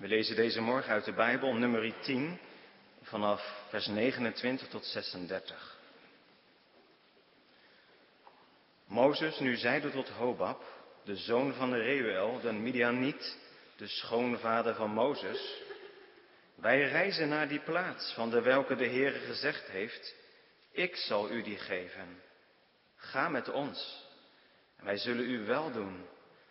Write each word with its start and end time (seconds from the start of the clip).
We 0.00 0.08
lezen 0.08 0.36
deze 0.36 0.60
morgen 0.60 0.92
uit 0.92 1.04
de 1.04 1.12
Bijbel, 1.12 1.54
nummer 1.54 2.00
10, 2.00 2.38
vanaf 3.02 3.64
vers 3.68 3.86
29 3.86 4.68
tot 4.68 4.84
36. 4.84 5.78
Mozes 8.86 9.38
nu 9.38 9.56
zeide 9.56 9.90
tot 9.90 10.08
Hobab, 10.08 10.62
de 11.04 11.16
zoon 11.16 11.54
van 11.54 11.74
Reuel, 11.74 12.40
de 12.40 12.52
Midianiet, 12.52 13.38
de 13.76 13.86
schoonvader 13.86 14.74
van 14.74 14.90
Mozes, 14.90 15.62
wij 16.54 16.88
reizen 16.88 17.28
naar 17.28 17.48
die 17.48 17.60
plaats 17.60 18.12
van 18.12 18.30
de 18.30 18.42
welke 18.42 18.76
de 18.76 18.86
Heere 18.86 19.18
gezegd 19.18 19.68
heeft, 19.68 20.14
ik 20.72 20.96
zal 20.96 21.30
u 21.30 21.42
die 21.42 21.58
geven. 21.58 22.22
Ga 22.96 23.28
met 23.28 23.48
ons 23.48 24.06
en 24.76 24.84
wij 24.84 24.96
zullen 24.96 25.30
u 25.30 25.46
wel 25.46 25.72
doen, 25.72 26.06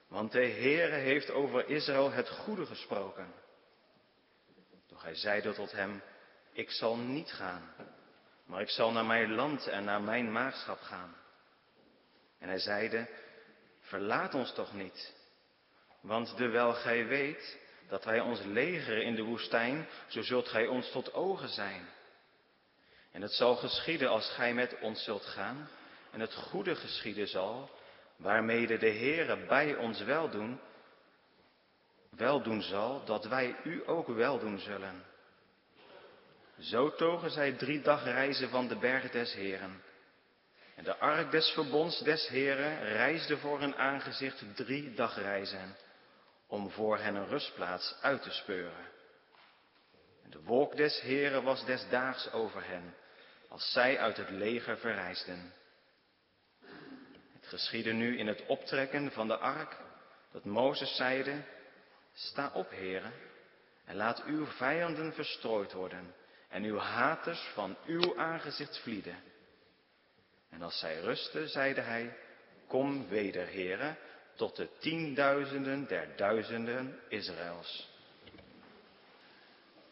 want 0.09 0.31
de 0.31 0.47
Heere 0.47 0.95
heeft 0.95 1.31
over 1.31 1.69
Israël 1.69 2.11
het 2.11 2.29
goede 2.29 2.65
gesproken. 2.65 3.33
Doch 4.87 5.03
hij 5.03 5.15
zeide 5.15 5.53
tot 5.53 5.71
hem, 5.71 6.01
ik 6.51 6.71
zal 6.71 6.97
niet 6.97 7.31
gaan, 7.31 7.73
maar 8.45 8.61
ik 8.61 8.69
zal 8.69 8.91
naar 8.91 9.05
mijn 9.05 9.33
land 9.33 9.67
en 9.67 9.83
naar 9.83 10.01
mijn 10.01 10.31
maagschap 10.31 10.79
gaan. 10.79 11.15
En 12.39 12.47
hij 12.47 12.59
zeide, 12.59 13.09
verlaat 13.81 14.33
ons 14.33 14.53
toch 14.53 14.73
niet, 14.73 15.13
want 16.01 16.37
dewijl 16.37 16.73
gij 16.73 17.07
weet 17.07 17.59
dat 17.87 18.03
wij 18.05 18.19
ons 18.19 18.41
legeren 18.43 19.03
in 19.03 19.15
de 19.15 19.23
woestijn, 19.23 19.87
zo 20.07 20.21
zult 20.21 20.47
gij 20.47 20.67
ons 20.67 20.91
tot 20.91 21.13
ogen 21.13 21.49
zijn. 21.49 21.89
En 23.11 23.21
het 23.21 23.33
zal 23.33 23.55
geschieden 23.55 24.09
als 24.09 24.29
gij 24.29 24.53
met 24.53 24.79
ons 24.79 25.03
zult 25.03 25.25
gaan, 25.25 25.69
en 26.11 26.19
het 26.19 26.33
goede 26.33 26.75
geschieden 26.75 27.27
zal, 27.27 27.69
waarmede 28.19 28.77
de 28.77 28.91
Heere 28.91 29.45
bij 29.45 29.75
ons 29.75 30.03
weldoen, 30.03 30.59
weldoen 32.09 32.61
zal, 32.61 33.05
dat 33.05 33.25
wij 33.25 33.55
u 33.63 33.83
ook 33.85 34.07
weldoen 34.07 34.59
zullen. 34.59 35.03
Zo 36.59 36.95
togen 36.95 37.29
zij 37.29 37.51
drie 37.51 37.81
dagreizen 37.81 38.49
van 38.49 38.67
de 38.67 38.75
berg 38.75 39.11
des 39.11 39.33
Heren. 39.33 39.81
En 40.75 40.83
de 40.83 40.97
ark 40.97 41.31
des 41.31 41.49
verbonds 41.49 41.99
des 41.99 42.27
Heren 42.27 42.83
reisde 42.83 43.37
voor 43.37 43.59
hun 43.59 43.75
aangezicht 43.75 44.43
drie 44.55 44.93
dagreizen, 44.93 45.75
om 46.47 46.69
voor 46.69 46.97
hen 46.97 47.15
een 47.15 47.27
rustplaats 47.27 47.97
uit 48.01 48.21
te 48.21 48.31
speuren. 48.31 48.87
En 50.23 50.29
de 50.29 50.41
wolk 50.41 50.75
des 50.75 51.01
Heren 51.01 51.43
was 51.43 51.65
des 51.65 51.89
daags 51.89 52.31
over 52.31 52.67
hen, 52.67 52.95
als 53.47 53.71
zij 53.71 53.99
uit 53.99 54.17
het 54.17 54.29
leger 54.29 54.77
verreisden. 54.77 55.53
Geschiedde 57.49 57.93
nu 57.93 58.17
in 58.17 58.27
het 58.27 58.45
optrekken 58.45 59.11
van 59.11 59.27
de 59.27 59.37
ark, 59.37 59.77
dat 60.31 60.45
Mozes 60.45 60.95
zeide, 60.95 61.43
sta 62.13 62.51
op, 62.53 62.69
heren, 62.69 63.13
en 63.85 63.95
laat 63.95 64.23
uw 64.23 64.45
vijanden 64.45 65.13
verstrooid 65.13 65.73
worden 65.73 66.13
en 66.47 66.63
uw 66.63 66.77
haters 66.77 67.39
van 67.53 67.77
uw 67.85 68.17
aangezicht 68.17 68.79
vlieden. 68.79 69.23
En 70.49 70.61
als 70.61 70.79
zij 70.79 70.99
rusten, 70.99 71.49
zeide 71.49 71.81
hij, 71.81 72.17
kom 72.67 73.07
weder, 73.07 73.45
heren, 73.45 73.97
tot 74.35 74.55
de 74.55 74.69
tienduizenden 74.79 75.87
der 75.87 76.15
duizenden 76.15 76.99
Israëls. 77.07 77.87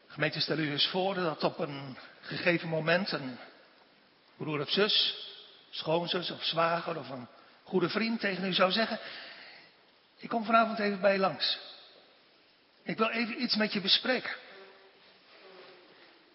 Gemeente, 0.07 0.39
stel 0.39 0.57
u 0.57 0.71
eens 0.71 0.87
voor 0.87 1.13
dat 1.13 1.43
op 1.43 1.59
een 1.59 1.97
gegeven 2.21 2.69
moment 2.69 3.11
een 3.11 3.37
broer 4.37 4.61
of 4.61 4.69
zus, 4.69 5.25
schoonzus 5.69 6.31
of 6.31 6.43
zwager 6.43 6.97
of 6.97 7.09
een 7.09 7.27
goede 7.67 7.89
vriend 7.89 8.19
tegen 8.19 8.45
u 8.45 8.53
zou 8.53 8.71
zeggen, 8.71 8.99
ik 10.17 10.29
kom 10.29 10.45
vanavond 10.45 10.79
even 10.79 11.01
bij 11.01 11.13
je 11.13 11.19
langs. 11.19 11.59
Ik 12.83 12.97
wil 12.97 13.09
even 13.09 13.41
iets 13.41 13.55
met 13.55 13.73
je 13.73 13.81
bespreken. 13.81 14.35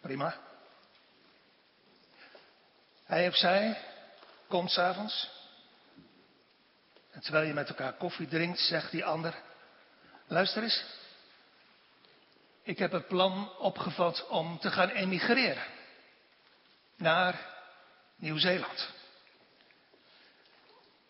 Prima. 0.01 0.37
Hij 3.05 3.29
of 3.29 3.37
zij 3.37 3.79
komt 4.49 4.71
s'avonds. 4.71 5.31
En 7.11 7.21
terwijl 7.21 7.47
je 7.47 7.53
met 7.53 7.69
elkaar 7.69 7.93
koffie 7.93 8.29
drinkt, 8.29 8.59
zegt 8.61 8.91
die 8.91 9.05
ander: 9.05 9.35
Luister 10.27 10.63
eens. 10.63 10.85
Ik 12.63 12.79
heb 12.79 12.93
het 12.93 13.09
plan 13.09 13.57
opgevat 13.59 14.29
om 14.29 14.59
te 14.59 14.71
gaan 14.71 14.89
emigreren. 14.89 15.65
Naar 16.97 17.47
Nieuw-Zeeland. 18.17 18.91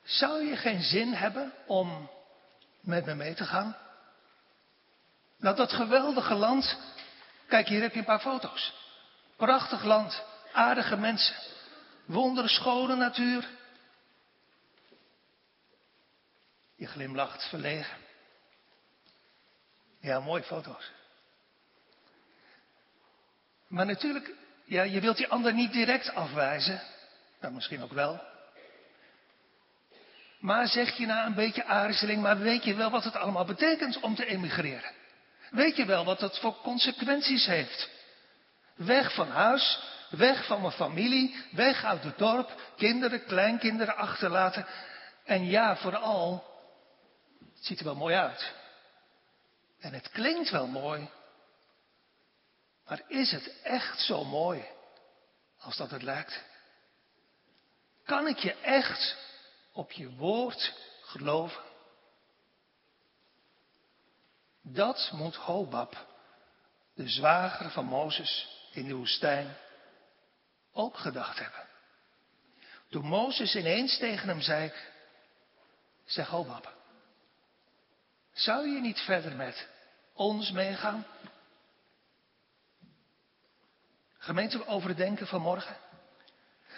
Zou 0.02 0.44
je 0.44 0.56
geen 0.56 0.82
zin 0.82 1.12
hebben 1.12 1.52
om 1.66 2.10
met 2.80 3.06
me 3.06 3.14
mee 3.14 3.34
te 3.34 3.44
gaan? 3.44 3.76
Nou, 5.38 5.56
dat 5.56 5.72
geweldige 5.72 6.34
land. 6.34 6.78
Kijk, 7.46 7.68
hier 7.68 7.80
heb 7.80 7.92
je 7.92 7.98
een 7.98 8.04
paar 8.04 8.20
foto's. 8.20 8.74
Prachtig 9.36 9.84
land, 9.84 10.22
aardige 10.52 10.96
mensen, 10.96 11.36
wonderschone 12.04 12.94
natuur. 12.96 13.48
Je 16.74 16.86
glimlacht 16.86 17.48
verlegen. 17.48 17.96
Ja, 20.00 20.20
mooie 20.20 20.42
foto's. 20.42 20.90
Maar 23.66 23.86
natuurlijk, 23.86 24.34
ja, 24.64 24.82
je 24.82 25.00
wilt 25.00 25.16
die 25.16 25.28
ander 25.28 25.54
niet 25.54 25.72
direct 25.72 26.14
afwijzen. 26.14 26.82
Nou, 27.40 27.54
misschien 27.54 27.82
ook 27.82 27.92
wel. 27.92 28.31
Maar 30.42 30.68
zeg 30.68 30.96
je 30.96 31.06
na 31.06 31.26
een 31.26 31.34
beetje 31.34 31.64
aarzeling, 31.64 32.22
maar 32.22 32.38
weet 32.38 32.64
je 32.64 32.74
wel 32.74 32.90
wat 32.90 33.04
het 33.04 33.16
allemaal 33.16 33.44
betekent 33.44 34.00
om 34.00 34.14
te 34.14 34.26
emigreren? 34.26 34.92
Weet 35.50 35.76
je 35.76 35.84
wel 35.84 36.04
wat 36.04 36.18
dat 36.18 36.38
voor 36.38 36.56
consequenties 36.62 37.46
heeft? 37.46 37.88
Weg 38.74 39.14
van 39.14 39.30
huis, 39.30 39.80
weg 40.10 40.46
van 40.46 40.60
mijn 40.60 40.72
familie, 40.72 41.44
weg 41.50 41.84
uit 41.84 42.02
het 42.04 42.18
dorp, 42.18 42.60
kinderen, 42.76 43.24
kleinkinderen 43.24 43.96
achterlaten. 43.96 44.66
En 45.24 45.46
ja, 45.46 45.76
vooral, 45.76 46.44
het 47.54 47.64
ziet 47.64 47.78
er 47.78 47.84
wel 47.84 47.94
mooi 47.94 48.14
uit. 48.14 48.52
En 49.80 49.92
het 49.92 50.10
klinkt 50.10 50.50
wel 50.50 50.66
mooi. 50.66 51.10
Maar 52.86 53.02
is 53.08 53.30
het 53.30 53.60
echt 53.62 54.00
zo 54.00 54.24
mooi 54.24 54.64
als 55.58 55.76
dat 55.76 55.90
het 55.90 56.02
lijkt? 56.02 56.42
Kan 58.04 58.26
ik 58.26 58.38
je 58.38 58.54
echt 58.54 59.16
op 59.72 59.92
je 59.92 60.10
woord 60.10 60.74
geloven? 61.02 61.62
Dat 64.62 65.10
moet 65.12 65.36
Hobab, 65.36 66.06
de 66.94 67.08
zwager 67.08 67.70
van 67.70 67.84
Mozes 67.84 68.60
in 68.72 68.88
de 68.88 68.94
woestijn, 68.94 69.56
ook 70.72 70.96
gedacht 70.96 71.38
hebben. 71.38 71.66
Toen 72.88 73.06
Mozes 73.06 73.54
ineens 73.56 73.98
tegen 73.98 74.28
hem 74.28 74.40
zei, 74.40 74.72
zeg 76.04 76.28
Hobab, 76.28 76.74
zou 78.32 78.68
je 78.68 78.80
niet 78.80 78.98
verder 78.98 79.36
met 79.36 79.68
ons 80.12 80.50
meegaan? 80.50 81.06
Gemeente 84.18 84.66
overdenken 84.66 85.26
vanmorgen. 85.26 85.76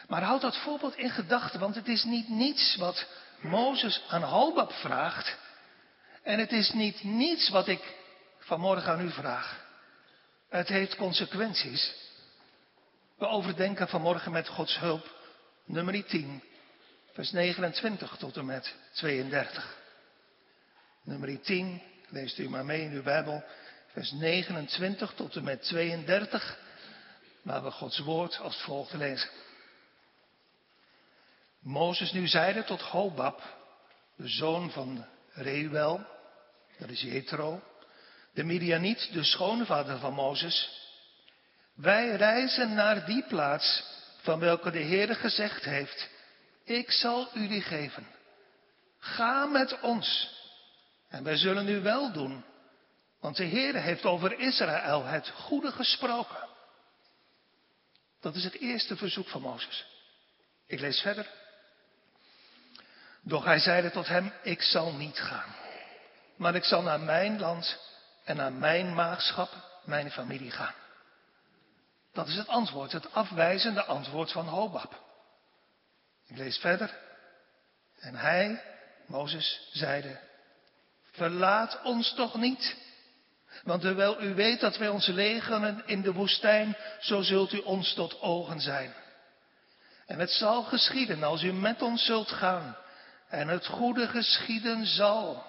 Maar 0.08 0.22
houd 0.22 0.40
dat 0.40 0.56
voorbeeld 0.56 0.96
in 0.96 1.10
gedachten, 1.10 1.60
want 1.60 1.74
het 1.74 1.88
is 1.88 2.04
niet 2.04 2.28
niets 2.28 2.76
wat 2.76 3.06
Mozes 3.40 4.02
aan 4.08 4.22
Hobab 4.22 4.72
vraagt. 4.72 5.36
En 6.22 6.38
het 6.38 6.52
is 6.52 6.72
niet 6.72 7.02
niets 7.02 7.48
wat 7.48 7.68
ik 7.68 7.94
vanmorgen 8.38 8.92
aan 8.92 9.06
u 9.06 9.10
vraag. 9.10 9.64
Het 10.48 10.68
heeft 10.68 10.96
consequenties. 10.96 11.94
We 13.18 13.26
overdenken 13.26 13.88
vanmorgen 13.88 14.32
met 14.32 14.48
Gods 14.48 14.78
hulp 14.78 15.14
nummer 15.64 16.04
10, 16.04 16.42
vers 17.12 17.30
29 17.30 18.16
tot 18.16 18.36
en 18.36 18.46
met 18.46 18.74
32. 18.92 19.76
Nummer 21.02 21.40
10, 21.40 21.82
leest 22.08 22.38
u 22.38 22.48
maar 22.48 22.64
mee 22.64 22.82
in 22.82 22.92
uw 22.92 23.02
Bijbel, 23.02 23.44
vers 23.92 24.10
29 24.10 25.14
tot 25.14 25.36
en 25.36 25.44
met 25.44 25.62
32, 25.62 26.58
waar 27.42 27.62
we 27.62 27.70
Gods 27.70 27.98
woord 27.98 28.38
als 28.38 28.56
volgt 28.62 28.92
lezen. 28.92 29.28
Mozes 31.64 32.12
nu 32.12 32.26
zeide 32.26 32.64
tot 32.64 32.80
Hobab, 32.80 33.42
de 34.16 34.28
zoon 34.28 34.70
van 34.70 35.06
Reuel, 35.32 36.06
dat 36.78 36.88
is 36.88 37.00
Jethro, 37.00 37.62
de 38.34 38.44
Midianiet, 38.44 39.12
de 39.12 39.24
schoonvader 39.24 39.98
van 39.98 40.14
Mozes. 40.14 40.82
Wij 41.74 42.16
reizen 42.16 42.74
naar 42.74 43.06
die 43.06 43.24
plaats 43.26 43.84
van 44.22 44.38
welke 44.38 44.70
de 44.70 44.82
Heere 44.82 45.14
gezegd 45.14 45.64
heeft, 45.64 46.08
ik 46.64 46.90
zal 46.90 47.28
u 47.34 47.48
die 47.48 47.62
geven. 47.62 48.06
Ga 48.98 49.46
met 49.46 49.80
ons 49.80 50.38
en 51.08 51.24
wij 51.24 51.36
zullen 51.36 51.68
u 51.68 51.80
wel 51.80 52.12
doen, 52.12 52.44
want 53.20 53.36
de 53.36 53.46
Heere 53.46 53.78
heeft 53.78 54.04
over 54.04 54.38
Israël 54.38 55.04
het 55.04 55.28
goede 55.28 55.72
gesproken. 55.72 56.48
Dat 58.20 58.34
is 58.34 58.44
het 58.44 58.58
eerste 58.58 58.96
verzoek 58.96 59.28
van 59.28 59.40
Mozes. 59.40 59.84
Ik 60.66 60.80
lees 60.80 61.00
verder. 61.00 61.42
Doch 63.26 63.44
hij 63.44 63.58
zeide 63.58 63.90
tot 63.90 64.08
hem, 64.08 64.32
ik 64.42 64.62
zal 64.62 64.92
niet 64.92 65.18
gaan, 65.18 65.54
maar 66.36 66.54
ik 66.54 66.64
zal 66.64 66.82
naar 66.82 67.00
mijn 67.00 67.38
land 67.38 67.78
en 68.24 68.36
naar 68.36 68.52
mijn 68.52 68.94
maagschap, 68.94 69.50
mijn 69.84 70.10
familie 70.10 70.50
gaan. 70.50 70.74
Dat 72.12 72.28
is 72.28 72.36
het 72.36 72.48
antwoord, 72.48 72.92
het 72.92 73.14
afwijzende 73.14 73.84
antwoord 73.84 74.32
van 74.32 74.48
Hobab. 74.48 75.02
Ik 76.26 76.36
lees 76.36 76.58
verder. 76.58 76.98
En 77.98 78.14
hij, 78.14 78.62
Mozes, 79.06 79.68
zeide, 79.72 80.20
verlaat 81.10 81.82
ons 81.82 82.14
toch 82.14 82.34
niet. 82.34 82.76
Want 83.62 83.80
terwijl 83.80 84.22
u 84.22 84.34
weet 84.34 84.60
dat 84.60 84.76
wij 84.76 84.88
ons 84.88 85.06
legeren 85.06 85.82
in 85.86 86.02
de 86.02 86.12
woestijn, 86.12 86.76
zo 87.00 87.22
zult 87.22 87.52
u 87.52 87.58
ons 87.58 87.94
tot 87.94 88.20
ogen 88.20 88.60
zijn. 88.60 88.94
En 90.06 90.18
het 90.18 90.30
zal 90.30 90.62
geschieden 90.62 91.22
als 91.22 91.42
u 91.42 91.52
met 91.52 91.82
ons 91.82 92.04
zult 92.04 92.30
gaan. 92.30 92.76
En 93.28 93.48
het 93.48 93.66
goede 93.66 94.08
geschieden 94.08 94.86
zal, 94.86 95.44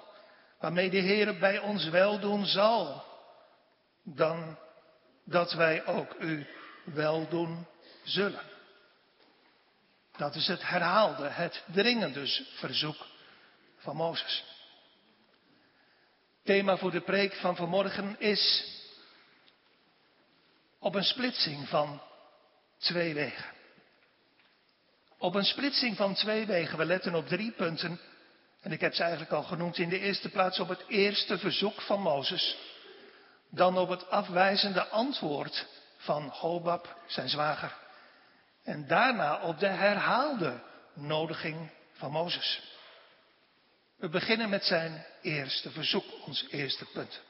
waarmee 0.59 0.89
de 0.89 0.97
Heer 0.97 1.39
bij 1.39 1.59
ons 1.59 1.89
weldoen 1.89 2.45
zal. 2.45 3.03
Dan 4.03 4.57
dat 5.23 5.53
wij 5.53 5.85
ook 5.85 6.15
u 6.19 6.47
weldoen 6.83 7.67
zullen. 8.03 8.53
Dat 10.17 10.35
is 10.35 10.47
het 10.47 10.67
herhaalde, 10.67 11.27
het 11.27 11.63
dringende 11.65 12.27
verzoek 12.55 13.05
van 13.77 13.95
Mozes. 13.95 14.43
Thema 16.43 16.77
voor 16.77 16.91
de 16.91 17.01
preek 17.01 17.33
van 17.33 17.55
vanmorgen 17.55 18.19
is 18.19 18.73
op 20.79 20.95
een 20.95 21.03
splitsing 21.03 21.67
van 21.67 22.01
twee 22.77 23.13
wegen. 23.13 23.54
Op 25.17 25.35
een 25.35 25.45
splitsing 25.45 25.97
van 25.97 26.13
twee 26.13 26.45
wegen. 26.45 26.77
We 26.77 26.85
letten 26.85 27.15
op 27.15 27.27
drie 27.27 27.51
punten. 27.51 27.99
En 28.61 28.71
ik 28.71 28.81
heb 28.81 28.93
ze 28.93 29.01
eigenlijk 29.01 29.31
al 29.31 29.43
genoemd. 29.43 29.77
In 29.77 29.89
de 29.89 29.99
eerste 29.99 30.29
plaats 30.29 30.59
op 30.59 30.69
het 30.69 30.83
eerste 30.87 31.37
verzoek 31.37 31.81
van 31.81 32.01
Mozes. 32.01 32.57
Dan 33.49 33.77
op 33.77 33.89
het 33.89 34.09
afwijzende 34.09 34.87
antwoord 34.87 35.67
van 35.97 36.29
Hobab, 36.29 36.97
zijn 37.07 37.29
zwager. 37.29 37.77
En 38.63 38.87
daarna 38.87 39.41
op 39.41 39.59
de 39.59 39.67
herhaalde 39.67 40.61
nodiging 40.93 41.71
van 41.93 42.11
Mozes. 42.11 42.61
We 43.97 44.09
beginnen 44.09 44.49
met 44.49 44.63
zijn 44.63 45.05
eerste 45.21 45.71
verzoek, 45.71 46.05
ons 46.25 46.47
eerste 46.49 46.85
punt. 46.85 47.21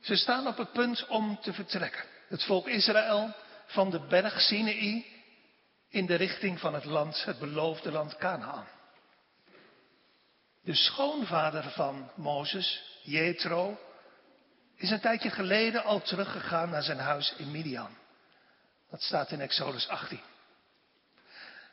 Ze 0.00 0.16
staan 0.16 0.46
op 0.46 0.56
het 0.56 0.72
punt 0.72 1.06
om 1.06 1.38
te 1.40 1.52
vertrekken. 1.52 2.04
Het 2.28 2.44
volk 2.44 2.68
Israël 2.68 3.34
van 3.68 3.90
de 3.90 4.00
berg 4.00 4.40
Sinai 4.40 5.06
in 5.88 6.06
de 6.06 6.14
richting 6.14 6.60
van 6.60 6.74
het 6.74 6.84
land, 6.84 7.24
het 7.24 7.38
beloofde 7.38 7.90
land 7.90 8.16
Canaan. 8.16 8.66
De 10.62 10.74
schoonvader 10.74 11.70
van 11.70 12.10
Mozes, 12.14 12.82
Jethro, 13.02 13.78
is 14.76 14.90
een 14.90 15.00
tijdje 15.00 15.30
geleden 15.30 15.84
al 15.84 16.00
teruggegaan 16.00 16.70
naar 16.70 16.82
zijn 16.82 16.98
huis 16.98 17.34
in 17.36 17.50
Midian. 17.50 17.96
Dat 18.90 19.02
staat 19.02 19.30
in 19.30 19.40
Exodus 19.40 19.88
18. 19.88 20.20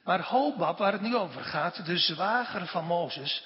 Maar 0.04 0.22
Hobab, 0.22 0.78
waar 0.78 0.92
het 0.92 1.02
nu 1.02 1.16
over 1.16 1.44
gaat, 1.44 1.86
de 1.86 1.98
zwager 1.98 2.68
van 2.68 2.86
Mozes 2.86 3.44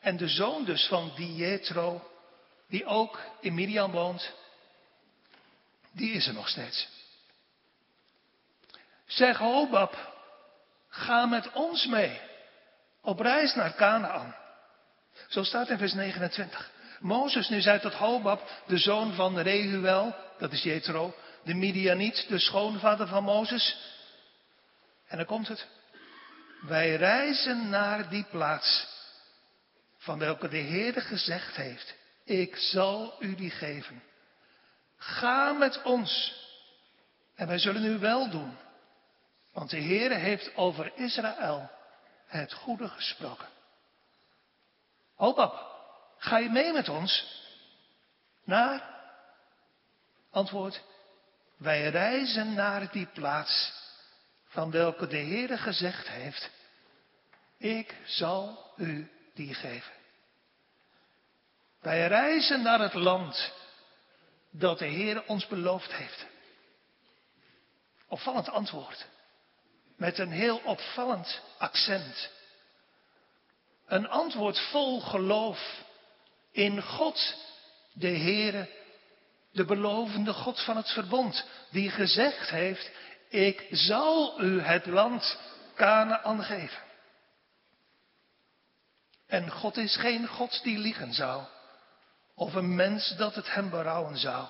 en 0.00 0.16
de 0.16 0.28
zoon 0.28 0.64
dus 0.64 0.86
van 0.86 1.12
die 1.16 1.34
Jethro, 1.34 2.10
die 2.68 2.84
ook 2.84 3.20
in 3.40 3.54
Midian 3.54 3.90
woont, 3.90 4.32
die 5.92 6.12
is 6.12 6.26
er 6.26 6.34
nog 6.34 6.48
steeds. 6.48 6.88
Zeg 9.14 9.38
Hobab, 9.38 9.96
ga 10.88 11.26
met 11.26 11.52
ons 11.52 11.86
mee 11.86 12.20
op 13.00 13.20
reis 13.20 13.54
naar 13.54 13.74
Canaan. 13.74 14.34
Zo 15.28 15.42
staat 15.42 15.68
in 15.68 15.78
vers 15.78 15.92
29. 15.92 16.70
Mozes 17.00 17.48
nu 17.48 17.60
zei 17.60 17.80
tot 17.80 17.94
Hobab, 17.94 18.48
de 18.66 18.78
zoon 18.78 19.12
van 19.12 19.38
Rehuel, 19.38 20.14
dat 20.38 20.52
is 20.52 20.62
Jethro, 20.62 21.14
de 21.44 21.54
Midianiet, 21.54 22.28
de 22.28 22.38
schoonvader 22.38 23.06
van 23.06 23.24
Mozes. 23.24 23.76
En 25.08 25.16
dan 25.16 25.26
komt 25.26 25.48
het. 25.48 25.66
Wij 26.60 26.96
reizen 26.96 27.68
naar 27.68 28.08
die 28.08 28.26
plaats 28.30 28.86
van 29.98 30.18
welke 30.18 30.48
de 30.48 30.56
Heer 30.56 31.02
gezegd 31.02 31.56
heeft, 31.56 31.94
ik 32.24 32.56
zal 32.56 33.16
u 33.18 33.34
die 33.34 33.50
geven. 33.50 34.02
Ga 34.96 35.52
met 35.52 35.82
ons 35.82 36.40
en 37.34 37.46
wij 37.46 37.58
zullen 37.58 37.84
u 37.84 37.98
wel 37.98 38.30
doen. 38.30 38.56
Want 39.52 39.70
de 39.70 39.76
Heer 39.76 40.10
heeft 40.10 40.56
over 40.56 40.92
Israël 40.94 41.70
het 42.26 42.52
goede 42.52 42.88
gesproken. 42.88 43.48
Hobab, 45.14 45.72
Ga 46.22 46.38
je 46.38 46.48
mee 46.48 46.72
met 46.72 46.88
ons? 46.88 47.40
Naar? 48.44 49.00
Antwoord. 50.30 50.82
Wij 51.56 51.90
reizen 51.90 52.54
naar 52.54 52.90
die 52.90 53.06
plaats 53.06 53.72
van 54.44 54.70
welke 54.70 55.06
de 55.06 55.16
Heere 55.16 55.56
gezegd 55.56 56.08
heeft. 56.08 56.50
Ik 57.58 57.96
zal 58.04 58.72
u 58.76 59.10
die 59.34 59.54
geven. 59.54 59.92
Wij 61.80 62.06
reizen 62.06 62.62
naar 62.62 62.80
het 62.80 62.94
land 62.94 63.52
dat 64.50 64.78
de 64.78 64.86
Heer 64.86 65.24
ons 65.26 65.46
beloofd 65.46 65.92
heeft. 65.92 66.26
Opvallend 68.08 68.48
antwoord. 68.48 69.06
Met 69.96 70.18
een 70.18 70.30
heel 70.30 70.60
opvallend 70.64 71.40
accent. 71.58 72.30
Een 73.86 74.08
antwoord 74.08 74.58
vol 74.58 75.00
geloof 75.00 75.84
in 76.52 76.82
God, 76.82 77.34
de 77.92 78.08
Heere, 78.08 78.68
de 79.52 79.64
belovende 79.64 80.32
God 80.32 80.60
van 80.60 80.76
het 80.76 80.90
verbond, 80.90 81.44
die 81.70 81.90
gezegd 81.90 82.50
heeft, 82.50 82.90
ik 83.28 83.66
zal 83.70 84.40
u 84.42 84.60
het 84.60 84.86
land 84.86 85.38
Canaan 85.74 86.44
geven. 86.44 86.82
En 89.26 89.50
God 89.50 89.76
is 89.76 89.96
geen 89.96 90.26
God 90.26 90.62
die 90.62 90.78
liegen 90.78 91.12
zou, 91.12 91.44
of 92.34 92.54
een 92.54 92.74
mens 92.74 93.14
dat 93.16 93.34
het 93.34 93.54
hem 93.54 93.70
berouwen 93.70 94.18
zou. 94.18 94.46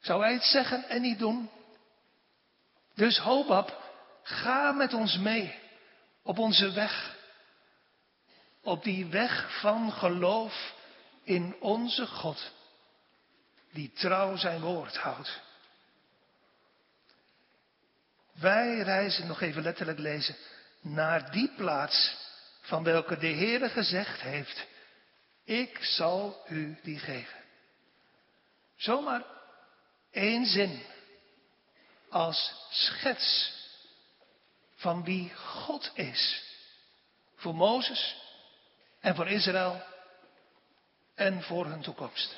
Zou 0.00 0.22
hij 0.22 0.32
het 0.32 0.42
zeggen 0.42 0.88
en 0.88 1.00
niet 1.00 1.18
doen? 1.18 1.50
Dus 2.94 3.18
Hobab, 3.18 3.87
ga 4.28 4.72
met 4.72 4.94
ons 4.94 5.18
mee 5.18 5.58
op 6.22 6.38
onze 6.38 6.72
weg 6.72 7.16
op 8.62 8.82
die 8.82 9.06
weg 9.06 9.60
van 9.60 9.92
geloof 9.92 10.74
in 11.22 11.56
onze 11.60 12.06
God, 12.06 12.52
die 13.72 13.92
trouw 13.92 14.36
zijn 14.36 14.60
woord 14.60 14.96
houdt. 14.96 15.40
Wij 18.32 18.78
reizen, 18.78 19.26
nog 19.26 19.40
even 19.40 19.62
letterlijk 19.62 19.98
lezen, 19.98 20.36
naar 20.80 21.30
die 21.30 21.50
plaats 21.56 22.16
van 22.60 22.82
welke 22.82 23.18
de 23.18 23.26
Heere 23.26 23.68
gezegd 23.68 24.20
heeft, 24.20 24.66
ik 25.44 25.78
zal 25.82 26.44
u 26.48 26.78
die 26.82 26.98
geven. 26.98 27.38
Zomaar 28.76 29.24
één 30.10 30.46
zin 30.46 30.82
als 32.08 32.54
schets 32.70 33.57
van 34.78 35.04
wie 35.04 35.32
God 35.34 35.90
is. 35.94 36.42
Voor 37.34 37.54
Mozes 37.54 38.16
en 39.00 39.14
voor 39.14 39.28
Israël 39.28 39.82
en 41.14 41.42
voor 41.42 41.66
hun 41.66 41.80
toekomst. 41.80 42.36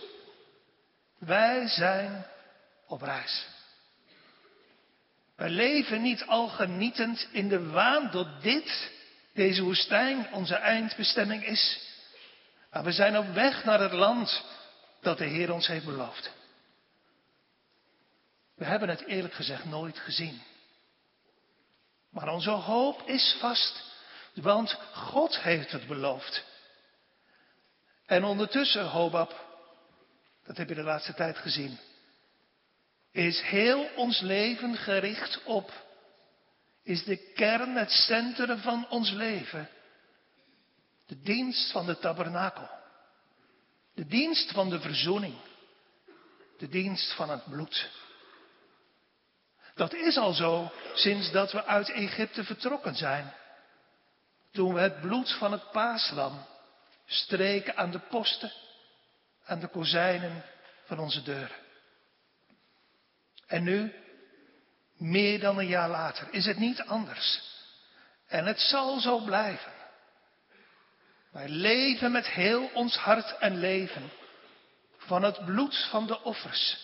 Wij 1.18 1.68
zijn 1.68 2.26
op 2.86 3.02
reis. 3.02 3.46
Wij 5.36 5.50
leven 5.50 6.02
niet 6.02 6.24
al 6.26 6.48
genietend 6.48 7.28
in 7.32 7.48
de 7.48 7.66
waan 7.66 8.10
dat 8.10 8.42
dit, 8.42 8.90
deze 9.34 9.62
woestijn, 9.62 10.32
onze 10.32 10.54
eindbestemming 10.54 11.44
is. 11.44 11.80
Maar 12.70 12.84
we 12.84 12.92
zijn 12.92 13.18
op 13.18 13.26
weg 13.32 13.64
naar 13.64 13.80
het 13.80 13.92
land 13.92 14.44
dat 15.00 15.18
de 15.18 15.24
Heer 15.24 15.52
ons 15.52 15.66
heeft 15.66 15.84
beloofd. 15.84 16.30
We 18.54 18.64
hebben 18.64 18.88
het 18.88 19.06
eerlijk 19.06 19.34
gezegd 19.34 19.64
nooit 19.64 19.98
gezien. 19.98 20.42
Maar 22.10 22.28
onze 22.28 22.50
hoop 22.50 23.02
is 23.02 23.36
vast, 23.40 23.82
want 24.34 24.78
God 24.92 25.40
heeft 25.40 25.72
het 25.72 25.86
beloofd. 25.86 26.44
En 28.06 28.24
ondertussen, 28.24 28.88
Hobab, 28.88 29.48
dat 30.44 30.56
heb 30.56 30.68
je 30.68 30.74
de 30.74 30.82
laatste 30.82 31.14
tijd 31.14 31.38
gezien, 31.38 31.78
is 33.12 33.40
heel 33.40 33.90
ons 33.96 34.20
leven 34.20 34.76
gericht 34.76 35.44
op, 35.44 35.72
is 36.82 37.04
de 37.04 37.16
kern, 37.16 37.76
het 37.76 37.90
centrum 37.90 38.58
van 38.58 38.88
ons 38.88 39.10
leven, 39.10 39.68
de 41.06 41.20
dienst 41.20 41.72
van 41.72 41.86
de 41.86 41.98
tabernakel, 41.98 42.68
de 43.94 44.06
dienst 44.06 44.52
van 44.52 44.70
de 44.70 44.80
verzoening, 44.80 45.34
de 46.58 46.68
dienst 46.68 47.14
van 47.14 47.30
het 47.30 47.44
bloed. 47.44 47.90
Dat 49.80 49.94
is 49.94 50.16
al 50.16 50.32
zo 50.32 50.72
sinds 50.94 51.30
dat 51.30 51.52
we 51.52 51.64
uit 51.64 51.90
Egypte 51.90 52.44
vertrokken 52.44 52.94
zijn. 52.94 53.34
Toen 54.52 54.74
we 54.74 54.80
het 54.80 55.00
bloed 55.00 55.32
van 55.32 55.52
het 55.52 55.70
paaslam 55.70 56.46
streken 57.06 57.76
aan 57.76 57.90
de 57.90 57.98
posten, 57.98 58.52
aan 59.44 59.60
de 59.60 59.68
kozijnen 59.68 60.44
van 60.84 60.98
onze 60.98 61.22
deuren. 61.22 61.56
En 63.46 63.62
nu, 63.62 63.94
meer 64.96 65.40
dan 65.40 65.58
een 65.58 65.66
jaar 65.66 65.88
later, 65.88 66.28
is 66.30 66.46
het 66.46 66.58
niet 66.58 66.82
anders. 66.82 67.42
En 68.26 68.46
het 68.46 68.60
zal 68.60 69.00
zo 69.00 69.18
blijven. 69.18 69.72
Wij 71.30 71.48
leven 71.48 72.12
met 72.12 72.26
heel 72.26 72.70
ons 72.74 72.96
hart 72.96 73.38
en 73.38 73.58
leven 73.58 74.10
van 74.96 75.22
het 75.22 75.44
bloed 75.44 75.86
van 75.90 76.06
de 76.06 76.22
offers, 76.22 76.78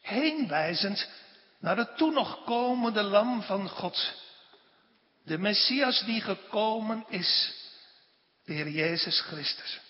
heenwijzend 0.00 1.08
naar 1.64 1.76
het 1.76 1.96
toen 1.96 2.12
nog 2.12 2.44
komende 2.44 3.02
lam 3.02 3.42
van 3.42 3.68
God, 3.68 4.22
de 5.22 5.38
Messias 5.38 6.00
die 6.04 6.20
gekomen 6.20 7.04
is, 7.08 7.54
de 8.44 8.52
Heer 8.52 8.68
Jezus 8.68 9.20
Christus. 9.20 9.80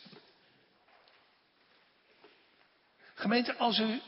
Gemeente, 3.14 3.56
als 3.56 3.78
u 3.78 4.02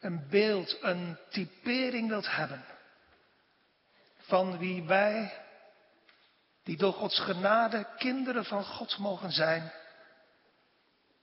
een 0.00 0.28
beeld, 0.28 0.76
een 0.80 1.18
typering 1.30 2.08
wilt 2.08 2.34
hebben 2.34 2.64
van 4.18 4.58
wie 4.58 4.82
wij, 4.82 5.44
die 6.64 6.76
door 6.76 6.92
Gods 6.92 7.18
genade 7.20 7.86
kinderen 7.98 8.44
van 8.44 8.64
God 8.64 8.98
mogen 8.98 9.32
zijn, 9.32 9.72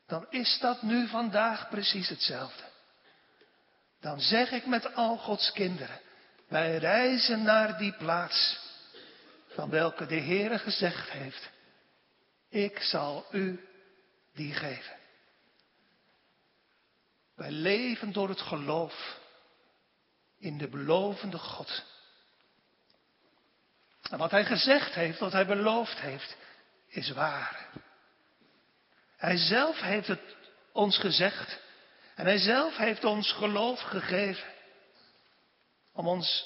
dan 0.07 0.25
is 0.29 0.57
dat 0.59 0.81
nu 0.81 1.07
vandaag 1.07 1.69
precies 1.69 2.09
hetzelfde. 2.09 2.74
Dan 4.05 4.19
zeg 4.19 4.51
ik 4.51 4.65
met 4.65 4.95
al 4.95 5.17
Gods 5.17 5.51
kinderen, 5.51 5.99
wij 6.47 6.77
reizen 6.77 7.43
naar 7.43 7.77
die 7.77 7.93
plaats 7.93 8.59
van 9.47 9.69
welke 9.69 10.05
de 10.05 10.19
Heere 10.19 10.59
gezegd 10.59 11.09
heeft, 11.09 11.49
ik 12.49 12.79
zal 12.79 13.25
u 13.31 13.67
die 14.33 14.53
geven. 14.53 14.95
Wij 17.35 17.51
leven 17.51 18.11
door 18.11 18.29
het 18.29 18.41
geloof 18.41 19.19
in 20.37 20.57
de 20.57 20.67
belovende 20.67 21.37
God. 21.37 21.83
En 24.09 24.17
wat 24.17 24.31
hij 24.31 24.45
gezegd 24.45 24.93
heeft, 24.93 25.19
wat 25.19 25.31
hij 25.31 25.45
beloofd 25.45 25.99
heeft, 25.99 26.35
is 26.87 27.11
waar. 27.11 27.69
Hij 29.17 29.37
zelf 29.37 29.79
heeft 29.79 30.07
het 30.07 30.35
ons 30.71 30.97
gezegd. 30.97 31.63
En 32.15 32.25
hij 32.25 32.37
zelf 32.37 32.77
heeft 32.77 33.03
ons 33.03 33.31
geloof 33.31 33.79
gegeven. 33.79 34.53
Om 35.93 36.07
ons 36.07 36.45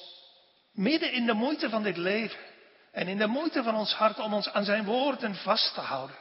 midden 0.72 1.12
in 1.12 1.26
de 1.26 1.34
moeite 1.34 1.70
van 1.70 1.84
dit 1.84 1.98
leven 1.98 2.40
en 2.92 3.08
in 3.08 3.18
de 3.18 3.28
moeite 3.28 3.64
van 3.64 3.76
ons 3.76 3.94
hart 3.94 4.20
om 4.20 4.34
ons 4.34 4.50
aan 4.50 4.66
zijn 4.66 4.86
woorden 4.86 5.36
vast 5.36 5.74
te 5.74 5.82
houden. 5.82 6.16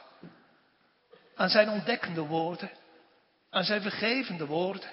Aan 1.35 1.49
zijn 1.49 1.69
ontdekkende 1.69 2.21
woorden 2.21 2.71
aan 3.49 3.63
zijn 3.63 3.81
vergevende 3.81 4.45
woorden, 4.45 4.89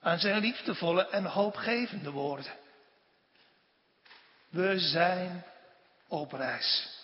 aan 0.00 0.18
zijn 0.18 0.40
liefdevolle 0.40 1.08
en 1.08 1.24
hoopgevende 1.24 2.10
woorden. 2.10 2.52
We 4.48 4.78
zijn 4.78 5.44
op 6.08 6.32
reis. 6.32 6.98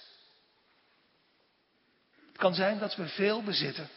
Het 2.27 2.37
kan 2.37 2.55
zijn 2.55 2.79
dat 2.79 2.97
we 2.97 3.09
veel 3.09 3.43
bezitten, 3.43 3.89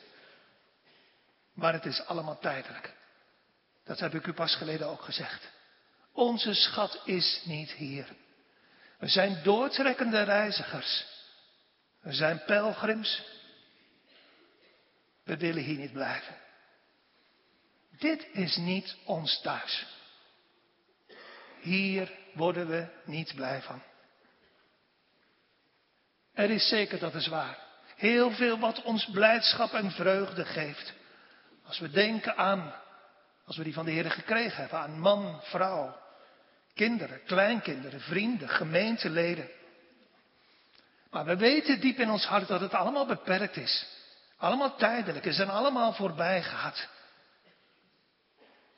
maar 1.60 1.74
het 1.74 1.86
is 1.86 2.06
allemaal 2.06 2.40
tijdelijk. 2.40 2.94
Dat 3.84 4.00
heb 4.00 4.14
ik 4.14 4.28
u 4.28 4.34
pas 4.34 4.56
geleden 4.56 4.88
ook 4.88 5.02
gezegd. 5.02 5.50
Onze 6.12 6.54
schat 6.54 7.02
is 7.06 7.42
niet 7.46 7.72
hier. 7.72 8.08
We 8.98 9.08
zijn 9.08 9.44
doortrekkende 9.44 10.24
reizigers. 10.24 11.06
We 12.02 12.14
zijn 12.14 12.44
pelgrims 12.46 13.24
we 15.30 15.38
willen 15.38 15.64
hier 15.64 15.78
niet 15.78 15.94
blijven. 15.94 16.36
Dit 17.98 18.28
is 18.32 18.56
niet 18.56 18.96
ons 19.06 19.42
thuis. 19.42 19.86
Hier 21.60 22.12
worden 22.34 22.68
we 22.68 22.88
niet 23.06 23.36
blij 23.36 23.62
van. 23.62 23.82
Er 26.34 26.50
is 26.50 26.68
zeker, 26.68 27.00
dat 27.00 27.16
is 27.16 27.28
waar, 27.28 27.58
heel 27.96 28.32
veel 28.32 28.60
wat 28.60 28.82
ons 28.82 29.10
blijdschap 29.12 29.74
en 29.74 29.92
vreugde 29.92 30.46
geeft. 30.46 30.94
Als 31.70 31.80
we 31.80 31.90
denken 31.90 32.38
aan, 32.38 32.74
als 33.46 33.58
we 33.58 33.64
die 33.64 33.74
van 33.74 33.86
de 33.86 33.92
Heer 33.92 34.12
gekregen 34.12 34.62
hebben, 34.62 34.80
aan 34.80 35.00
man, 35.00 35.40
vrouw, 35.44 36.00
kinderen, 36.74 37.24
kleinkinderen, 37.24 38.02
vrienden, 38.02 38.50
gemeenteleden. 38.50 39.50
Maar 41.10 41.26
we 41.26 41.36
weten 41.36 41.80
diep 41.80 42.00
in 42.00 42.10
ons 42.10 42.26
hart 42.26 42.48
dat 42.48 42.62
het 42.62 42.74
allemaal 42.74 43.06
beperkt 43.06 43.56
is. 43.56 43.88
Allemaal 44.38 44.76
tijdelijk 44.76 45.26
is 45.26 45.40
en 45.40 45.50
allemaal 45.50 45.94
voorbij 45.94 46.44
gaat. 46.44 46.88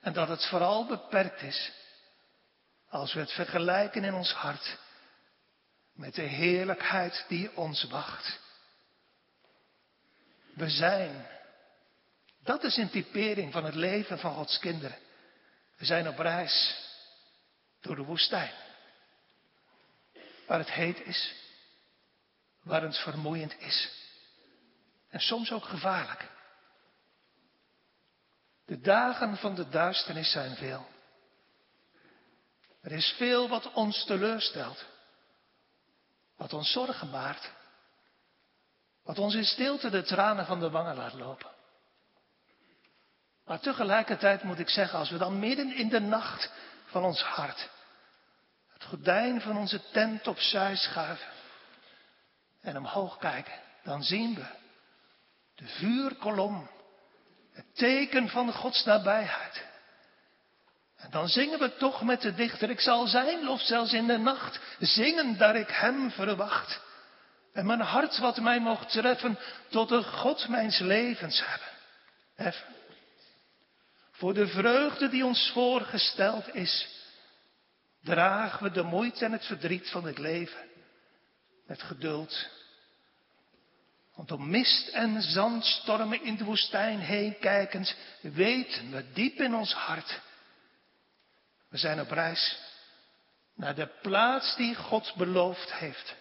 En 0.01 0.13
dat 0.13 0.27
het 0.27 0.45
vooral 0.45 0.85
beperkt 0.85 1.41
is 1.41 1.71
als 2.89 3.13
we 3.13 3.19
het 3.19 3.31
vergelijken 3.31 4.03
in 4.03 4.13
ons 4.13 4.33
hart 4.33 4.77
met 5.93 6.15
de 6.15 6.21
heerlijkheid 6.21 7.25
die 7.27 7.55
ons 7.55 7.83
wacht. 7.83 8.39
We 10.53 10.69
zijn, 10.69 11.27
dat 12.43 12.63
is 12.63 12.77
een 12.77 12.89
typering 12.89 13.51
van 13.51 13.65
het 13.65 13.75
leven 13.75 14.19
van 14.19 14.33
Gods 14.33 14.59
kinderen. 14.59 14.97
We 15.77 15.85
zijn 15.85 16.07
op 16.07 16.17
reis 16.17 16.75
door 17.81 17.95
de 17.95 18.03
woestijn, 18.03 18.53
waar 20.47 20.59
het 20.59 20.71
heet 20.71 21.05
is, 21.05 21.33
waar 22.63 22.81
het 22.81 22.97
vermoeiend 22.97 23.59
is. 23.59 23.89
En 25.09 25.19
soms 25.19 25.51
ook 25.51 25.63
gevaarlijk. 25.63 26.29
De 28.65 28.79
dagen 28.79 29.37
van 29.37 29.55
de 29.55 29.69
duisternis 29.69 30.31
zijn 30.31 30.55
veel. 30.55 30.87
Er 32.81 32.91
is 32.91 33.13
veel 33.17 33.49
wat 33.49 33.73
ons 33.73 34.05
teleurstelt. 34.05 34.85
Wat 36.37 36.53
ons 36.53 36.71
zorgen 36.71 37.11
baart. 37.11 37.51
Wat 39.03 39.19
ons 39.19 39.35
in 39.35 39.45
stilte 39.45 39.89
de 39.89 40.03
tranen 40.03 40.45
van 40.45 40.59
de 40.59 40.69
wangen 40.69 40.95
laat 40.95 41.13
lopen. 41.13 41.49
Maar 43.51 43.59
tegelijkertijd 43.59 44.43
moet 44.43 44.59
ik 44.59 44.69
zeggen, 44.69 44.99
als 44.99 45.09
we 45.09 45.17
dan 45.17 45.39
midden 45.39 45.75
in 45.75 45.89
de 45.89 45.99
nacht 45.99 46.51
van 46.85 47.03
ons 47.03 47.21
hart 47.21 47.69
het 48.73 48.83
gordijn 48.83 49.41
van 49.41 49.57
onze 49.57 49.81
tent 49.91 50.27
opzij 50.27 50.75
schuiven 50.75 51.27
en 52.61 52.77
omhoog 52.77 53.17
kijken, 53.17 53.53
dan 53.83 54.03
zien 54.03 54.35
we 54.35 54.45
de 55.55 55.67
vuurkolom. 55.67 56.69
Het 57.53 57.65
teken 57.73 58.29
van 58.29 58.53
Gods 58.53 58.85
nabijheid. 58.85 59.65
En 60.97 61.09
dan 61.09 61.27
zingen 61.27 61.59
we 61.59 61.75
toch 61.77 62.01
met 62.01 62.21
de 62.21 62.33
dichter, 62.33 62.69
ik 62.69 62.81
zal 62.81 63.07
zijn 63.07 63.43
lof 63.43 63.61
zelfs 63.61 63.93
in 63.93 64.07
de 64.07 64.17
nacht 64.17 64.59
zingen 64.79 65.37
daar 65.37 65.55
ik 65.55 65.69
hem 65.69 66.11
verwacht. 66.11 66.81
En 67.53 67.65
mijn 67.65 67.81
hart 67.81 68.17
wat 68.17 68.39
mij 68.39 68.59
mocht 68.59 68.91
treffen 68.91 69.39
tot 69.69 69.89
de 69.89 70.03
God 70.03 70.47
mijns 70.47 70.79
levens 70.79 71.45
hebben. 71.45 71.67
Heffen. 72.35 72.79
Voor 74.21 74.33
de 74.33 74.47
vreugde 74.47 75.09
die 75.09 75.25
ons 75.25 75.49
voorgesteld 75.53 76.55
is, 76.55 76.87
dragen 78.03 78.63
we 78.63 78.71
de 78.71 78.83
moeite 78.83 79.25
en 79.25 79.31
het 79.31 79.45
verdriet 79.45 79.89
van 79.89 80.05
het 80.05 80.17
leven 80.17 80.69
met 81.67 81.81
geduld 81.81 82.49
want 84.15 84.27
door 84.27 84.41
mist 84.41 84.87
en 84.87 85.21
zandstormen 85.21 86.23
in 86.23 86.35
de 86.35 86.43
woestijn 86.43 86.99
heen 86.99 87.39
kijkend, 87.39 87.95
weten 88.21 88.91
we 88.91 89.11
diep 89.13 89.39
in 89.39 89.55
ons 89.55 89.73
hart. 89.73 90.19
We 91.69 91.77
zijn 91.77 91.99
op 91.99 92.11
reis 92.11 92.59
naar 93.55 93.75
de 93.75 93.87
plaats 94.01 94.55
die 94.55 94.75
God 94.75 95.13
beloofd 95.17 95.73
heeft. 95.73 96.15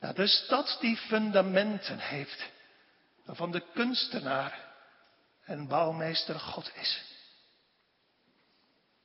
Naar 0.00 0.14
de 0.14 0.26
stad 0.26 0.76
die 0.80 0.96
fundamenten 0.96 1.98
heeft. 1.98 2.44
Waarvan 3.24 3.50
de 3.50 3.62
kunstenaar 3.74 4.67
en 5.48 5.66
bouwmeester 5.66 6.40
God 6.40 6.70
is. 6.74 7.02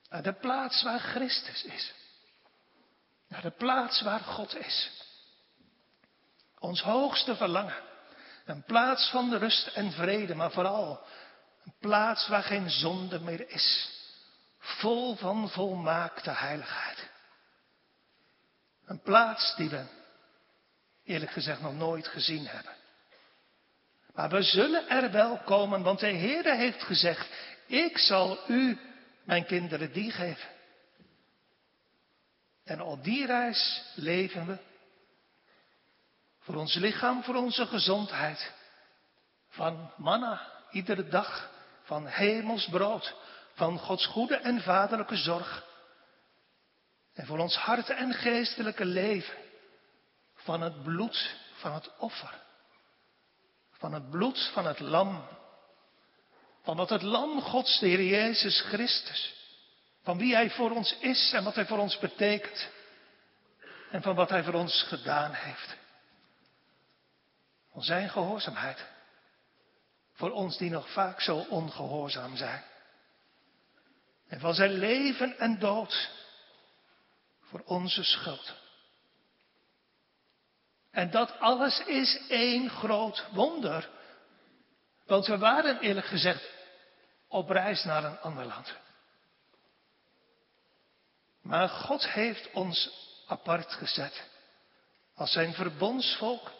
Naar 0.09 0.23
de 0.23 0.33
plaats 0.33 0.83
waar 0.83 0.99
Christus 0.99 1.63
is. 1.63 1.93
Naar 3.27 3.41
de 3.41 3.51
plaats 3.51 4.01
waar 4.01 4.19
God 4.19 4.55
is. 4.55 4.91
Ons 6.59 6.81
hoogste 6.81 7.35
verlangen. 7.35 7.81
Een 8.45 8.63
plaats 8.63 9.09
van 9.09 9.33
rust 9.33 9.67
en 9.67 9.91
vrede, 9.91 10.35
maar 10.35 10.51
vooral 10.51 11.05
een 11.63 11.75
plaats 11.79 12.27
waar 12.27 12.43
geen 12.43 12.69
zonde 12.69 13.19
meer 13.19 13.49
is. 13.49 13.89
Vol 14.59 15.15
van 15.15 15.49
volmaakte 15.49 16.31
heiligheid. 16.31 17.09
Een 18.85 19.01
plaats 19.01 19.55
die 19.55 19.69
we, 19.69 19.85
eerlijk 21.03 21.31
gezegd, 21.31 21.61
nog 21.61 21.73
nooit 21.73 22.07
gezien 22.07 22.47
hebben. 22.47 22.82
Maar 24.13 24.29
we 24.29 24.41
zullen 24.41 24.89
er 24.89 25.11
wel 25.11 25.37
komen, 25.37 25.81
want 25.81 25.99
de 25.99 26.07
Heer 26.07 26.55
heeft 26.55 26.83
gezegd, 26.83 27.29
ik 27.67 27.97
zal 27.97 28.39
u, 28.47 28.79
mijn 29.23 29.45
kinderen, 29.45 29.93
die 29.93 30.11
geven. 30.11 30.49
En 32.63 32.81
op 32.81 33.03
die 33.03 33.25
reis 33.25 33.83
leven 33.95 34.45
we 34.45 34.57
voor 36.39 36.55
ons 36.55 36.75
lichaam, 36.75 37.23
voor 37.23 37.35
onze 37.35 37.65
gezondheid. 37.65 38.51
van 39.49 39.91
manna 39.97 40.51
iedere 40.71 41.07
dag, 41.07 41.49
van 41.83 42.07
hemels 42.07 42.67
brood, 42.67 43.15
van 43.53 43.79
Gods 43.79 44.05
goede 44.05 44.35
en 44.35 44.61
vaderlijke 44.61 45.15
zorg. 45.15 45.65
En 47.13 47.25
voor 47.25 47.39
ons 47.39 47.55
hart 47.55 47.89
en 47.89 48.13
geestelijke 48.13 48.85
leven, 48.85 49.37
van 50.35 50.61
het 50.61 50.83
bloed 50.83 51.35
van 51.53 51.73
het 51.73 51.97
offer, 51.97 52.42
van 53.83 53.93
het 53.93 54.09
bloed 54.09 54.49
van 54.53 54.65
het 54.65 54.79
lam, 54.79 55.27
van 56.61 56.77
dat 56.77 56.89
het 56.89 57.01
lam 57.01 57.41
Gods, 57.41 57.79
de 57.79 57.87
Heer 57.87 58.03
Jezus 58.03 58.61
Christus, 58.61 59.35
van 60.03 60.17
wie 60.17 60.33
Hij 60.33 60.49
voor 60.49 60.71
ons 60.71 60.97
is 60.99 61.31
en 61.33 61.43
wat 61.43 61.55
Hij 61.55 61.65
voor 61.65 61.77
ons 61.77 61.99
betekent, 61.99 62.69
en 63.91 64.01
van 64.01 64.15
wat 64.15 64.29
Hij 64.29 64.43
voor 64.43 64.53
ons 64.53 64.83
gedaan 64.83 65.33
heeft. 65.33 65.75
Van 67.71 67.81
Zijn 67.81 68.09
gehoorzaamheid. 68.09 68.85
Voor 70.13 70.31
ons 70.31 70.57
die 70.57 70.69
nog 70.69 70.89
vaak 70.89 71.21
zo 71.21 71.37
ongehoorzaam 71.37 72.35
zijn. 72.35 72.63
En 74.27 74.39
van 74.39 74.53
zijn 74.53 74.71
leven 74.71 75.39
en 75.39 75.59
dood. 75.59 76.09
Voor 77.41 77.61
onze 77.65 78.03
schuld. 78.03 78.62
En 80.93 81.11
dat 81.11 81.39
alles 81.39 81.79
is 81.79 82.19
één 82.27 82.69
groot 82.69 83.25
wonder. 83.31 83.89
Want 85.05 85.25
we 85.25 85.37
waren 85.37 85.79
eerlijk 85.79 86.05
gezegd 86.05 86.49
op 87.27 87.49
reis 87.49 87.83
naar 87.83 88.03
een 88.03 88.19
ander 88.19 88.45
land. 88.45 88.73
Maar 91.41 91.69
God 91.69 92.09
heeft 92.09 92.51
ons 92.51 92.89
apart 93.27 93.73
gezet. 93.73 94.29
Als 95.15 95.31
zijn 95.31 95.53
verbondsvolk 95.53 96.51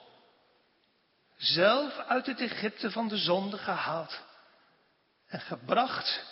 zelf 1.38 1.98
uit 1.98 2.26
het 2.26 2.40
Egypte 2.40 2.92
van 2.92 3.08
de 3.08 3.18
zonde 3.18 3.58
gehaald 3.58 4.22
en 5.28 5.42
gebracht 5.42 6.24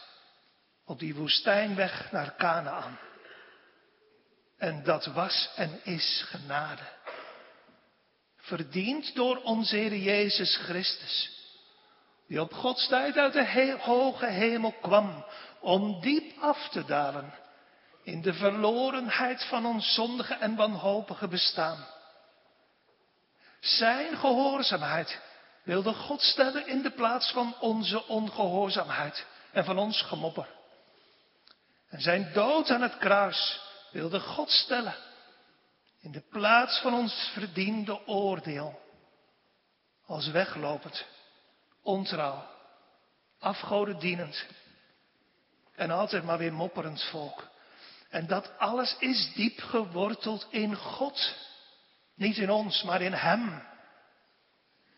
op 0.86 1.00
die 1.00 1.16
woestijnweg 1.16 2.12
naar 2.12 2.36
Canaan. 2.36 3.00
En 4.58 4.84
dat 4.84 5.06
was 5.06 5.50
en 5.56 5.84
is 5.84 6.26
genade. 6.28 7.00
Verdiend 8.52 9.16
door 9.16 9.38
onze 9.38 9.76
Heer 9.76 9.96
Jezus 9.96 10.56
Christus, 10.56 11.32
die 12.28 12.42
op 12.42 12.54
Gods 12.54 12.88
tijd 12.88 13.18
uit 13.18 13.34
de 13.34 13.78
hoge 13.80 14.26
hemel 14.26 14.74
kwam 14.82 15.26
om 15.60 16.02
diep 16.02 16.40
af 16.40 16.70
te 16.70 16.86
dalen 16.86 17.34
in 18.04 18.22
de 18.22 18.34
verlorenheid 18.34 19.44
van 19.44 19.66
ons 19.66 19.94
zondige 19.94 20.34
en 20.34 20.56
wanhopige 20.56 21.28
bestaan 21.28 21.86
zijn 23.60 24.18
gehoorzaamheid 24.18 25.20
wilde 25.64 25.94
God 25.94 26.22
stellen 26.22 26.68
in 26.68 26.82
de 26.82 26.92
plaats 26.92 27.32
van 27.32 27.56
onze 27.60 28.08
ongehoorzaamheid 28.08 29.26
en 29.52 29.66
van 29.66 29.78
ons 29.78 30.02
gemopper. 30.02 30.48
En 31.90 32.02
zijn 32.02 32.32
dood 32.34 32.70
aan 32.70 32.82
het 32.82 32.98
kruis 32.98 33.62
wilde 33.92 34.20
God 34.20 34.50
stellen 34.50 34.96
in 36.02 36.12
de 36.12 36.22
plaats 36.30 36.80
van 36.82 36.94
ons 36.94 37.30
verdiende 37.34 38.08
oordeel. 38.08 38.80
Als 40.06 40.28
weglopend, 40.28 41.06
ontrouw, 41.82 42.48
afgodendienend 43.40 44.46
en 45.76 45.92
altijd 45.92 46.24
maar 46.24 46.38
weer 46.38 46.54
mopperend 46.54 47.04
volk. 47.04 47.50
En 48.10 48.28
dat 48.28 48.58
alles 48.58 48.96
is 49.00 49.34
diep 49.34 49.60
geworteld 49.60 50.48
in 50.50 50.76
God. 50.76 51.36
Niet 52.16 52.38
in 52.38 52.52
ons, 52.52 52.84
maar 52.84 53.02
in 53.02 53.14
Hem. 53.14 53.64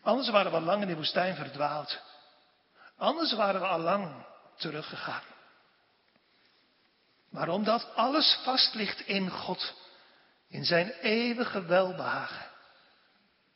Anders 0.02 0.30
waren 0.30 0.50
we 0.50 0.56
al 0.56 0.62
lang 0.62 0.82
in 0.82 0.88
de 0.88 0.96
woestijn 0.96 1.36
verdwaald. 1.36 2.00
Anders 2.96 3.32
waren 3.32 3.60
we 3.60 3.66
al 3.66 3.78
lang 3.78 4.26
teruggegaan. 4.56 5.22
Maar 7.30 7.48
omdat 7.48 7.94
alles 7.94 8.38
vast 8.44 8.74
ligt 8.74 9.00
in 9.00 9.30
God, 9.30 9.74
in 10.54 10.64
zijn 10.64 10.90
eeuwige 10.90 11.64
welbehagen, 11.64 12.50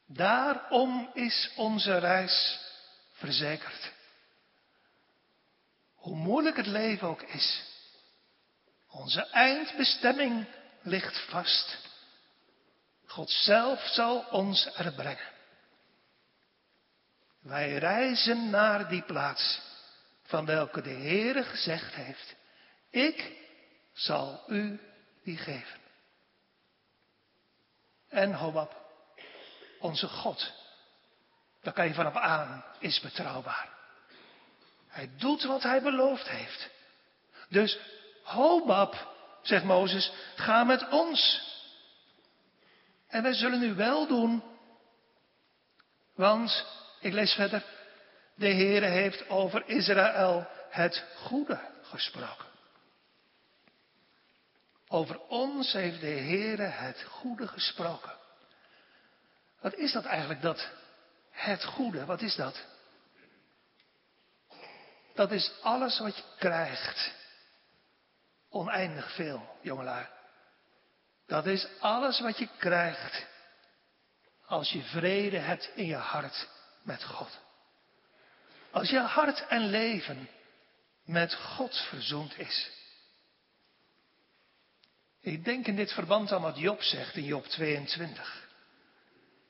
daarom 0.07 1.11
is 1.15 1.51
onze 1.57 1.99
reis 1.99 2.61
verzekerd. 3.13 3.93
Hoe 5.95 6.17
moeilijk 6.17 6.57
het 6.57 6.67
leven 6.67 7.09
ook 7.09 7.23
is, 7.23 7.63
onze 8.89 9.27
eindbestemming 9.27 10.47
ligt 10.83 11.19
vast. 11.19 11.79
God 13.07 13.31
zelf 13.31 13.81
zal 13.81 14.25
ons 14.31 14.71
er 14.77 14.93
brengen. 14.93 15.33
Wij 17.41 17.79
reizen 17.79 18.51
naar 18.51 18.89
die 18.89 19.03
plaats 19.03 19.61
van 20.23 20.47
welke 20.47 20.83
de 20.83 20.91
Heere 20.91 21.43
gezegd 21.43 21.95
heeft, 21.95 22.35
ik 22.91 23.33
zal 23.93 24.43
u 24.47 24.81
die 25.23 25.37
geven. 25.37 25.78
En 28.09 28.35
Hobab, 28.35 28.77
onze 29.79 30.09
God, 30.09 30.53
daar 31.63 31.73
kan 31.73 31.87
je 31.87 31.95
vanaf 31.95 32.17
aan, 32.17 32.65
is 32.79 33.01
betrouwbaar. 33.01 33.69
Hij 34.89 35.11
doet 35.17 35.45
wat 35.45 35.63
hij 35.63 35.83
beloofd 35.83 36.29
heeft. 36.29 36.71
Dus 37.49 37.79
Hobab, 38.23 39.15
zegt 39.43 39.65
Mozes, 39.65 40.13
ga 40.37 40.65
met 40.65 40.89
ons. 40.89 41.47
En 43.09 43.23
wij 43.23 43.35
zullen 43.35 43.61
nu 43.61 43.75
wel 43.75 44.07
doen, 44.07 44.43
want, 46.15 46.67
ik 47.01 47.13
lees 47.13 47.33
verder, 47.33 47.65
de 48.35 48.55
Heere 48.55 48.87
heeft 48.87 49.29
over 49.29 49.69
Israël 49.69 50.47
het 50.71 51.05
goede 51.17 51.61
gesproken. 51.83 52.48
Over 54.89 55.21
ons 55.21 55.73
heeft 55.73 56.01
de 56.01 56.07
Heere 56.07 56.63
het 56.63 57.03
goede 57.03 57.49
gesproken. 57.49 58.17
Wat 59.61 59.75
is 59.75 59.93
dat 59.93 60.05
eigenlijk, 60.05 60.43
dat 60.43 60.69
het 61.31 61.65
goede? 61.65 62.05
Wat 62.05 62.21
is 62.21 62.35
dat? 62.35 62.65
Dat 65.15 65.33
is 65.33 65.53
alles 65.63 65.99
wat 65.99 66.17
je 66.17 66.23
krijgt. 66.39 67.13
Oneindig 68.49 69.15
veel, 69.15 69.59
jongelui. 69.61 70.07
Dat 71.27 71.47
is 71.47 71.69
alles 71.81 72.21
wat 72.21 72.39
je 72.39 72.49
krijgt 72.59 73.27
als 74.47 74.71
je 74.71 74.83
vrede 74.83 75.39
hebt 75.39 75.71
in 75.75 75.87
je 75.87 75.97
hart 75.97 76.49
met 76.83 77.05
God. 77.05 77.39
Als 78.71 78.91
je 78.91 79.01
hart 79.01 79.47
en 79.47 79.67
leven 79.67 80.29
met 81.05 81.35
God 81.35 81.77
verzoend 81.77 82.39
is. 82.39 82.78
Ik 85.21 85.45
denk 85.45 85.67
in 85.67 85.77
dit 85.77 85.93
verband 85.93 86.33
aan 86.33 86.43
wat 86.43 86.59
Job 86.59 86.83
zegt 86.83 87.17
in 87.17 87.25
Job 87.25 87.47
22. 87.47 88.47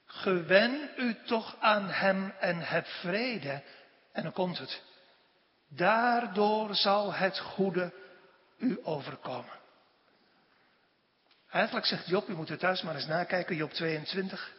Gewen 0.06 0.90
u 0.96 1.16
toch 1.26 1.56
aan 1.60 1.88
hem 1.90 2.34
en 2.40 2.60
heb 2.60 2.86
vrede. 2.86 3.62
En 4.12 4.22
dan 4.22 4.32
komt 4.32 4.58
het. 4.58 4.82
Daardoor 5.68 6.74
zal 6.74 7.14
het 7.14 7.38
goede 7.38 7.92
u 8.58 8.78
overkomen. 8.82 9.56
Eigenlijk 11.50 11.86
zegt 11.86 12.06
Job, 12.06 12.28
u 12.28 12.34
moet 12.34 12.50
er 12.50 12.58
thuis 12.58 12.82
maar 12.82 12.94
eens 12.94 13.06
nakijken, 13.06 13.56
Job 13.56 13.72
22. 13.72 14.52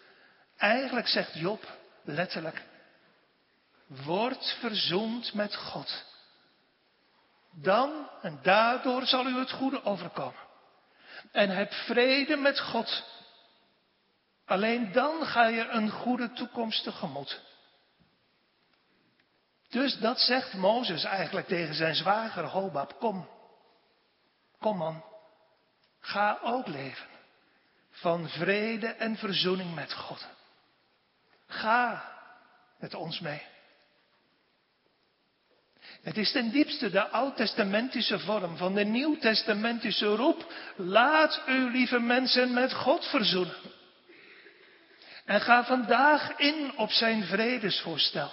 Eigenlijk 0.58 1.08
zegt 1.08 1.34
Job 1.34 1.78
letterlijk, 2.04 2.62
word 3.88 4.58
verzoend 4.60 5.34
met 5.34 5.56
God. 5.56 6.06
Dan 7.52 8.10
en 8.22 8.40
daardoor 8.42 9.06
zal 9.06 9.26
u 9.26 9.38
het 9.38 9.52
goede 9.52 9.84
overkomen. 9.84 10.48
En 11.32 11.50
heb 11.50 11.74
vrede 11.74 12.36
met 12.36 12.60
God. 12.60 13.04
Alleen 14.46 14.92
dan 14.92 15.26
ga 15.26 15.46
je 15.46 15.68
een 15.68 15.90
goede 15.90 16.34
toekomst 16.34 16.84
tegemoet. 16.84 17.42
Dus 19.70 19.98
dat 19.98 20.20
zegt 20.20 20.54
Mozes 20.54 21.04
eigenlijk 21.04 21.48
tegen 21.48 21.74
zijn 21.76 21.96
zwager 21.96 22.44
Hobab. 22.46 23.00
Kom, 23.00 23.30
kom 24.60 24.78
man, 24.78 25.04
Ga 26.00 26.40
ook 26.42 26.68
leven 26.68 27.08
van 27.90 28.30
vrede 28.30 28.88
en 28.88 29.16
verzoening 29.18 29.76
met 29.76 29.94
God. 29.94 30.28
Ga 31.48 32.12
met 32.78 32.94
ons 32.94 33.20
mee. 33.20 33.42
Het 36.02 36.18
is 36.18 36.32
ten 36.32 36.52
diepste 36.52 36.90
de 36.90 37.08
oud-testamentische 37.08 38.20
vorm 38.20 38.58
van 38.58 38.74
de 38.74 38.84
nieuw-testamentische 38.84 40.06
roep. 40.06 40.54
Laat 40.76 41.42
u, 41.48 41.72
lieve 41.72 42.00
mensen, 42.00 42.54
met 42.54 42.74
God 42.74 43.06
verzoenen. 43.06 43.56
En 45.26 45.42
ga 45.42 45.66
vandaag 45.66 46.38
in 46.38 46.72
op 46.78 46.92
zijn 46.92 47.24
vredesvoorstel. 47.24 48.32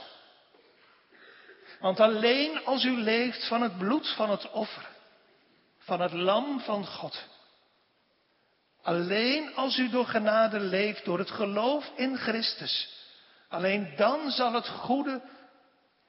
Want 1.81 2.01
alleen 2.01 2.65
als 2.65 2.85
u 2.85 2.91
leeft 2.91 3.49
van 3.49 3.63
het 3.63 3.79
bloed 3.79 4.09
van 4.09 4.31
het 4.31 4.51
offer, 4.51 4.87
van 5.79 6.01
het 6.01 6.13
lam 6.13 6.61
van 6.61 6.87
God, 6.87 7.25
Alleen 8.87 9.55
als 9.55 9.79
u 9.79 9.89
door 9.89 10.07
genade 10.07 10.61
leeft, 10.61 11.05
door 11.05 11.19
het 11.19 11.31
geloof 11.31 11.93
in 11.97 12.17
Christus, 12.17 12.89
alleen 13.49 13.95
dan 13.97 14.31
zal 14.31 14.53
het 14.53 14.69
goede 14.69 15.23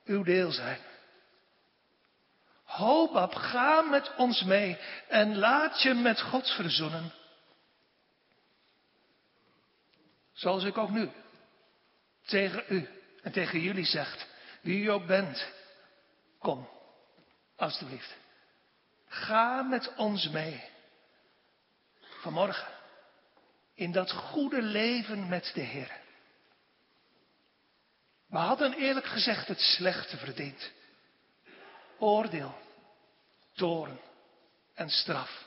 uw 0.06 0.24
deel 0.24 0.52
zijn. 0.52 0.80
Hobab, 2.68 3.34
ga 3.36 3.82
met 3.82 4.16
ons 4.16 4.44
mee 4.44 4.78
en 5.08 5.38
laat 5.38 5.82
je 5.82 5.94
met 5.94 6.22
God 6.22 6.50
verzoenen. 6.50 7.14
Zoals 10.34 10.64
ik 10.64 10.78
ook 10.78 10.90
nu 10.90 11.12
tegen 12.26 12.64
u 12.68 12.90
en 13.22 13.32
tegen 13.32 13.60
jullie 13.60 13.86
zegt, 13.86 14.28
wie 14.62 14.84
u 14.84 14.88
ook 14.88 15.06
bent, 15.06 15.52
kom, 16.40 16.70
alstublieft. 17.56 18.16
Ga 19.08 19.62
met 19.62 19.94
ons 19.96 20.30
mee. 20.30 20.64
Vanmorgen. 22.22 22.68
In 23.74 23.92
dat 23.92 24.12
goede 24.12 24.62
leven 24.62 25.28
met 25.28 25.52
de 25.54 25.62
Heer. 25.62 25.92
We 28.28 28.38
hadden 28.38 28.74
eerlijk 28.74 29.06
gezegd 29.06 29.48
het 29.48 29.60
slechte 29.60 30.18
verdiend. 30.18 30.72
Oordeel, 32.00 32.58
toren 33.54 34.00
en 34.74 34.90
straf. 34.90 35.46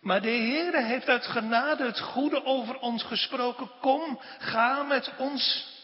Maar 0.00 0.20
de 0.20 0.28
Heere 0.28 0.82
heeft 0.82 1.08
uit 1.08 1.26
genade 1.26 1.84
het 1.84 2.00
goede 2.00 2.44
over 2.44 2.78
ons 2.78 3.02
gesproken. 3.02 3.70
Kom, 3.80 4.20
ga 4.38 4.82
met 4.82 5.12
ons. 5.16 5.74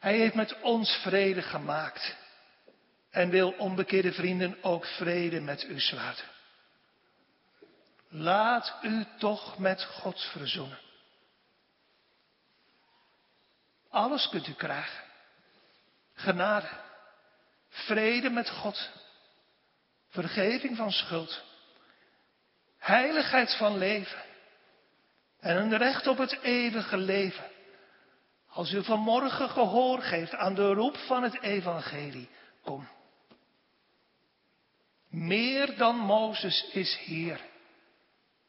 Hij 0.00 0.16
heeft 0.16 0.34
met 0.34 0.60
ons 0.60 0.90
vrede 0.90 1.42
gemaakt. 1.42 2.16
En 3.10 3.30
wil 3.30 3.50
onbekeerde 3.50 4.12
vrienden 4.12 4.62
ook 4.62 4.86
vrede 4.86 5.40
met 5.40 5.64
u 5.64 5.80
sluiten. 5.80 6.24
Laat 8.08 8.78
u 8.82 9.04
toch 9.18 9.58
met 9.58 9.84
God 9.84 10.20
verzoenen. 10.20 10.78
Alles 13.90 14.28
kunt 14.28 14.46
u 14.46 14.52
krijgen. 14.52 15.04
Genade, 16.14 16.68
vrede 17.76 18.30
met 18.30 18.50
God, 18.50 18.90
vergeving 20.08 20.76
van 20.76 20.92
schuld, 20.92 21.42
heiligheid 22.78 23.56
van 23.56 23.78
leven 23.78 24.24
en 25.40 25.56
een 25.56 25.76
recht 25.76 26.06
op 26.06 26.18
het 26.18 26.38
eeuwige 26.42 26.96
leven. 26.96 27.44
Als 28.48 28.72
u 28.72 28.84
vanmorgen 28.84 29.48
gehoor 29.48 30.02
geeft 30.02 30.34
aan 30.34 30.54
de 30.54 30.72
roep 30.72 30.96
van 30.96 31.22
het 31.22 31.42
evangelie, 31.42 32.28
kom. 32.62 32.88
Meer 35.08 35.76
dan 35.76 35.96
Mozes 35.96 36.68
is 36.72 36.98
hier. 36.98 37.40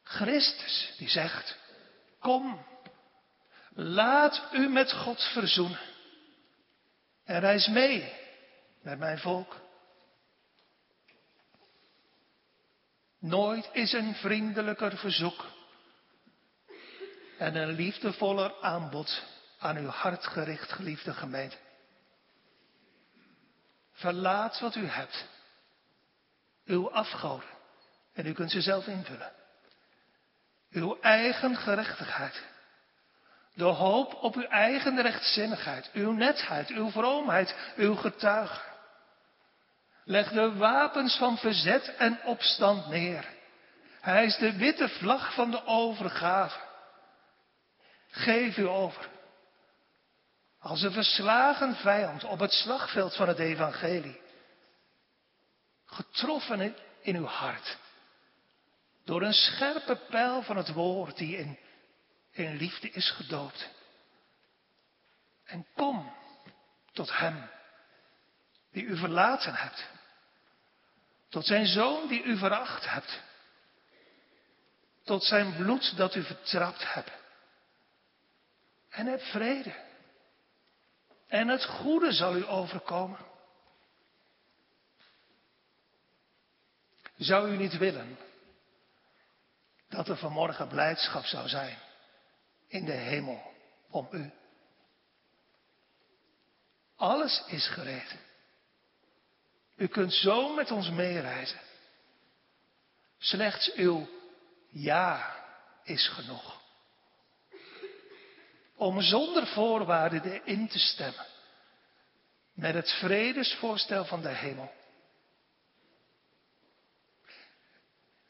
Christus 0.03 0.93
die 0.97 1.09
zegt, 1.09 1.57
kom, 2.19 2.65
laat 3.73 4.47
u 4.51 4.69
met 4.69 4.91
God 4.91 5.21
verzoenen. 5.21 5.79
En 7.25 7.39
reis 7.39 7.67
mee 7.67 8.25
met 8.87 8.99
mijn 8.99 9.19
volk. 9.19 9.55
Nooit 13.19 13.69
is 13.71 13.93
een 13.93 14.15
vriendelijker 14.15 14.97
verzoek 14.97 15.45
en 17.37 17.55
een 17.55 17.71
liefdevoller 17.71 18.53
aanbod 18.61 19.23
aan 19.59 19.77
uw 19.77 19.87
hart 19.87 20.27
gericht, 20.27 20.71
geliefde 20.71 21.13
gemeente. 21.13 21.57
Verlaat 23.91 24.59
wat 24.59 24.75
u 24.75 24.85
hebt, 24.85 25.25
uw 26.65 26.91
afgoden, 26.91 27.49
en 28.13 28.25
u 28.25 28.33
kunt 28.33 28.51
ze 28.51 28.61
zelf 28.61 28.87
invullen. 28.87 29.31
Uw 30.71 30.99
eigen 31.01 31.55
gerechtigheid. 31.55 32.43
De 33.53 33.63
hoop 33.63 34.13
op 34.13 34.35
uw 34.35 34.47
eigen 34.47 35.01
rechtzinnigheid, 35.01 35.89
uw 35.93 36.11
netheid, 36.11 36.69
uw 36.69 36.89
vroomheid, 36.89 37.55
uw 37.75 37.95
getuige. 37.95 38.75
Leg 40.07 40.29
de 40.29 40.55
wapens 40.55 41.17
van 41.17 41.37
verzet 41.37 41.95
en 41.95 42.23
opstand 42.23 42.87
neer. 42.87 43.25
Hij 44.01 44.25
is 44.25 44.37
de 44.37 44.57
witte 44.57 44.89
vlag 44.89 45.33
van 45.33 45.51
de 45.51 45.65
overgave. 45.65 46.59
Geef 48.09 48.57
u 48.57 48.67
over. 48.67 49.09
Als 50.59 50.81
een 50.81 50.91
verslagen 50.91 51.75
vijand 51.75 52.23
op 52.23 52.39
het 52.39 52.51
slagveld 52.51 53.15
van 53.15 53.27
het 53.27 53.39
evangelie. 53.39 54.21
Getroffen 55.85 56.75
in 57.01 57.15
uw 57.15 57.25
hart. 57.25 57.77
Door 59.05 59.21
een 59.21 59.33
scherpe 59.33 59.95
pijl 59.95 60.41
van 60.41 60.57
het 60.57 60.73
woord 60.73 61.17
die 61.17 61.37
in, 61.37 61.59
in 62.31 62.55
liefde 62.55 62.89
is 62.89 63.11
gedoopt. 63.11 63.69
En 65.45 65.67
kom 65.75 66.13
tot 66.93 67.17
Hem 67.17 67.49
die 68.71 68.83
u 68.83 68.97
verlaten 68.97 69.53
hebt. 69.53 69.96
Tot 71.29 71.45
zijn 71.45 71.65
zoon 71.65 72.07
die 72.07 72.23
u 72.23 72.37
veracht 72.37 72.89
hebt. 72.89 73.21
Tot 75.03 75.23
zijn 75.23 75.55
bloed 75.55 75.97
dat 75.97 76.15
u 76.15 76.23
vertrapt 76.23 76.93
hebt. 76.93 77.11
En 78.89 79.05
heb 79.05 79.21
vrede. 79.21 79.85
En 81.27 81.47
het 81.47 81.65
goede 81.65 82.11
zal 82.11 82.35
u 82.35 82.47
overkomen. 82.47 83.25
Zou 87.17 87.51
u 87.51 87.57
niet 87.57 87.77
willen 87.77 88.17
dat 89.89 90.07
er 90.07 90.17
vanmorgen 90.17 90.67
blijdschap 90.67 91.25
zou 91.25 91.47
zijn 91.47 91.77
in 92.67 92.85
de 92.85 92.91
hemel 92.91 93.53
om 93.89 94.07
u? 94.11 94.31
Alles 96.95 97.43
is 97.47 97.67
gereed. 97.67 98.26
U 99.77 99.87
kunt 99.87 100.13
zo 100.13 100.53
met 100.53 100.71
ons 100.71 100.89
meereizen. 100.89 101.59
Slechts 103.17 103.73
uw 103.73 104.09
ja 104.69 105.35
is 105.83 106.07
genoeg. 106.07 106.61
Om 108.75 109.01
zonder 109.01 109.47
voorwaarden 109.47 110.23
erin 110.23 110.67
te 110.67 110.79
stemmen 110.79 111.25
met 112.53 112.73
het 112.73 112.91
vredesvoorstel 112.91 114.05
van 114.05 114.21
de 114.21 114.29
hemel. 114.29 114.71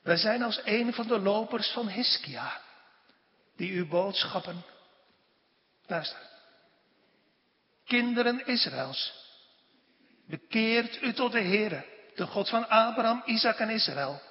Wij 0.01 0.17
zijn 0.17 0.43
als 0.43 0.61
een 0.63 0.93
van 0.93 1.07
de 1.07 1.19
lopers 1.19 1.71
van 1.71 1.87
Hiskia, 1.87 2.61
die 3.55 3.71
uw 3.71 3.87
boodschappen, 3.87 4.63
luister, 5.85 6.21
kinderen 7.85 8.45
Israëls, 8.45 9.26
Bekeert 10.27 11.01
u 11.01 11.13
tot 11.13 11.31
de 11.31 11.41
Heere, 11.41 11.85
de 12.15 12.25
God 12.25 12.49
van 12.49 12.69
Abraham, 12.69 13.21
Isaac 13.25 13.57
en 13.57 13.69
Israël. 13.69 14.21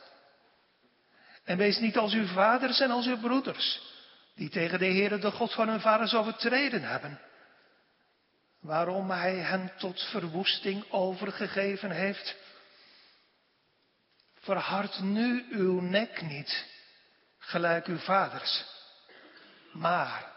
En 1.45 1.57
wees 1.57 1.79
niet 1.79 1.97
als 1.97 2.13
uw 2.13 2.27
vaders 2.27 2.81
en 2.81 2.91
als 2.91 3.07
uw 3.07 3.19
broeders, 3.19 3.81
die 4.35 4.51
tegen 4.51 4.79
de 4.79 4.87
Heere, 4.87 5.19
de 5.19 5.31
God 5.31 5.55
van 5.55 5.69
hun 5.69 5.81
vaders, 5.81 6.15
overtreden 6.15 6.83
hebben. 6.83 7.21
Waarom 8.61 9.11
hij 9.11 9.35
hen 9.35 9.73
tot 9.79 10.01
verwoesting 10.11 10.91
overgegeven 10.91 11.91
heeft. 11.91 12.37
Verhard 14.41 15.01
nu 15.01 15.47
uw 15.51 15.81
nek 15.81 16.23
niet, 16.23 16.67
gelijk 17.39 17.87
uw 17.87 17.99
vaders. 17.99 18.65
Maar 19.73 20.33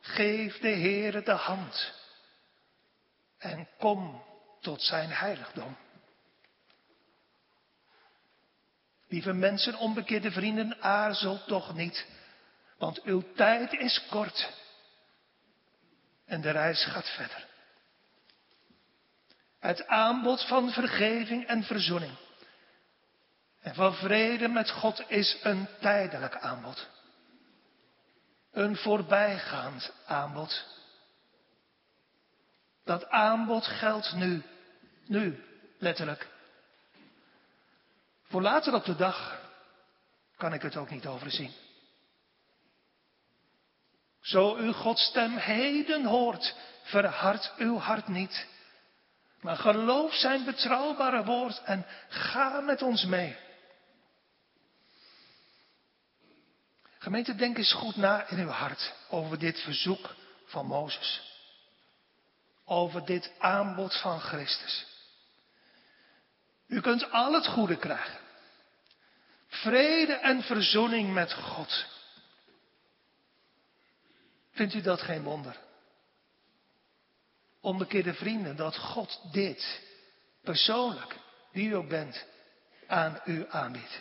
geef 0.00 0.58
de 0.58 0.68
Heere 0.68 1.22
de 1.22 1.32
hand 1.32 1.99
en 3.40 3.68
kom 3.78 4.22
tot 4.60 4.82
zijn 4.82 5.10
heiligdom. 5.10 5.76
Lieve 9.08 9.32
mensen, 9.32 9.78
onbekeerde 9.78 10.30
vrienden, 10.30 10.82
aarzel 10.82 11.44
toch 11.44 11.74
niet, 11.74 12.06
want 12.78 13.02
uw 13.02 13.32
tijd 13.34 13.72
is 13.72 14.06
kort 14.10 14.52
en 16.24 16.40
de 16.40 16.50
reis 16.50 16.84
gaat 16.84 17.08
verder. 17.08 17.48
Het 19.58 19.86
aanbod 19.86 20.46
van 20.46 20.70
vergeving 20.70 21.46
en 21.46 21.62
verzoening 21.62 22.16
en 23.60 23.74
van 23.74 23.94
vrede 23.94 24.48
met 24.48 24.70
God 24.70 25.04
is 25.06 25.38
een 25.42 25.68
tijdelijk 25.80 26.36
aanbod. 26.36 26.88
Een 28.52 28.76
voorbijgaand 28.76 29.92
aanbod. 30.06 30.64
Dat 32.90 33.10
aanbod 33.10 33.66
geldt 33.66 34.14
nu. 34.14 34.42
Nu, 35.06 35.44
letterlijk. 35.78 36.28
Voor 38.22 38.42
later 38.42 38.74
op 38.74 38.84
de 38.84 38.96
dag 38.96 39.40
kan 40.36 40.52
ik 40.52 40.62
het 40.62 40.76
ook 40.76 40.90
niet 40.90 41.06
overzien. 41.06 41.52
Zo 44.20 44.56
u 44.56 44.72
Gods 44.72 45.04
stem 45.04 45.36
heden 45.36 46.04
hoort, 46.04 46.56
verhard 46.82 47.52
uw 47.56 47.78
hart 47.78 48.08
niet. 48.08 48.46
Maar 49.40 49.56
geloof 49.56 50.14
zijn 50.14 50.44
betrouwbare 50.44 51.24
woord 51.24 51.62
en 51.62 51.86
ga 52.08 52.60
met 52.60 52.82
ons 52.82 53.04
mee. 53.04 53.36
Gemeente, 56.98 57.34
denk 57.34 57.58
eens 57.58 57.72
goed 57.72 57.96
na 57.96 58.28
in 58.28 58.38
uw 58.38 58.48
hart 58.48 58.94
over 59.08 59.38
dit 59.38 59.60
verzoek 59.60 60.14
van 60.44 60.66
Mozes 60.66 61.29
over 62.70 63.04
dit 63.04 63.32
aanbod 63.38 64.00
van 64.00 64.20
Christus. 64.20 64.86
U 66.66 66.80
kunt 66.80 67.10
al 67.10 67.32
het 67.32 67.46
goede 67.46 67.76
krijgen. 67.76 68.18
Vrede 69.46 70.12
en 70.12 70.42
verzoening 70.42 71.12
met 71.12 71.32
God. 71.32 71.86
Vindt 74.52 74.74
u 74.74 74.80
dat 74.80 75.00
geen 75.00 75.22
wonder? 75.22 75.56
Onbekeerde 77.60 78.14
vrienden, 78.14 78.56
dat 78.56 78.76
God 78.76 79.20
dit 79.32 79.80
persoonlijk, 80.42 81.16
wie 81.52 81.68
u 81.68 81.74
ook 81.74 81.88
bent, 81.88 82.26
aan 82.86 83.20
u 83.24 83.46
aanbiedt. 83.48 84.00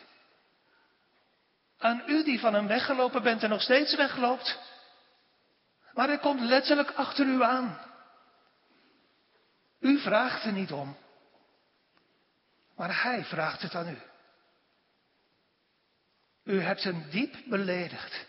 Aan 1.78 2.04
u 2.08 2.24
die 2.24 2.40
van 2.40 2.54
hem 2.54 2.68
weggelopen 2.68 3.24
bent 3.24 3.44
en 3.44 3.50
nog 3.50 3.62
steeds 3.62 3.96
wegloopt. 3.96 4.60
Maar 5.94 6.08
hij 6.08 6.20
komt 6.20 6.42
letterlijk 6.42 6.92
achter 6.92 7.26
u 7.26 7.44
aan. 7.44 7.89
U 9.80 10.00
vraagt 10.00 10.44
er 10.44 10.52
niet 10.52 10.72
om. 10.72 10.98
Maar 12.76 13.02
hij 13.04 13.24
vraagt 13.24 13.62
het 13.62 13.76
aan 13.76 13.90
u. 13.90 13.98
U 16.44 16.62
hebt 16.62 16.84
hem 16.84 17.10
diep 17.10 17.36
beledigd. 17.46 18.28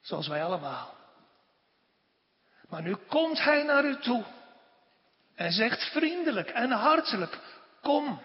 Zoals 0.00 0.28
wij 0.28 0.44
allemaal. 0.44 0.94
Maar 2.68 2.82
nu 2.82 2.94
komt 2.94 3.42
hij 3.42 3.62
naar 3.62 3.84
u 3.84 3.96
toe. 3.96 4.24
En 5.34 5.52
zegt 5.52 5.82
vriendelijk 5.82 6.48
en 6.48 6.70
hartelijk: 6.70 7.38
Kom. 7.82 8.20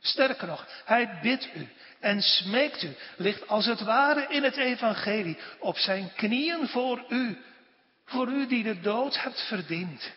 Sterker 0.00 0.46
nog, 0.46 0.66
hij 0.84 1.18
bidt 1.22 1.54
u 1.54 1.68
en 2.00 2.22
smeekt 2.22 2.82
u, 2.82 2.96
ligt 3.16 3.48
als 3.48 3.66
het 3.66 3.80
ware 3.80 4.26
in 4.28 4.42
het 4.42 4.56
evangelie 4.56 5.38
op 5.58 5.76
zijn 5.76 6.12
knieën 6.14 6.68
voor 6.68 7.04
u, 7.08 7.42
voor 8.04 8.28
u 8.28 8.46
die 8.46 8.62
de 8.62 8.80
dood 8.80 9.22
hebt 9.22 9.40
verdiend. 9.40 10.12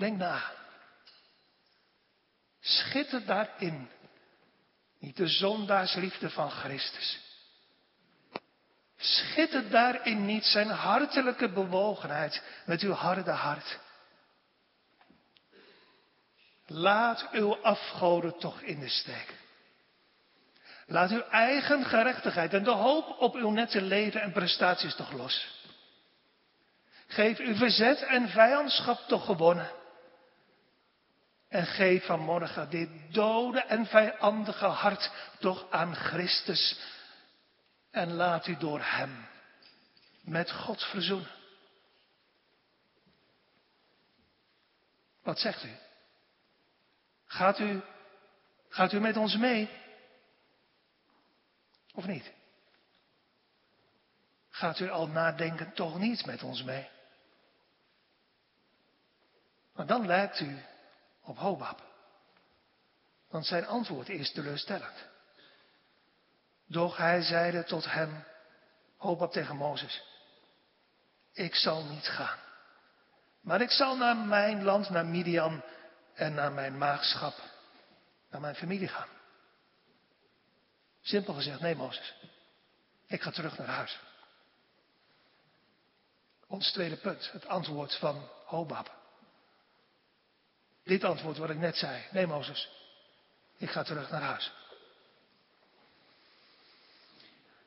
Denk 0.00 0.16
na. 0.16 0.42
Schitter 2.60 3.26
daarin 3.26 3.90
niet 4.98 5.16
de 5.16 5.28
zondaarsliefde 5.28 6.30
van 6.30 6.50
Christus. 6.50 7.20
Schitter 8.96 9.70
daarin 9.70 10.24
niet 10.24 10.44
zijn 10.44 10.68
hartelijke 10.68 11.48
bewogenheid 11.48 12.42
met 12.66 12.80
uw 12.80 12.92
harde 12.92 13.30
hart. 13.30 13.78
Laat 16.66 17.28
uw 17.30 17.56
afgoden 17.62 18.38
toch 18.38 18.60
in 18.60 18.80
de 18.80 18.88
steek. 18.88 19.34
Laat 20.86 21.10
uw 21.10 21.22
eigen 21.22 21.84
gerechtigheid 21.84 22.54
en 22.54 22.64
de 22.64 22.70
hoop 22.70 23.16
op 23.18 23.34
uw 23.34 23.50
nette 23.50 23.82
leven 23.82 24.20
en 24.22 24.32
prestaties 24.32 24.94
toch 24.94 25.12
los. 25.12 25.58
Geef 27.06 27.38
uw 27.38 27.54
verzet 27.54 28.02
en 28.02 28.28
vijandschap 28.28 28.98
toch 29.08 29.24
gewonnen. 29.24 29.79
En 31.50 31.66
geef 31.66 32.06
vanmorgen 32.06 32.70
dit 32.70 32.88
dode 33.12 33.60
en 33.60 33.86
vijandige 33.86 34.66
hart 34.66 35.10
toch 35.38 35.70
aan 35.70 35.94
Christus. 35.94 36.80
En 37.90 38.12
laat 38.12 38.46
u 38.46 38.56
door 38.56 38.80
Hem 38.82 39.26
met 40.20 40.50
God 40.50 40.82
verzoenen. 40.82 41.30
Wat 45.22 45.38
zegt 45.38 45.64
u? 45.64 45.76
Gaat 47.26 47.58
u, 47.58 47.82
gaat 48.68 48.92
u 48.92 49.00
met 49.00 49.16
ons 49.16 49.36
mee? 49.36 49.70
Of 51.94 52.06
niet? 52.06 52.32
Gaat 54.50 54.78
u 54.80 54.90
al 54.90 55.06
nadenken 55.06 55.72
toch 55.72 55.98
niet 55.98 56.26
met 56.26 56.42
ons 56.42 56.62
mee? 56.62 56.88
Maar 59.74 59.86
dan 59.86 60.06
lijkt 60.06 60.40
u 60.40 60.68
op 61.22 61.38
Hobab. 61.38 61.82
Want 63.28 63.46
zijn 63.46 63.66
antwoord 63.66 64.08
is 64.08 64.32
teleurstellend. 64.32 65.08
Doch 66.66 66.96
hij 66.96 67.22
zeide 67.22 67.64
tot 67.64 67.92
hem, 67.92 68.24
Hobab 68.96 69.32
tegen 69.32 69.56
Mozes, 69.56 70.02
ik 71.32 71.54
zal 71.54 71.84
niet 71.84 72.06
gaan. 72.06 72.38
Maar 73.40 73.60
ik 73.60 73.70
zal 73.70 73.96
naar 73.96 74.16
mijn 74.16 74.62
land, 74.62 74.90
naar 74.90 75.06
Midian 75.06 75.62
en 76.14 76.34
naar 76.34 76.52
mijn 76.52 76.78
maagschap, 76.78 77.34
naar 78.30 78.40
mijn 78.40 78.54
familie 78.54 78.88
gaan. 78.88 79.08
Simpel 81.00 81.34
gezegd, 81.34 81.60
nee 81.60 81.74
Mozes, 81.74 82.14
ik 83.06 83.22
ga 83.22 83.30
terug 83.30 83.58
naar 83.58 83.66
huis. 83.66 83.98
Ons 86.46 86.72
tweede 86.72 86.96
punt, 86.96 87.32
het 87.32 87.46
antwoord 87.46 87.98
van 87.98 88.28
Hobab. 88.44 88.99
Dit 90.84 91.04
antwoord 91.04 91.36
wat 91.36 91.50
ik 91.50 91.58
net 91.58 91.76
zei. 91.76 92.02
Nee, 92.10 92.26
Mozes, 92.26 92.68
ik 93.56 93.70
ga 93.70 93.82
terug 93.82 94.10
naar 94.10 94.22
huis. 94.22 94.52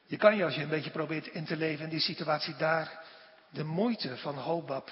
Je 0.05 0.17
kan 0.17 0.35
je, 0.35 0.43
als 0.43 0.55
je 0.55 0.61
een 0.61 0.69
beetje 0.69 0.91
probeert 0.91 1.27
in 1.27 1.45
te 1.45 1.55
leven 1.55 1.83
in 1.83 1.89
die 1.89 1.99
situatie 1.99 2.55
daar, 2.55 3.03
de 3.49 3.63
moeite 3.63 4.17
van 4.17 4.37
Hobab 4.37 4.89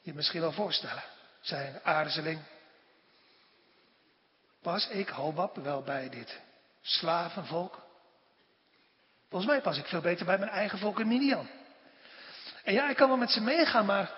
je 0.00 0.14
misschien 0.14 0.40
wel 0.40 0.52
voorstellen. 0.52 1.02
Zijn 1.40 1.80
aarzeling. 1.82 2.42
Pas 4.62 4.88
ik, 4.88 5.08
Hobab, 5.08 5.56
wel 5.56 5.82
bij 5.82 6.08
dit 6.08 6.40
slavenvolk? 6.80 7.82
Volgens 9.28 9.50
mij 9.52 9.60
pas 9.60 9.78
ik 9.78 9.86
veel 9.86 10.00
beter 10.00 10.26
bij 10.26 10.38
mijn 10.38 10.50
eigen 10.50 10.78
volk 10.78 11.00
in 11.00 11.08
Midian. 11.08 11.48
En 12.64 12.72
ja, 12.72 12.88
ik 12.88 12.96
kan 12.96 13.08
wel 13.08 13.16
met 13.16 13.30
ze 13.30 13.40
meegaan, 13.40 13.86
maar, 13.86 14.14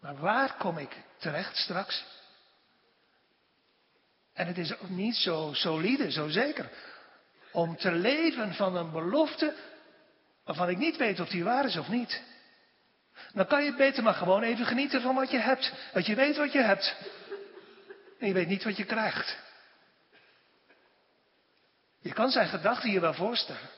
maar 0.00 0.16
waar 0.16 0.56
kom 0.56 0.78
ik 0.78 0.96
terecht 1.24 1.56
straks? 1.56 2.04
En 4.32 4.46
het 4.46 4.58
is 4.58 4.78
ook 4.78 4.88
niet 4.88 5.16
zo 5.16 5.50
solide, 5.52 6.10
zo 6.10 6.28
zeker, 6.28 6.70
om 7.52 7.76
te 7.76 7.92
leven 7.92 8.54
van 8.54 8.76
een 8.76 8.90
belofte 8.90 9.54
waarvan 10.44 10.68
ik 10.68 10.76
niet 10.76 10.96
weet 10.96 11.20
of 11.20 11.28
die 11.28 11.44
waar 11.44 11.64
is 11.64 11.76
of 11.76 11.88
niet. 11.88 12.22
Dan 13.32 13.46
kan 13.46 13.64
je 13.64 13.74
beter 13.74 14.02
maar 14.02 14.14
gewoon 14.14 14.42
even 14.42 14.66
genieten 14.66 15.00
van 15.00 15.14
wat 15.14 15.30
je 15.30 15.38
hebt. 15.38 15.72
Want 15.92 16.06
je 16.06 16.14
weet 16.14 16.36
wat 16.36 16.52
je 16.52 16.62
hebt. 16.62 16.96
En 18.18 18.26
je 18.26 18.32
weet 18.32 18.48
niet 18.48 18.64
wat 18.64 18.76
je 18.76 18.84
krijgt. 18.84 19.38
Je 22.00 22.12
kan 22.12 22.30
zijn 22.30 22.48
gedachten 22.48 22.90
je 22.90 23.00
wel 23.00 23.14
voorstellen. 23.14 23.70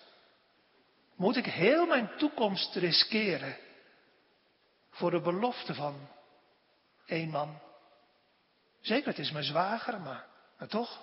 Moet 1.17 1.37
ik 1.37 1.47
heel 1.47 1.87
mijn 1.87 2.11
toekomst 2.17 2.75
riskeren 2.75 3.57
voor 4.91 5.11
de 5.11 5.21
belofte 5.21 5.75
van 5.75 6.09
één 7.07 7.31
man? 7.31 7.61
Zeker, 8.81 9.09
het 9.09 9.19
is 9.19 9.31
mijn 9.31 9.45
zwager, 9.45 10.01
maar 10.01 10.27
maar 10.59 10.69
toch? 10.69 11.01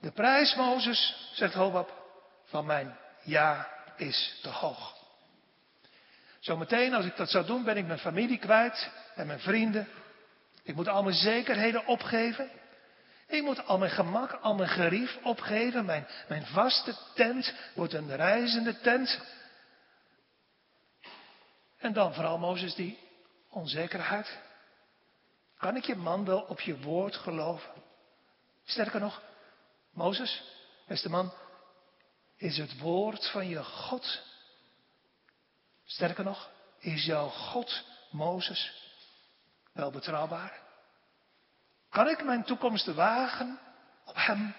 De 0.00 0.12
prijs, 0.12 0.54
Mozes, 0.54 1.30
zegt 1.32 1.54
Hobab, 1.54 1.92
van 2.44 2.66
mijn 2.66 2.98
ja 3.22 3.68
is 3.96 4.38
te 4.42 4.48
hoog. 4.48 4.96
Zometeen, 6.40 6.94
als 6.94 7.06
ik 7.06 7.16
dat 7.16 7.30
zou 7.30 7.46
doen, 7.46 7.64
ben 7.64 7.76
ik 7.76 7.86
mijn 7.86 7.98
familie 7.98 8.38
kwijt 8.38 8.90
en 9.14 9.26
mijn 9.26 9.40
vrienden. 9.40 9.88
Ik 10.62 10.74
moet 10.74 10.88
al 10.88 11.02
mijn 11.02 11.16
zekerheden 11.16 11.86
opgeven. 11.86 12.50
Ik 13.26 13.42
moet 13.42 13.66
al 13.66 13.78
mijn 13.78 13.90
gemak, 13.90 14.32
al 14.32 14.54
mijn 14.54 14.68
gerief 14.68 15.18
opgeven. 15.22 15.84
Mijn, 15.84 16.06
mijn 16.28 16.46
vaste 16.46 16.96
tent 17.14 17.54
wordt 17.74 17.92
een 17.92 18.16
reizende 18.16 18.80
tent. 18.80 19.20
En 21.78 21.92
dan 21.92 22.14
vooral 22.14 22.38
Mozes 22.38 22.74
die 22.74 22.98
onzekerheid. 23.54 24.38
Kan 25.58 25.76
ik 25.76 25.84
je 25.84 25.96
man 25.96 26.24
wel 26.24 26.40
op 26.40 26.60
je 26.60 26.80
woord 26.80 27.16
geloven? 27.16 27.72
Sterker 28.64 29.00
nog, 29.00 29.22
Mozes, 29.90 30.42
beste 30.86 31.10
man, 31.10 31.32
is 32.36 32.56
het 32.56 32.78
woord 32.78 33.30
van 33.30 33.48
je 33.48 33.64
God. 33.64 34.22
Sterker 35.84 36.24
nog, 36.24 36.50
is 36.78 37.04
jouw 37.04 37.28
God, 37.28 37.84
Mozes, 38.10 38.90
wel 39.72 39.90
betrouwbaar? 39.90 40.62
Kan 41.90 42.08
ik 42.08 42.24
mijn 42.24 42.44
toekomst 42.44 42.86
wagen 42.86 43.58
op 44.04 44.16
hem? 44.16 44.54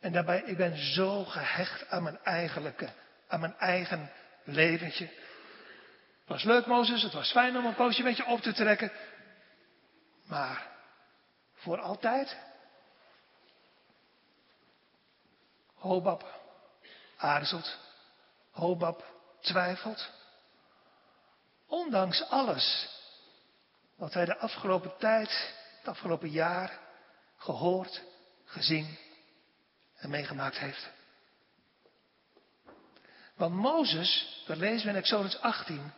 En 0.00 0.12
daarbij, 0.12 0.42
ik 0.42 0.56
ben 0.56 0.76
zo 0.76 1.24
gehecht 1.24 1.88
aan 1.88 2.02
mijn 2.02 2.18
eigenlijke, 2.22 2.88
aan 3.28 3.40
mijn 3.40 3.56
eigen 3.58 4.10
leventje. 4.44 5.10
Het 6.26 6.34
was 6.34 6.44
leuk, 6.44 6.66
Mozes. 6.66 7.02
Het 7.02 7.12
was 7.12 7.30
fijn 7.30 7.56
om 7.56 7.64
een 7.64 7.74
poosje 7.74 8.02
met 8.02 8.16
je 8.16 8.26
op 8.26 8.40
te 8.40 8.52
trekken. 8.52 8.92
Maar 10.24 10.70
voor 11.54 11.80
altijd? 11.80 12.36
Hobab 15.74 16.40
aarzelt. 17.16 17.78
Hobab 18.50 19.04
twijfelt. 19.40 20.10
Ondanks 21.66 22.28
alles 22.28 22.88
wat 23.96 24.14
hij 24.14 24.24
de 24.24 24.38
afgelopen 24.38 24.96
tijd, 24.98 25.54
het 25.78 25.88
afgelopen 25.88 26.30
jaar 26.30 26.78
gehoord, 27.36 28.02
gezien 28.44 28.98
en 29.96 30.10
meegemaakt 30.10 30.58
heeft. 30.58 30.90
Want 33.34 33.54
Mozes, 33.54 34.42
dat 34.46 34.56
lezen 34.56 34.86
we 34.86 34.92
in 34.92 34.98
Exodus 34.98 35.40
18, 35.40 35.92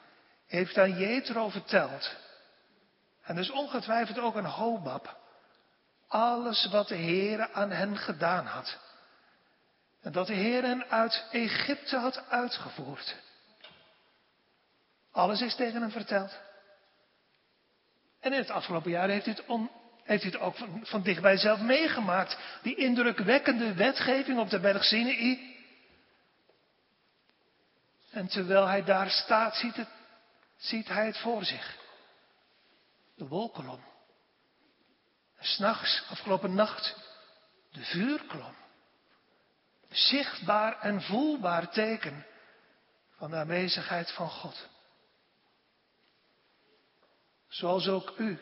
heeft 0.48 0.78
aan 0.78 0.98
Jethro 0.98 1.48
verteld. 1.48 2.16
En 3.22 3.36
dus 3.36 3.50
ongetwijfeld 3.50 4.18
ook 4.18 4.36
aan 4.36 4.44
Hobab. 4.44 5.16
Alles 6.08 6.68
wat 6.70 6.88
de 6.88 6.94
Heer 6.94 7.52
aan 7.52 7.70
hen 7.70 7.96
gedaan 7.96 8.46
had. 8.46 8.78
En 10.00 10.12
dat 10.12 10.26
de 10.26 10.34
Heer 10.34 10.62
hen 10.62 10.90
uit 10.90 11.24
Egypte 11.30 11.96
had 11.96 12.24
uitgevoerd. 12.28 13.16
Alles 15.12 15.40
is 15.40 15.54
tegen 15.54 15.80
hem 15.80 15.90
verteld. 15.90 16.38
En 18.20 18.32
in 18.32 18.38
het 18.38 18.50
afgelopen 18.50 18.90
jaar 18.90 19.08
heeft 19.08 19.24
hij 19.24 19.36
het, 20.04 20.38
ook 20.38 20.56
van, 20.56 20.80
van 20.82 21.02
dichtbij 21.02 21.36
zelf 21.36 21.60
meegemaakt. 21.60 22.38
Die 22.62 22.74
indrukwekkende 22.76 23.74
wetgeving 23.74 24.38
op 24.38 24.50
de 24.50 24.60
berg 24.60 24.84
Sinai. 24.84 25.56
En 28.10 28.28
terwijl 28.28 28.66
hij 28.66 28.84
daar 28.84 29.10
staat, 29.10 29.56
ziet, 29.56 29.76
het, 29.76 29.88
ziet 30.58 30.88
hij 30.88 31.06
het 31.06 31.18
voor 31.18 31.44
zich. 31.44 31.78
De 33.14 33.26
wolkolom. 33.26 33.84
En 35.36 35.46
s'nachts, 35.46 36.04
afgelopen 36.10 36.54
nacht, 36.54 36.96
de 37.70 37.84
vuurkolom. 37.84 38.54
Zichtbaar 39.88 40.80
en 40.80 41.02
voelbaar 41.02 41.70
teken 41.70 42.26
van 43.16 43.30
de 43.30 43.36
aanwezigheid 43.36 44.12
van 44.12 44.30
God. 44.30 44.68
Zoals 47.48 47.88
ook 47.88 48.18
u, 48.18 48.38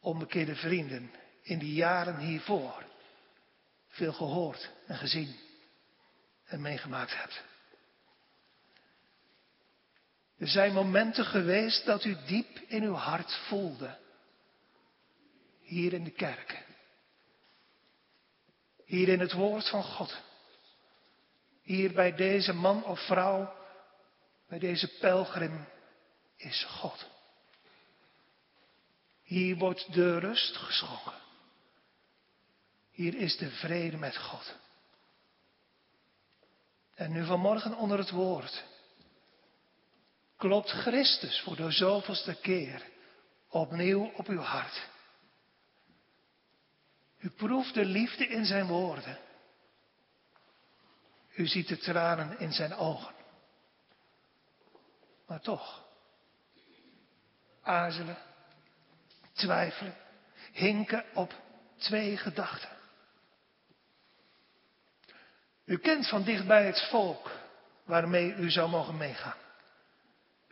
onbekeerde 0.00 0.54
vrienden, 0.54 1.14
in 1.42 1.58
die 1.58 1.74
jaren 1.74 2.18
hiervoor 2.18 2.84
veel 3.88 4.12
gehoord 4.12 4.70
en 4.86 4.96
gezien 4.96 5.36
en 6.44 6.60
meegemaakt 6.60 7.16
hebt. 7.16 7.44
Er 10.38 10.48
zijn 10.48 10.72
momenten 10.72 11.24
geweest 11.24 11.84
dat 11.84 12.04
u 12.04 12.16
diep 12.26 12.58
in 12.66 12.82
uw 12.82 12.94
hart 12.94 13.34
voelde. 13.48 13.98
Hier 15.62 15.92
in 15.92 16.04
de 16.04 16.10
kerk. 16.10 16.64
Hier 18.84 19.08
in 19.08 19.20
het 19.20 19.32
woord 19.32 19.68
van 19.68 19.82
God. 19.82 20.22
Hier 21.62 21.92
bij 21.92 22.14
deze 22.14 22.52
man 22.52 22.84
of 22.84 23.06
vrouw, 23.06 23.54
bij 24.48 24.58
deze 24.58 24.88
pelgrim 24.98 25.66
is 26.36 26.64
God. 26.64 27.06
Hier 29.22 29.56
wordt 29.56 29.92
de 29.92 30.18
rust 30.18 30.56
geschonken. 30.56 31.14
Hier 32.90 33.14
is 33.14 33.36
de 33.36 33.50
vrede 33.50 33.96
met 33.96 34.16
God. 34.16 34.54
En 36.94 37.12
nu 37.12 37.24
vanmorgen 37.24 37.76
onder 37.76 37.98
het 37.98 38.10
woord 38.10 38.64
klopt 40.36 40.70
Christus 40.70 41.40
voor 41.40 41.56
de 41.56 41.70
zoveelste 41.70 42.34
keer 42.34 42.82
opnieuw 43.48 44.10
op 44.14 44.26
uw 44.26 44.40
hart. 44.40 44.88
U 47.18 47.30
proeft 47.30 47.74
de 47.74 47.84
liefde 47.84 48.26
in 48.26 48.44
zijn 48.44 48.66
woorden. 48.66 49.18
U 51.34 51.46
ziet 51.46 51.68
de 51.68 51.78
tranen 51.78 52.38
in 52.38 52.52
zijn 52.52 52.74
ogen. 52.74 53.14
Maar 55.26 55.40
toch, 55.40 55.84
aarzelen, 57.62 58.18
twijfelen, 59.32 59.96
hinken 60.52 61.04
op 61.14 61.34
twee 61.76 62.16
gedachten. 62.16 62.70
U 65.64 65.78
kent 65.78 66.08
van 66.08 66.22
dichtbij 66.22 66.66
het 66.66 66.88
volk 66.88 67.30
waarmee 67.84 68.34
u 68.34 68.50
zou 68.50 68.70
mogen 68.70 68.96
meegaan. 68.96 69.45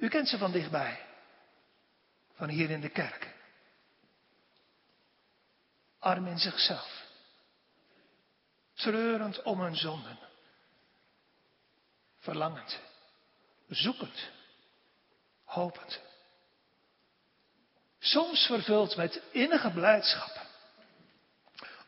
U 0.04 0.08
kent 0.08 0.28
ze 0.28 0.38
van 0.38 0.52
dichtbij, 0.52 1.06
van 2.34 2.48
hier 2.48 2.70
in 2.70 2.80
de 2.80 2.88
kerk. 2.88 3.34
Arm 5.98 6.26
in 6.26 6.38
zichzelf, 6.38 7.04
treurend 8.74 9.42
om 9.42 9.60
hun 9.60 9.76
zonden, 9.76 10.18
verlangend, 12.18 12.80
zoekend, 13.68 14.30
hopend. 15.44 16.00
Soms 17.98 18.46
vervuld 18.46 18.96
met 18.96 19.22
innige 19.30 19.70
blijdschap. 19.70 20.46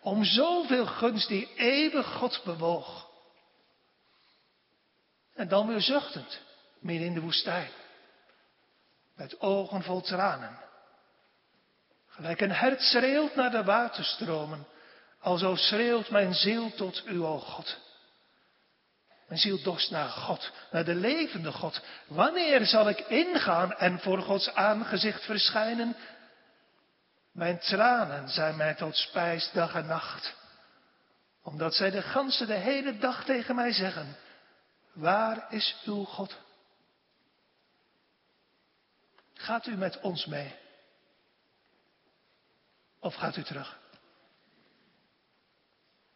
Om 0.00 0.24
zoveel 0.24 0.86
gunst 0.86 1.28
die 1.28 1.54
eeuwig 1.54 2.06
God 2.06 2.40
bewoog. 2.44 3.10
En 5.34 5.48
dan 5.48 5.66
weer 5.66 5.80
zuchtend, 5.80 6.40
midden 6.78 7.06
in 7.06 7.14
de 7.14 7.20
woestijn. 7.20 7.70
Met 9.16 9.40
ogen 9.40 9.82
vol 9.82 10.00
tranen. 10.00 10.58
Gelijk 12.06 12.40
een 12.40 12.52
hert 12.52 12.80
schreeuwt 12.80 13.34
naar 13.34 13.50
de 13.50 13.64
waterstromen. 13.64 14.66
Alzo 15.20 15.54
schreeuwt 15.54 16.10
mijn 16.10 16.34
ziel 16.34 16.74
tot 16.74 17.02
u, 17.06 17.22
o 17.22 17.38
God. 17.38 17.78
Mijn 19.28 19.40
ziel 19.40 19.62
dorst 19.62 19.90
naar 19.90 20.08
God, 20.08 20.52
naar 20.70 20.84
de 20.84 20.94
levende 20.94 21.52
God. 21.52 21.82
Wanneer 22.06 22.66
zal 22.66 22.88
ik 22.88 22.98
ingaan 22.98 23.72
en 23.72 24.00
voor 24.00 24.22
Gods 24.22 24.54
aangezicht 24.54 25.24
verschijnen? 25.24 25.96
Mijn 27.32 27.58
tranen 27.58 28.28
zijn 28.28 28.56
mij 28.56 28.74
tot 28.74 28.96
spijs 28.96 29.50
dag 29.52 29.74
en 29.74 29.86
nacht. 29.86 30.34
Omdat 31.42 31.74
zij 31.74 31.90
de 31.90 32.02
ganse 32.02 32.46
de 32.46 32.54
hele 32.54 32.98
dag 32.98 33.24
tegen 33.24 33.54
mij 33.54 33.72
zeggen, 33.72 34.16
waar 34.92 35.46
is 35.48 35.76
uw 35.84 36.04
God? 36.04 36.36
Gaat 39.36 39.66
u 39.66 39.76
met 39.76 40.00
ons 40.00 40.26
mee? 40.26 40.54
Of 43.00 43.14
gaat 43.14 43.36
u 43.36 43.42
terug? 43.42 43.78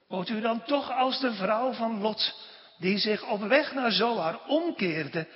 Wordt 0.06 0.28
u 0.28 0.40
dan 0.40 0.64
toch 0.64 0.90
als 0.90 1.20
de 1.20 1.34
vrouw 1.34 1.72
van 1.72 2.00
Lot 2.00 2.48
die 2.78 2.98
zich 2.98 3.22
op 3.22 3.40
weg 3.40 3.72
naar 3.72 3.92
Zoar 3.92 4.46
omkeerde 4.46 5.28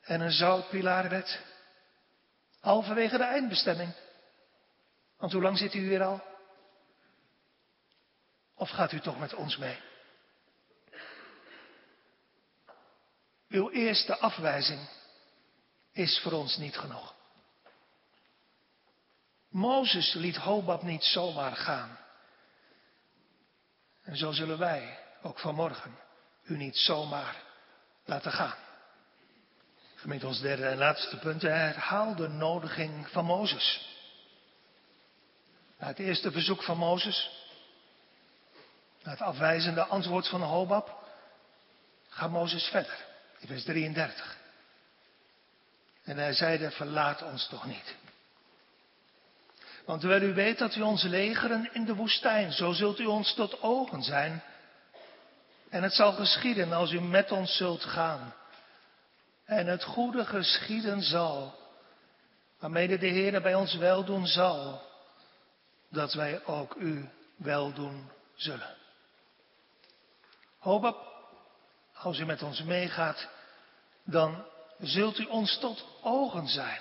en 0.00 0.20
een 0.20 0.32
zoutpilaar 0.32 1.08
werd. 1.08 1.40
Halverwege 2.60 3.16
de 3.16 3.24
eindbestemming. 3.24 3.94
Want 5.16 5.32
hoe 5.32 5.42
lang 5.42 5.58
zit 5.58 5.74
u 5.74 5.78
hier 5.78 6.02
al? 6.02 6.22
Of 8.54 8.70
gaat 8.70 8.92
u 8.92 9.00
toch 9.00 9.18
met 9.18 9.34
ons 9.34 9.56
mee? 9.56 9.78
Uw 13.48 13.70
eerste 13.70 14.16
afwijzing 14.16 14.88
is 15.98 16.20
voor 16.22 16.32
ons 16.32 16.56
niet 16.56 16.78
genoeg. 16.78 17.14
Mozes 19.48 20.12
liet 20.14 20.36
Hobab 20.36 20.82
niet 20.82 21.04
zomaar 21.04 21.56
gaan. 21.56 21.98
En 24.02 24.16
zo 24.16 24.32
zullen 24.32 24.58
wij 24.58 24.98
ook 25.22 25.38
vanmorgen 25.38 25.98
u 26.42 26.56
niet 26.56 26.76
zomaar 26.76 27.36
laten 28.04 28.32
gaan. 28.32 28.56
Gemeente 29.94 30.26
ons 30.26 30.40
derde 30.40 30.66
en 30.66 30.78
laatste 30.78 31.16
punt, 31.16 31.40
de 31.40 32.28
nodiging 32.28 33.08
van 33.08 33.24
Mozes. 33.24 33.96
Na 35.78 35.86
het 35.86 35.98
eerste 35.98 36.30
verzoek 36.30 36.62
van 36.62 36.76
Mozes, 36.76 37.30
na 39.02 39.10
het 39.10 39.20
afwijzende 39.20 39.84
antwoord 39.84 40.28
van 40.28 40.42
Hobab, 40.42 41.08
gaat 42.08 42.30
Mozes 42.30 42.64
verder. 42.64 43.06
In 43.38 43.46
vers 43.46 43.64
33. 43.64 44.37
En 46.08 46.16
hij 46.16 46.32
zeide, 46.32 46.70
verlaat 46.70 47.22
ons 47.22 47.46
toch 47.48 47.66
niet. 47.66 47.96
Want 49.84 50.00
terwijl 50.00 50.22
u 50.22 50.34
weet 50.34 50.58
dat 50.58 50.74
u 50.74 50.80
ons 50.80 51.02
legeren 51.02 51.70
in 51.72 51.84
de 51.84 51.94
woestijn, 51.94 52.52
zo 52.52 52.72
zult 52.72 52.98
u 52.98 53.06
ons 53.06 53.34
tot 53.34 53.62
ogen 53.62 54.02
zijn 54.02 54.42
en 55.68 55.82
het 55.82 55.92
zal 55.92 56.12
geschieden 56.12 56.72
als 56.72 56.92
u 56.92 57.00
met 57.00 57.30
ons 57.30 57.56
zult 57.56 57.84
gaan. 57.84 58.34
En 59.44 59.66
het 59.66 59.84
goede 59.84 60.24
geschieden 60.24 61.02
zal, 61.02 61.54
waarmee 62.58 62.98
de 62.98 63.06
Heer 63.06 63.42
bij 63.42 63.54
ons 63.54 63.74
weldoen 63.74 64.26
zal, 64.26 64.82
dat 65.90 66.12
wij 66.12 66.44
ook 66.44 66.74
u 66.74 67.08
weldoen 67.36 68.10
zullen. 68.34 68.76
Op, 70.60 70.96
als 71.94 72.18
u 72.18 72.24
met 72.24 72.42
ons 72.42 72.62
meegaat, 72.62 73.28
dan 74.04 74.44
zult 74.80 75.18
u 75.18 75.24
ons 75.24 75.58
tot 75.58 75.86
ogen 76.02 76.48
zijn. 76.48 76.80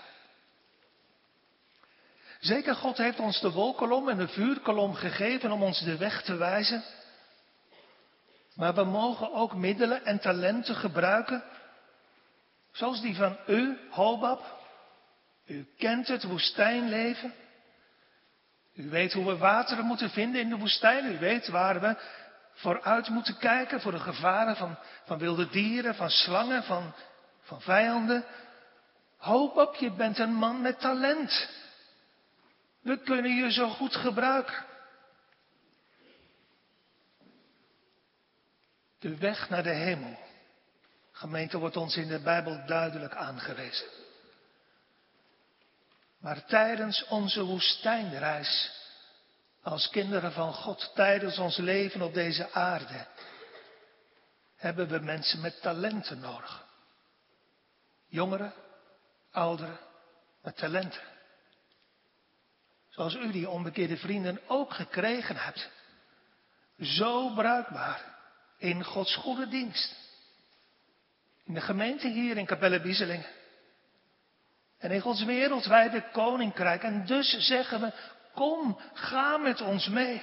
Zeker 2.39 2.75
God 2.75 2.97
heeft 2.97 3.19
ons 3.19 3.39
de 3.39 3.51
wolkolom 3.51 4.09
en 4.09 4.17
de 4.17 4.27
vuurkolom 4.27 4.93
gegeven 4.93 5.51
om 5.51 5.63
ons 5.63 5.79
de 5.79 5.97
weg 5.97 6.23
te 6.23 6.35
wijzen. 6.35 6.83
Maar 8.55 8.73
we 8.73 8.83
mogen 8.83 9.33
ook 9.33 9.55
middelen 9.55 10.05
en 10.05 10.19
talenten 10.19 10.75
gebruiken, 10.75 11.43
zoals 12.71 13.01
die 13.01 13.15
van 13.15 13.37
u, 13.47 13.77
Hobab. 13.89 14.55
U 15.45 15.67
kent 15.77 16.07
het 16.07 16.23
woestijnleven. 16.23 17.33
U 18.73 18.89
weet 18.89 19.13
hoe 19.13 19.25
we 19.25 19.37
wateren 19.37 19.85
moeten 19.85 20.09
vinden 20.09 20.41
in 20.41 20.49
de 20.49 20.57
woestijn. 20.57 21.05
U 21.05 21.19
weet 21.19 21.47
waar 21.47 21.81
we 21.81 21.97
vooruit 22.53 23.09
moeten 23.09 23.37
kijken 23.37 23.81
voor 23.81 23.91
de 23.91 23.99
gevaren 23.99 24.55
van, 24.55 24.77
van 25.05 25.17
wilde 25.17 25.49
dieren, 25.49 25.95
van 25.95 26.09
slangen, 26.09 26.63
van, 26.63 26.93
van 27.47 27.61
vijanden. 27.61 28.25
Hoop 29.17 29.57
op, 29.57 29.75
je 29.75 29.91
bent 29.91 30.19
een 30.19 30.33
man 30.33 30.61
met 30.61 30.79
talent. 30.79 31.49
We 32.81 32.99
kunnen 33.03 33.35
je 33.35 33.51
zo 33.51 33.69
goed 33.69 33.95
gebruiken. 33.95 34.65
De 38.99 39.17
weg 39.17 39.49
naar 39.49 39.63
de 39.63 39.73
hemel. 39.73 40.19
Gemeente 41.11 41.57
wordt 41.57 41.77
ons 41.77 41.95
in 41.95 42.07
de 42.07 42.19
Bijbel 42.19 42.65
duidelijk 42.65 43.15
aangewezen. 43.15 43.87
Maar 46.19 46.45
tijdens 46.45 47.05
onze 47.07 47.43
woestijnreis, 47.43 48.71
als 49.61 49.89
kinderen 49.89 50.31
van 50.31 50.53
God, 50.53 50.91
tijdens 50.95 51.37
ons 51.37 51.57
leven 51.57 52.01
op 52.01 52.13
deze 52.13 52.51
aarde, 52.51 53.07
hebben 54.55 54.87
we 54.87 54.99
mensen 54.99 55.41
met 55.41 55.61
talenten 55.61 56.19
nodig. 56.19 56.66
Jongeren, 58.07 58.53
ouderen, 59.31 59.79
met 60.41 60.57
talenten. 60.57 61.01
Zoals 62.89 63.15
u 63.15 63.31
die 63.31 63.49
onbekeerde 63.49 63.97
vrienden 63.97 64.39
ook 64.47 64.73
gekregen 64.73 65.35
hebt. 65.35 65.69
Zo 66.79 67.33
bruikbaar 67.33 68.15
in 68.57 68.83
Gods 68.83 69.15
goede 69.15 69.47
dienst. 69.47 69.95
In 71.43 71.53
de 71.53 71.61
gemeente 71.61 72.07
hier 72.07 72.37
in 72.37 72.45
Capelle 72.45 72.81
Bieselingen. 72.81 73.25
En 74.77 74.91
in 74.91 75.01
Gods 75.01 75.23
wereldwijde 75.23 76.09
koninkrijk. 76.11 76.83
En 76.83 77.05
dus 77.05 77.37
zeggen 77.37 77.81
we, 77.81 77.93
kom, 78.33 78.79
ga 78.93 79.37
met 79.37 79.61
ons 79.61 79.87
mee. 79.87 80.21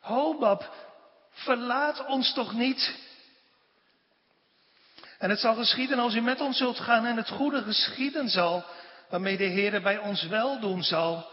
Hobab, 0.00 0.74
verlaat 1.30 2.06
ons 2.06 2.34
toch 2.34 2.52
niet. 2.52 3.07
En 5.18 5.30
het 5.30 5.38
zal 5.38 5.54
geschieden 5.54 5.98
als 5.98 6.14
u 6.14 6.20
met 6.20 6.40
ons 6.40 6.56
zult 6.56 6.78
gaan 6.78 7.06
en 7.06 7.16
het 7.16 7.28
goede 7.28 7.62
geschieden 7.62 8.28
zal, 8.28 8.64
waarmee 9.08 9.36
de 9.36 9.44
Heer 9.44 9.82
bij 9.82 9.98
ons 9.98 10.26
wel 10.26 10.60
doen 10.60 10.82
zal, 10.82 11.30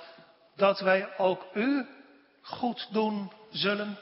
dat 0.56 0.80
wij 0.80 1.18
ook 1.18 1.46
u 1.54 1.88
goed 2.42 2.88
doen 2.92 3.32
zullen. 3.52 3.98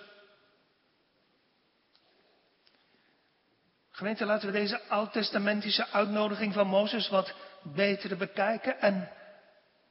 Gemeente, 3.91 4.25
laten 4.25 4.47
we 4.47 4.59
deze 4.59 4.81
oud-testamentische 4.87 5.87
uitnodiging 5.87 6.53
van 6.53 6.67
Mozes 6.67 7.09
wat 7.09 7.33
beter 7.63 8.17
bekijken 8.17 8.79
en 8.81 9.11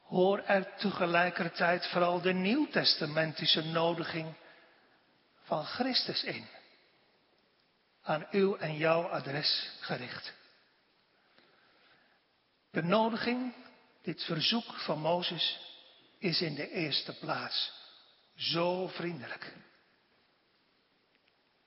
hoor 0.03 0.39
er 0.45 0.75
tegelijkertijd 0.77 1.87
vooral 1.87 2.21
de 2.21 2.33
nieuwtestamentische 2.33 3.63
nodiging 3.65 4.33
van 5.43 5.65
Christus 5.65 6.23
in. 6.23 6.47
Aan 8.03 8.27
uw 8.31 8.55
en 8.55 8.77
jouw 8.77 9.07
adres 9.07 9.69
gericht. 9.79 10.33
De 12.71 12.83
nodiging, 12.83 13.53
dit 14.01 14.23
verzoek 14.23 14.73
van 14.73 14.99
Mozes, 14.99 15.59
is 16.19 16.41
in 16.41 16.55
de 16.55 16.69
eerste 16.69 17.13
plaats 17.19 17.71
zo 18.35 18.87
vriendelijk. 18.87 19.53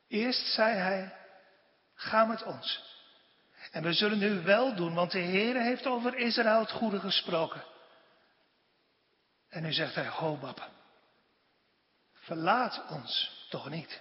Eerst 0.09 0.47
zei 0.47 0.75
hij, 0.75 1.17
Ga 1.95 2.25
met 2.25 2.43
ons. 2.43 2.95
En 3.71 3.83
we 3.83 3.93
zullen 3.93 4.19
nu 4.19 4.43
wel 4.43 4.75
doen, 4.75 4.95
want 4.95 5.11
de 5.11 5.19
Heer 5.19 5.63
heeft 5.63 5.87
over 5.87 6.17
Israël 6.17 6.61
het 6.61 6.71
goede 6.71 7.01
gesproken. 7.01 7.65
En 9.49 9.63
nu 9.63 9.73
zegt 9.73 9.95
hij, 9.95 10.09
Hobab, 10.09 10.71
verlaat 12.13 12.85
ons 12.89 13.31
toch 13.51 13.71
niet. 13.71 14.01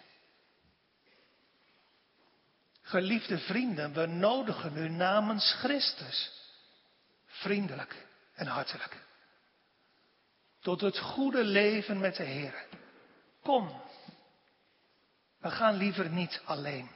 Geliefde 2.85 3.37
vrienden, 3.37 3.93
we 3.93 4.05
nodigen 4.05 4.77
u 4.77 4.89
namens 4.89 5.53
Christus 5.53 6.31
vriendelijk 7.25 8.07
en 8.33 8.47
hartelijk 8.47 9.03
tot 10.65 10.81
het 10.81 10.99
goede 10.99 11.43
leven 11.43 11.99
met 11.99 12.15
de 12.15 12.23
Heer. 12.23 12.65
Kom, 13.41 13.81
we 15.39 15.51
gaan 15.51 15.75
liever 15.75 16.09
niet 16.09 16.41
alleen. 16.45 16.89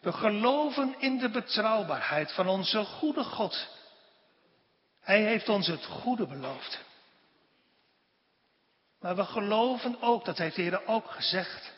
We 0.00 0.12
geloven 0.12 1.00
in 1.00 1.18
de 1.18 1.30
betrouwbaarheid 1.30 2.32
van 2.32 2.48
onze 2.48 2.84
goede 2.84 3.24
God. 3.24 3.68
Hij 5.00 5.22
heeft 5.22 5.48
ons 5.48 5.66
het 5.66 5.84
goede 5.84 6.26
beloofd. 6.26 6.80
Maar 9.00 9.16
we 9.16 9.24
geloven 9.24 10.00
ook, 10.00 10.24
dat 10.24 10.38
heeft 10.38 10.56
de 10.56 10.62
Heer 10.62 10.86
ook 10.86 11.10
gezegd, 11.10 11.72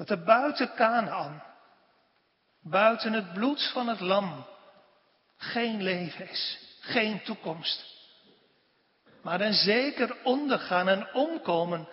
dat 0.00 0.10
er 0.10 0.24
buiten 0.24 0.74
Canaan, 0.74 1.42
buiten 2.62 3.12
het 3.12 3.32
bloed 3.32 3.70
van 3.72 3.88
het 3.88 4.00
lam, 4.00 4.46
geen 5.36 5.82
leven 5.82 6.30
is, 6.30 6.58
geen 6.80 7.22
toekomst. 7.22 7.84
Maar 9.22 9.40
een 9.40 9.52
zeker 9.52 10.16
ondergaan 10.22 10.88
en 10.88 11.14
omkomen 11.14 11.88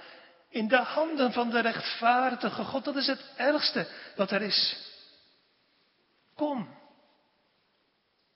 in 0.49 0.67
de 0.67 0.77
handen 0.77 1.31
van 1.31 1.49
de 1.49 1.59
rechtvaardige 1.59 2.63
God. 2.63 2.85
Dat 2.85 2.95
is 2.95 3.07
het 3.07 3.33
ergste 3.35 3.87
wat 4.15 4.31
er 4.31 4.41
is. 4.41 4.77
Kom. 6.35 6.77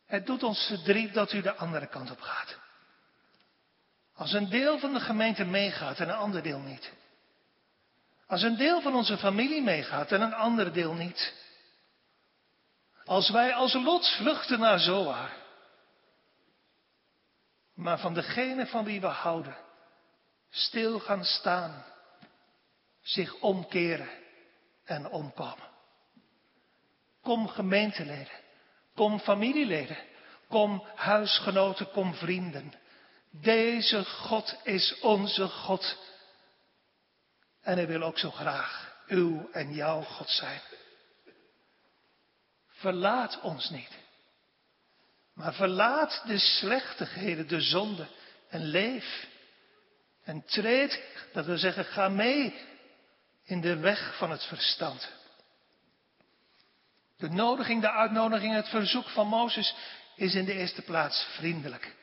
Het 0.05 0.25
doet 0.25 0.43
ons 0.43 0.65
verdriet 0.67 1.13
dat 1.13 1.33
u 1.33 1.41
de 1.41 1.55
andere 1.55 1.87
kant 1.87 2.11
op 2.11 2.21
gaat. 2.21 2.57
Als 4.15 4.33
een 4.33 4.49
deel 4.49 4.79
van 4.79 4.93
de 4.93 4.99
gemeente 4.99 5.45
meegaat 5.45 5.99
en 5.99 6.09
een 6.09 6.15
ander 6.15 6.43
deel 6.43 6.59
niet. 6.59 6.99
Als 8.31 8.41
een 8.41 8.57
deel 8.57 8.81
van 8.81 8.95
onze 8.95 9.17
familie 9.17 9.61
meegaat 9.61 10.11
en 10.11 10.21
een 10.21 10.33
ander 10.33 10.73
deel 10.73 10.93
niet. 10.93 11.33
Als 13.05 13.29
wij 13.29 13.53
als 13.53 13.73
lots 13.73 14.15
vluchten 14.15 14.59
naar 14.59 14.79
Zoar. 14.79 15.31
Maar 17.73 17.99
van 17.99 18.13
degene 18.13 18.67
van 18.67 18.83
wie 18.83 19.01
we 19.01 19.07
houden, 19.07 19.57
stil 20.49 20.99
gaan 20.99 21.25
staan 21.25 21.85
zich 23.01 23.39
omkeren 23.39 24.09
en 24.85 25.09
omkomen. 25.09 25.69
Kom 27.21 27.47
gemeenteleden, 27.47 28.39
kom 28.95 29.19
familieleden, 29.19 29.97
kom 30.49 30.83
huisgenoten, 30.95 31.91
kom 31.91 32.13
vrienden. 32.13 32.73
Deze 33.31 34.05
God 34.05 34.59
is 34.63 34.99
onze 34.99 35.47
God. 35.47 36.09
En 37.61 37.75
hij 37.75 37.87
wil 37.87 38.03
ook 38.03 38.17
zo 38.17 38.31
graag 38.31 38.95
uw 39.07 39.49
en 39.51 39.73
jouw 39.73 40.01
God 40.01 40.29
zijn. 40.29 40.61
Verlaat 42.67 43.41
ons 43.41 43.69
niet. 43.69 43.99
Maar 45.33 45.53
verlaat 45.53 46.23
de 46.25 46.37
slechtigheden, 46.37 47.47
de 47.47 47.61
zonde 47.61 48.07
en 48.49 48.63
leef. 48.63 49.27
En 50.23 50.45
treed, 50.45 51.01
dat 51.33 51.45
wil 51.45 51.57
zeggen, 51.57 51.85
ga 51.85 52.09
mee 52.09 52.55
in 53.43 53.61
de 53.61 53.77
weg 53.77 54.17
van 54.17 54.31
het 54.31 54.43
verstand. 54.43 55.09
De 57.17 57.29
nodiging, 57.29 57.81
de 57.81 57.91
uitnodiging, 57.91 58.53
het 58.53 58.69
verzoek 58.69 59.09
van 59.09 59.27
Mozes 59.27 59.75
is 60.15 60.35
in 60.35 60.45
de 60.45 60.53
eerste 60.53 60.81
plaats 60.81 61.23
vriendelijk. 61.35 61.95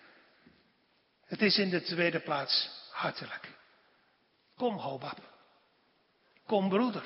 Het 1.25 1.43
is 1.43 1.59
in 1.59 1.71
de 1.71 1.83
tweede 1.83 2.21
plaats 2.21 2.69
hartelijk. 2.91 3.49
Kom, 4.57 4.77
Hobab. 4.77 5.28
Kom, 6.49 6.69
broeder. 6.69 7.03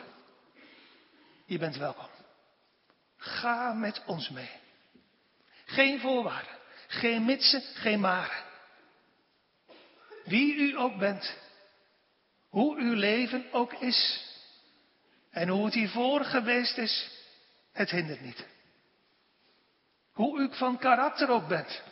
Je 1.44 1.58
bent 1.58 1.76
welkom. 1.76 2.08
Ga 3.16 3.72
met 3.72 4.02
ons 4.06 4.28
mee. 4.28 4.50
Geen 5.64 6.00
voorwaarden, 6.00 6.58
geen 6.86 7.24
mitsen, 7.24 7.62
geen 7.62 8.00
maren. 8.00 8.44
Wie 10.24 10.54
u 10.54 10.78
ook 10.78 10.98
bent, 10.98 11.36
hoe 12.48 12.76
uw 12.76 12.94
leven 12.94 13.52
ook 13.52 13.72
is, 13.72 14.26
en 15.30 15.48
hoe 15.48 15.64
het 15.64 15.74
hiervoor 15.74 16.24
geweest 16.24 16.78
is, 16.78 17.10
het 17.72 17.90
hindert 17.90 18.20
niet. 18.20 18.46
Hoe 20.12 20.40
u 20.40 20.54
van 20.54 20.78
karakter 20.78 21.30
ook 21.30 21.48
bent. 21.48 21.82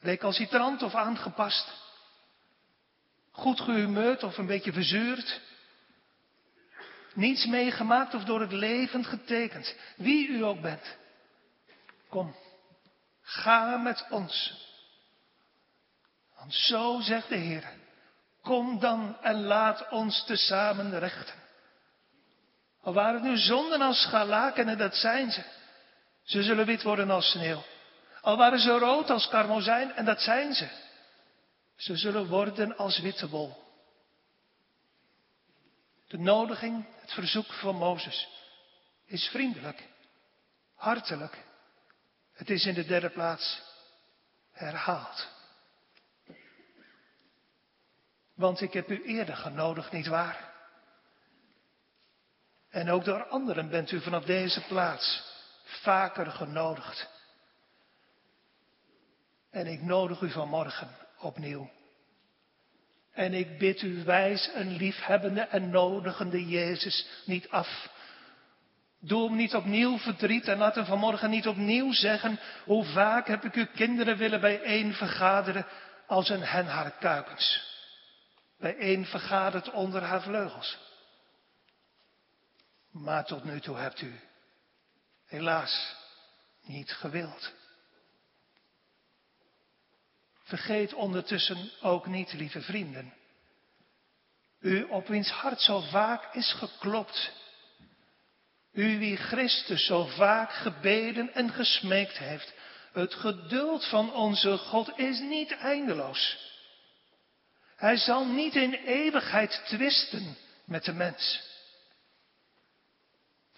Recalcitrant 0.00 0.82
of 0.82 0.94
aangepast. 0.94 1.72
Goed 3.30 3.60
gehumeurd 3.60 4.22
of 4.22 4.38
een 4.38 4.46
beetje 4.46 4.72
verzuurd. 4.72 5.48
Niets 7.14 7.46
meegemaakt 7.46 8.14
of 8.14 8.24
door 8.24 8.40
het 8.40 8.52
leven 8.52 9.04
getekend. 9.04 9.74
Wie 9.96 10.28
u 10.28 10.44
ook 10.44 10.60
bent. 10.60 10.96
Kom, 12.08 12.34
ga 13.22 13.76
met 13.76 14.06
ons. 14.10 14.68
Want 16.38 16.54
zo 16.54 17.00
zegt 17.00 17.28
de 17.28 17.36
Heer. 17.36 17.64
Kom 18.42 18.78
dan 18.78 19.16
en 19.22 19.42
laat 19.42 19.88
ons 19.90 20.24
tezamen 20.24 20.98
rechten. 20.98 21.34
Al 22.82 22.92
waren 22.92 23.14
het 23.14 23.22
nu 23.22 23.36
zonden 23.36 23.80
als 23.80 24.02
scharlaken, 24.02 24.68
en 24.68 24.78
dat 24.78 24.94
zijn 24.94 25.30
ze. 25.30 25.42
Ze 26.22 26.42
zullen 26.42 26.66
wit 26.66 26.82
worden 26.82 27.10
als 27.10 27.30
sneeuw. 27.30 27.62
Al 28.20 28.36
waren 28.36 28.58
ze 28.58 28.78
rood 28.78 29.10
als 29.10 29.28
karmozijn, 29.28 29.92
en 29.92 30.04
dat 30.04 30.20
zijn 30.20 30.54
ze. 30.54 30.68
Ze 31.76 31.96
zullen 31.96 32.26
worden 32.26 32.76
als 32.76 32.98
witte 32.98 33.28
wol. 33.28 33.68
De 36.08 36.18
nodiging, 36.18 36.86
het 37.10 37.18
verzoek 37.18 37.52
van 37.52 37.76
Mozes 37.76 38.28
is 39.04 39.28
vriendelijk, 39.28 39.88
hartelijk. 40.74 41.38
Het 42.32 42.50
is 42.50 42.66
in 42.66 42.74
de 42.74 42.84
derde 42.84 43.10
plaats 43.10 43.62
herhaald. 44.52 45.28
Want 48.34 48.60
ik 48.60 48.72
heb 48.72 48.90
u 48.90 49.04
eerder 49.04 49.36
genodigd, 49.36 49.92
niet 49.92 50.06
waar? 50.06 50.52
En 52.68 52.90
ook 52.90 53.04
door 53.04 53.26
anderen 53.26 53.68
bent 53.68 53.90
u 53.90 54.00
vanaf 54.00 54.24
deze 54.24 54.66
plaats 54.66 55.22
vaker 55.64 56.26
genodigd. 56.26 57.08
En 59.50 59.66
ik 59.66 59.82
nodig 59.82 60.20
u 60.20 60.30
vanmorgen 60.30 60.96
opnieuw. 61.18 61.70
En 63.12 63.34
ik 63.34 63.58
bid 63.58 63.82
u 63.82 64.04
wijs 64.04 64.50
een 64.54 64.76
liefhebbende 64.76 65.40
en 65.40 65.70
nodigende 65.70 66.48
Jezus 66.48 67.06
niet 67.24 67.48
af. 67.48 67.88
Doe 69.00 69.28
hem 69.28 69.36
niet 69.36 69.54
opnieuw 69.54 69.98
verdriet 69.98 70.48
en 70.48 70.58
laat 70.58 70.74
hem 70.74 70.84
vanmorgen 70.84 71.30
niet 71.30 71.46
opnieuw 71.46 71.92
zeggen, 71.92 72.40
hoe 72.64 72.84
vaak 72.84 73.26
heb 73.26 73.44
ik 73.44 73.54
uw 73.54 73.66
kinderen 73.74 74.16
willen 74.16 74.40
bijeen 74.40 74.94
vergaderen 74.94 75.66
als 76.06 76.28
een 76.28 76.42
hen 76.42 76.66
haar 76.66 76.90
kuikens. 76.90 77.68
Bijeen 78.58 79.06
vergaderd 79.06 79.70
onder 79.70 80.02
haar 80.02 80.22
vleugels. 80.22 80.78
Maar 82.90 83.24
tot 83.24 83.44
nu 83.44 83.60
toe 83.60 83.76
hebt 83.76 84.00
u 84.00 84.20
helaas 85.26 85.96
niet 86.62 86.92
gewild. 86.92 87.52
Vergeet 90.50 90.94
ondertussen 90.94 91.70
ook 91.80 92.06
niet, 92.06 92.32
lieve 92.32 92.60
vrienden, 92.60 93.14
u 94.60 94.82
op 94.82 95.06
wiens 95.06 95.30
hart 95.30 95.60
zo 95.60 95.80
vaak 95.80 96.34
is 96.34 96.52
geklopt, 96.52 97.32
u 98.72 98.98
wie 98.98 99.16
Christus 99.16 99.86
zo 99.86 100.04
vaak 100.04 100.52
gebeden 100.52 101.34
en 101.34 101.50
gesmeekt 101.52 102.18
heeft, 102.18 102.54
het 102.92 103.14
geduld 103.14 103.88
van 103.88 104.12
onze 104.12 104.56
God 104.56 104.98
is 104.98 105.20
niet 105.20 105.52
eindeloos. 105.52 106.38
Hij 107.76 107.96
zal 107.96 108.26
niet 108.26 108.54
in 108.54 108.72
eeuwigheid 108.72 109.62
twisten 109.64 110.36
met 110.64 110.84
de 110.84 110.92
mens. 110.92 111.48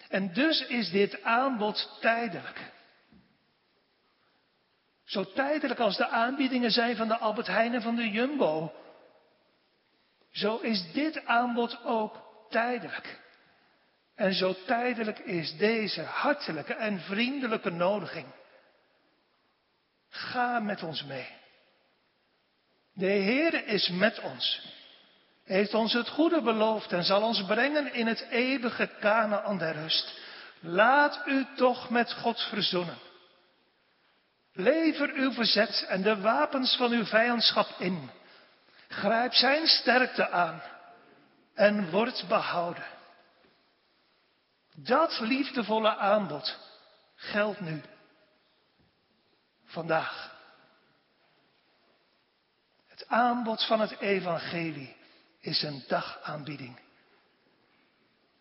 En 0.09 0.33
dus 0.33 0.67
is 0.67 0.91
dit 0.91 1.23
aanbod 1.23 1.99
tijdelijk. 2.01 2.73
Zo 5.13 5.25
tijdelijk 5.25 5.81
als 5.81 5.97
de 5.97 6.09
aanbiedingen 6.09 6.71
zijn 6.71 6.97
van 6.97 7.09
de 7.09 7.17
Albert 7.19 7.47
Heijn 7.47 7.75
en 7.75 7.83
van 7.83 7.97
de 7.97 8.11
Jumbo. 8.11 8.73
Zo 10.31 10.57
is 10.57 10.93
dit 10.93 11.25
aanbod 11.25 11.85
ook 11.85 12.23
tijdelijk. 12.49 13.21
En 14.15 14.35
zo 14.35 14.55
tijdelijk 14.67 15.19
is 15.19 15.57
deze 15.57 16.03
hartelijke 16.03 16.75
en 16.75 17.01
vriendelijke 17.01 17.71
nodiging. 17.71 18.27
Ga 20.09 20.61
met 20.61 20.83
ons 20.83 21.05
mee. 21.05 21.29
De 22.93 23.07
Heer 23.07 23.67
is 23.67 23.89
met 23.89 24.21
ons. 24.21 24.73
Heeft 25.45 25.75
ons 25.75 25.93
het 25.93 26.09
goede 26.09 26.43
beloofd 26.43 26.93
en 26.93 27.05
zal 27.05 27.23
ons 27.23 27.45
brengen 27.45 27.95
in 27.95 28.07
het 28.07 28.27
eeuwige 28.31 28.91
Kanaan 29.01 29.59
der 29.59 29.73
rust. 29.73 30.21
Laat 30.61 31.23
u 31.27 31.47
toch 31.57 31.91
met 31.91 32.13
God 32.13 32.41
verzoenen. 32.41 33.11
Lever 34.53 35.13
uw 35.13 35.33
verzet 35.33 35.85
en 35.89 36.03
de 36.03 36.21
wapens 36.21 36.77
van 36.77 36.93
uw 36.93 37.05
vijandschap 37.05 37.69
in. 37.79 38.11
Grijp 38.89 39.33
zijn 39.33 39.67
sterkte 39.67 40.29
aan 40.29 40.63
en 41.55 41.91
word 41.91 42.25
behouden. 42.29 42.87
Dat 44.75 45.21
liefdevolle 45.21 45.97
aanbod 45.97 46.59
geldt 47.15 47.61
nu. 47.61 47.83
Vandaag. 49.65 50.31
Het 52.87 53.09
aanbod 53.09 53.67
van 53.67 53.81
het 53.81 53.99
evangelie 53.99 54.97
is 55.41 55.63
een 55.63 55.85
dagaanbieding. 55.89 56.81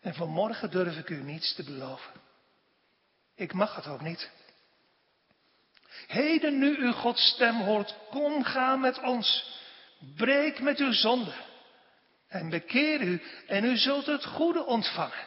En 0.00 0.14
vanmorgen 0.14 0.70
durf 0.70 0.96
ik 0.96 1.08
u 1.08 1.22
niets 1.22 1.54
te 1.54 1.64
beloven. 1.64 2.12
Ik 3.34 3.52
mag 3.52 3.76
het 3.76 3.86
ook 3.86 4.00
niet. 4.00 4.30
Heden 6.06 6.58
nu 6.58 6.76
u 6.76 6.92
Gods 6.92 7.28
stem 7.28 7.60
hoort, 7.60 7.94
kom 8.10 8.44
ga 8.44 8.76
met 8.76 8.98
ons. 8.98 9.60
Breek 10.16 10.60
met 10.60 10.78
uw 10.78 10.92
zonde. 10.92 11.34
En 12.28 12.48
bekeer 12.48 13.00
u 13.00 13.22
en 13.46 13.64
u 13.64 13.76
zult 13.76 14.06
het 14.06 14.24
goede 14.24 14.64
ontvangen. 14.64 15.26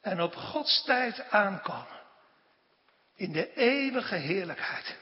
En 0.00 0.20
op 0.20 0.34
Gods 0.34 0.84
tijd 0.84 1.30
aankomen. 1.30 1.98
In 3.14 3.32
de 3.32 3.54
eeuwige 3.54 4.14
heerlijkheid. 4.14 4.96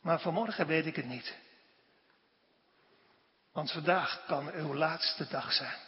Maar 0.00 0.20
vanmorgen 0.20 0.66
weet 0.66 0.86
ik 0.86 0.96
het 0.96 1.06
niet. 1.06 1.36
Want 3.52 3.72
vandaag 3.72 4.24
kan 4.26 4.52
uw 4.52 4.74
laatste 4.74 5.28
dag 5.28 5.52
zijn. 5.52 5.78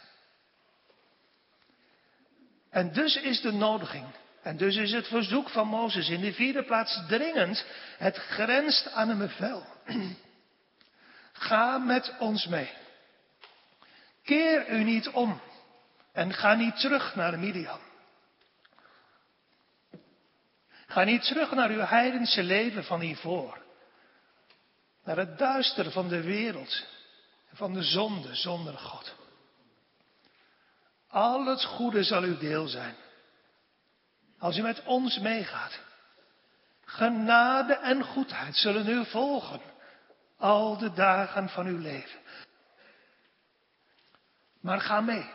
En 2.69 2.93
dus 2.93 3.15
is 3.15 3.41
de 3.41 3.51
nodiging, 3.51 4.05
en 4.41 4.57
dus 4.57 4.75
is 4.75 4.91
het 4.91 5.07
verzoek 5.07 5.49
van 5.49 5.67
Mozes 5.67 6.09
in 6.09 6.21
de 6.21 6.33
vierde 6.33 6.63
plaats 6.63 6.99
dringend. 7.07 7.65
Het 7.97 8.17
grenst 8.17 8.91
aan 8.91 9.09
een 9.09 9.17
bevel. 9.17 9.65
Ga 11.31 11.77
met 11.77 12.15
ons 12.19 12.47
mee. 12.47 12.69
Keer 14.23 14.69
u 14.69 14.83
niet 14.83 15.09
om 15.09 15.41
en 16.11 16.33
ga 16.33 16.53
niet 16.53 16.79
terug 16.79 17.15
naar 17.15 17.39
Midian. 17.39 17.79
Ga 20.87 21.03
niet 21.03 21.23
terug 21.23 21.51
naar 21.51 21.69
uw 21.69 21.79
heidense 21.79 22.43
leven 22.43 22.83
van 22.83 22.99
hiervoor. 22.99 23.61
Naar 25.03 25.17
het 25.17 25.37
duister 25.37 25.91
van 25.91 26.07
de 26.07 26.21
wereld 26.21 26.85
en 27.49 27.57
van 27.57 27.73
de 27.73 27.83
zonde 27.83 28.35
zonder 28.35 28.77
God. 28.77 29.15
Al 31.07 31.45
het 31.45 31.63
goede 31.63 32.03
zal 32.03 32.23
uw 32.23 32.37
deel 32.37 32.67
zijn. 32.67 32.95
Als 34.41 34.57
u 34.57 34.61
met 34.61 34.83
ons 34.83 35.19
meegaat. 35.19 35.79
Genade 36.85 37.73
en 37.73 38.03
goedheid 38.03 38.55
zullen 38.55 38.87
u 38.87 39.05
volgen. 39.05 39.61
Al 40.37 40.77
de 40.77 40.93
dagen 40.93 41.49
van 41.49 41.65
uw 41.65 41.77
leven. 41.77 42.19
Maar 44.61 44.81
ga 44.81 45.01
mee. 45.01 45.29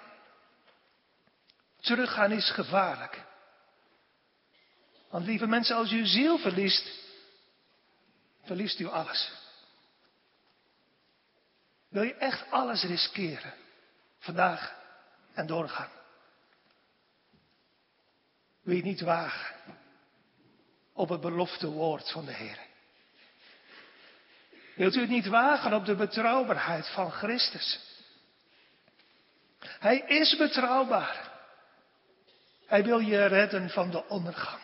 Teruggaan 1.81 2.33
is 2.33 2.51
gevaarlijk. 2.51 3.25
Want 5.11 5.27
lieve 5.27 5.47
mensen, 5.47 5.77
als 5.77 5.93
u 5.93 5.99
uw 5.99 6.07
ziel 6.07 6.39
verliest, 6.39 6.91
verliest 8.45 8.79
u 8.79 8.87
alles. 8.87 9.33
Wil 11.89 12.03
je 12.03 12.15
echt 12.15 12.51
alles 12.51 12.83
riskeren? 12.83 13.55
Vandaag 14.19 14.75
en 15.35 15.47
doorgaan. 15.47 15.96
Wil 18.67 18.77
je 18.77 18.83
niet 18.83 19.01
wagen 19.01 19.57
op 20.93 21.09
het 21.09 21.21
belofte 21.21 21.67
woord 21.67 22.11
van 22.11 22.25
de 22.25 22.33
Heer? 22.33 22.59
Wilt 24.75 24.95
u 24.95 25.01
het 25.01 25.09
niet 25.09 25.27
wagen 25.27 25.73
op 25.73 25.85
de 25.85 25.95
betrouwbaarheid 25.95 26.89
van 26.89 27.11
Christus? 27.11 27.81
Hij 29.61 29.99
is 29.99 30.37
betrouwbaar. 30.37 31.33
Hij 32.67 32.85
wil 32.85 32.99
je 32.99 33.27
redden 33.27 33.71
van 33.71 33.91
de 33.91 34.09
ondergang. 34.09 34.63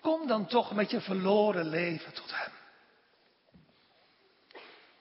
Kom 0.00 0.26
dan 0.26 0.46
toch 0.46 0.72
met 0.72 0.90
je 0.90 1.00
verloren 1.00 1.68
leven 1.68 2.12
tot 2.12 2.30
Hem. 2.34 2.52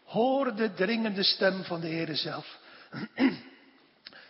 Hoor 0.04 0.56
de 0.56 0.74
dringende 0.74 1.24
stem 1.24 1.64
van 1.64 1.82
de 1.82 1.88
Heere 1.88 2.16
zelf. 2.16 2.58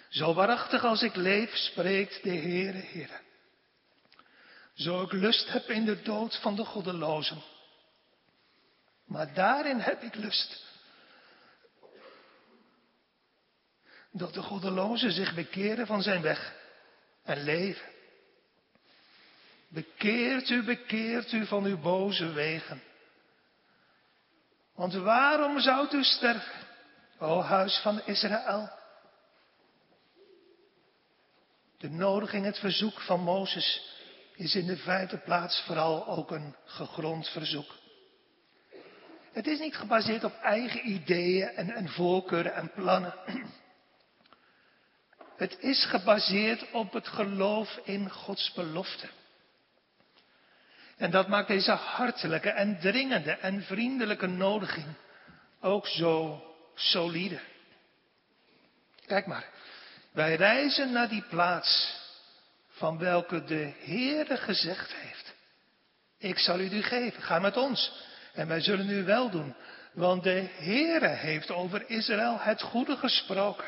Zo 0.10 0.34
waarachtig 0.34 0.84
als 0.84 1.02
ik 1.02 1.16
leef, 1.16 1.56
spreekt 1.56 2.24
de 2.24 2.36
Heere, 2.36 2.78
Heere. 2.78 3.20
Zo 4.74 5.02
ik 5.02 5.12
lust 5.12 5.52
heb 5.52 5.70
in 5.70 5.86
de 5.86 6.02
dood 6.02 6.40
van 6.42 6.56
de 6.56 6.66
goddelozen. 6.66 7.42
Maar 9.06 9.34
daarin 9.34 9.80
heb 9.80 10.02
ik 10.02 10.16
lust. 10.16 10.66
Dat 14.12 14.34
de 14.34 14.42
goddelozen 14.42 15.12
zich 15.12 15.34
bekeren 15.34 15.88
van 15.88 16.02
zijn 16.02 16.22
weg 16.22 16.56
en 17.24 17.44
leven. 17.44 17.96
Bekeert 19.68 20.50
u, 20.50 20.64
bekeert 20.64 21.32
u 21.32 21.46
van 21.46 21.64
uw 21.64 21.78
boze 21.78 22.34
wegen. 22.34 22.82
Want 24.76 24.94
waarom 24.94 25.60
zou 25.60 25.98
u 25.98 26.04
sterven, 26.04 26.68
o 27.18 27.42
huis 27.42 27.78
van 27.78 28.02
Israël? 28.06 28.70
De 31.78 31.90
nodiging, 31.90 32.46
het 32.46 32.60
verzoek 32.60 33.02
van 33.02 33.20
Mozes 33.20 33.96
is 34.36 34.56
in 34.56 34.66
de 34.66 34.78
vijfde 34.78 35.18
plaats 35.18 35.64
vooral 35.66 36.08
ook 36.08 36.32
een 36.32 36.56
gegrond 36.66 37.30
verzoek. 37.30 37.76
Het 39.32 39.48
is 39.48 39.60
niet 39.60 39.76
gebaseerd 39.76 40.24
op 40.24 40.34
eigen 40.42 40.90
ideeën 40.90 41.48
en, 41.48 41.70
en 41.70 41.90
voorkeuren 41.90 42.54
en 42.54 42.72
plannen. 42.72 43.14
Het 45.38 45.60
is 45.60 45.86
gebaseerd 45.86 46.72
op 46.72 46.94
het 46.94 47.08
geloof 47.08 47.80
in 47.84 48.10
Gods 48.10 48.54
belofte. 48.54 49.08
En 50.96 51.12
dat 51.12 51.28
maakt 51.28 51.48
deze 51.48 51.72
hartelijke 51.72 52.50
en 52.50 52.80
dringende 52.80 53.32
en 53.32 53.64
vriendelijke 53.64 54.28
nodiging 54.28 54.88
ook 55.62 55.88
zo 55.88 56.44
solide. 56.76 57.40
Kijk 59.06 59.26
maar, 59.26 59.50
wij 60.18 60.36
reizen 60.36 60.92
naar 60.92 61.10
die 61.10 61.24
plaats 61.30 61.96
van 62.70 62.98
welke 62.98 63.44
de 63.44 63.74
Heere 63.80 64.38
gezegd 64.38 64.94
heeft. 64.94 65.34
Ik 66.18 66.40
zal 66.40 66.60
u 66.60 66.70
die 66.70 66.84
geven, 66.84 67.24
ga 67.24 67.40
met 67.40 67.58
ons 67.58 68.06
en 68.34 68.48
wij 68.48 68.62
zullen 68.62 68.90
u 68.90 69.04
wel 69.04 69.30
doen. 69.30 69.56
Want 69.94 70.24
de 70.24 70.50
Heere 70.58 71.08
heeft 71.08 71.52
over 71.52 71.90
Israël 71.90 72.40
het 72.40 72.62
goede 72.62 72.96
gesproken. 72.96 73.66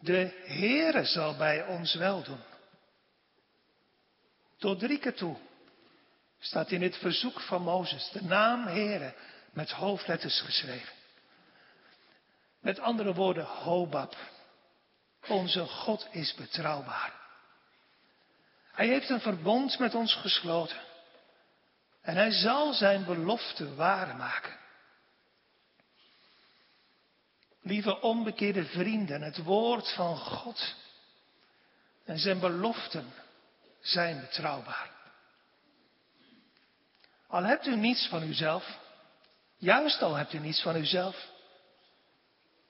De 0.00 0.42
Heere 0.44 1.04
zal 1.04 1.36
bij 1.36 1.66
ons 1.66 1.94
wel 1.94 2.22
doen. 2.22 2.42
Tot 4.58 4.78
drie 4.78 4.98
keer 4.98 5.14
toe 5.14 5.36
staat 6.38 6.70
in 6.70 6.82
het 6.82 6.96
verzoek 6.96 7.40
van 7.40 7.62
Mozes 7.62 8.10
de 8.12 8.22
naam 8.22 8.66
Heere 8.66 9.14
met 9.52 9.70
hoofdletters 9.70 10.40
geschreven. 10.40 10.94
Met 12.60 12.78
andere 12.78 13.14
woorden, 13.14 13.44
Hobab. 13.44 14.16
Onze 15.28 15.66
God 15.66 16.08
is 16.10 16.34
betrouwbaar. 16.34 17.12
Hij 18.72 18.86
heeft 18.86 19.08
een 19.08 19.20
verbond 19.20 19.78
met 19.78 19.94
ons 19.94 20.14
gesloten. 20.14 20.80
En 22.02 22.16
hij 22.16 22.30
zal 22.30 22.72
zijn 22.72 23.04
belofte 23.04 23.74
waarmaken. 23.74 24.58
Lieve 27.62 28.00
onbekeerde 28.00 28.64
vrienden, 28.64 29.22
het 29.22 29.42
woord 29.42 29.92
van 29.94 30.16
God 30.16 30.74
en 32.04 32.18
zijn 32.18 32.40
beloften 32.40 33.12
zijn 33.80 34.20
betrouwbaar. 34.20 34.90
Al 37.26 37.42
hebt 37.42 37.66
u 37.66 37.76
niets 37.76 38.06
van 38.06 38.22
uzelf, 38.22 38.78
juist 39.56 40.02
al 40.02 40.14
hebt 40.14 40.32
u 40.32 40.38
niets 40.38 40.62
van 40.62 40.76
uzelf, 40.76 41.28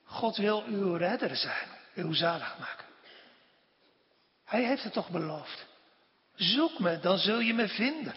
God 0.04 0.36
wil 0.36 0.64
uw 0.64 0.94
redder 0.94 1.36
zijn, 1.36 1.68
uw 1.94 2.12
zalig 2.12 2.58
maken. 2.58 2.86
Hij 4.44 4.64
heeft 4.64 4.82
het 4.82 4.92
toch 4.92 5.10
beloofd. 5.10 5.66
Zoek 6.34 6.78
me, 6.78 6.98
dan 7.00 7.18
zul 7.18 7.38
je 7.38 7.54
me 7.54 7.68
vinden. 7.68 8.14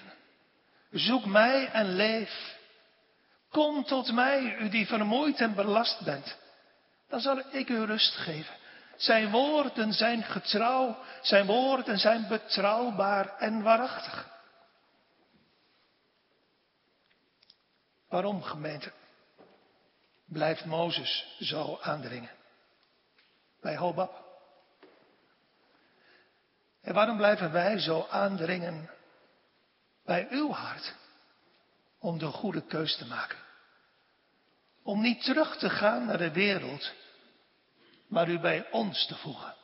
Zoek 0.91 1.25
mij 1.25 1.69
en 1.69 1.95
leef. 1.95 2.57
Kom 3.49 3.83
tot 3.83 4.11
mij, 4.11 4.57
u 4.57 4.69
die 4.69 4.87
vermoeid 4.87 5.39
en 5.41 5.55
belast 5.55 6.01
bent. 6.01 6.37
Dan 7.07 7.19
zal 7.19 7.41
ik 7.51 7.69
u 7.69 7.83
rust 7.83 8.15
geven. 8.15 8.55
Zijn 8.95 9.31
woorden 9.31 9.93
zijn 9.93 10.23
getrouw, 10.23 10.97
zijn 11.21 11.45
woorden 11.45 11.99
zijn 11.99 12.27
betrouwbaar 12.27 13.37
en 13.37 13.61
waarachtig. 13.61 14.31
Waarom, 18.09 18.43
gemeente, 18.43 18.91
blijft 20.25 20.65
Mozes 20.65 21.35
zo 21.39 21.79
aandringen? 21.81 22.42
Bij 23.63 23.75
Hobab. 23.75 24.23
En 26.81 26.93
waarom 26.93 27.17
blijven 27.17 27.51
wij 27.51 27.79
zo 27.79 28.07
aandringen 28.09 28.89
bij 30.05 30.27
uw 30.29 30.51
hart 30.51 30.93
om 31.99 32.17
de 32.17 32.25
goede 32.25 32.65
keus 32.65 32.97
te 32.97 33.05
maken? 33.05 33.37
Om 34.81 35.01
niet 35.01 35.23
terug 35.23 35.57
te 35.57 35.69
gaan 35.69 36.05
naar 36.05 36.17
de 36.17 36.31
wereld, 36.31 36.91
maar 38.07 38.29
u 38.29 38.39
bij 38.39 38.71
ons 38.71 39.05
te 39.07 39.15
voegen. 39.15 39.55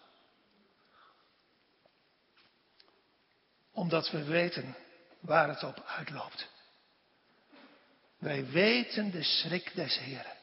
Omdat 3.71 4.09
we 4.09 4.23
weten 4.23 4.75
waar 5.19 5.47
het 5.49 5.63
op 5.63 5.83
uitloopt. 5.85 6.49
Wij 8.17 8.45
weten 8.45 9.11
de 9.11 9.23
schrik 9.23 9.75
des 9.75 9.97
Heren. 9.97 10.38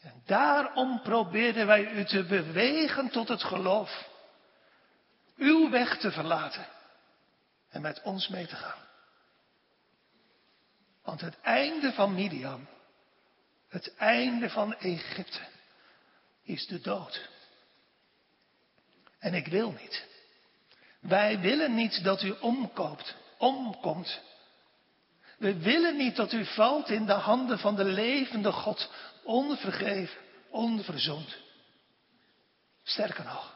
En 0.00 0.22
daarom 0.26 1.00
probeerden 1.02 1.66
wij 1.66 1.92
u 1.92 2.04
te 2.04 2.24
bewegen 2.24 3.10
tot 3.10 3.28
het 3.28 3.42
geloof. 3.42 4.08
Uw 5.36 5.70
weg 5.70 5.98
te 5.98 6.12
verlaten 6.12 6.66
en 7.70 7.82
met 7.82 8.02
ons 8.02 8.28
mee 8.28 8.46
te 8.46 8.56
gaan. 8.56 8.88
Want 11.02 11.20
het 11.20 11.40
einde 11.40 11.92
van 11.92 12.14
Midian, 12.14 12.68
het 13.68 13.94
einde 13.96 14.50
van 14.50 14.74
Egypte, 14.74 15.40
is 16.42 16.66
de 16.66 16.80
dood. 16.80 17.28
En 19.18 19.34
ik 19.34 19.46
wil 19.46 19.70
niet. 19.70 20.06
Wij 21.00 21.40
willen 21.40 21.74
niet 21.74 22.04
dat 22.04 22.22
u 22.22 22.30
omkoopt, 22.40 23.16
omkomt. 23.38 24.20
We 25.38 25.58
willen 25.58 25.96
niet 25.96 26.16
dat 26.16 26.32
u 26.32 26.44
valt 26.44 26.88
in 26.88 27.06
de 27.06 27.12
handen 27.12 27.58
van 27.58 27.76
de 27.76 27.84
levende 27.84 28.52
God, 28.52 28.90
onvergeven, 29.22 30.20
onverzoend. 30.50 31.36
Sterker 32.82 33.24
nog, 33.24 33.54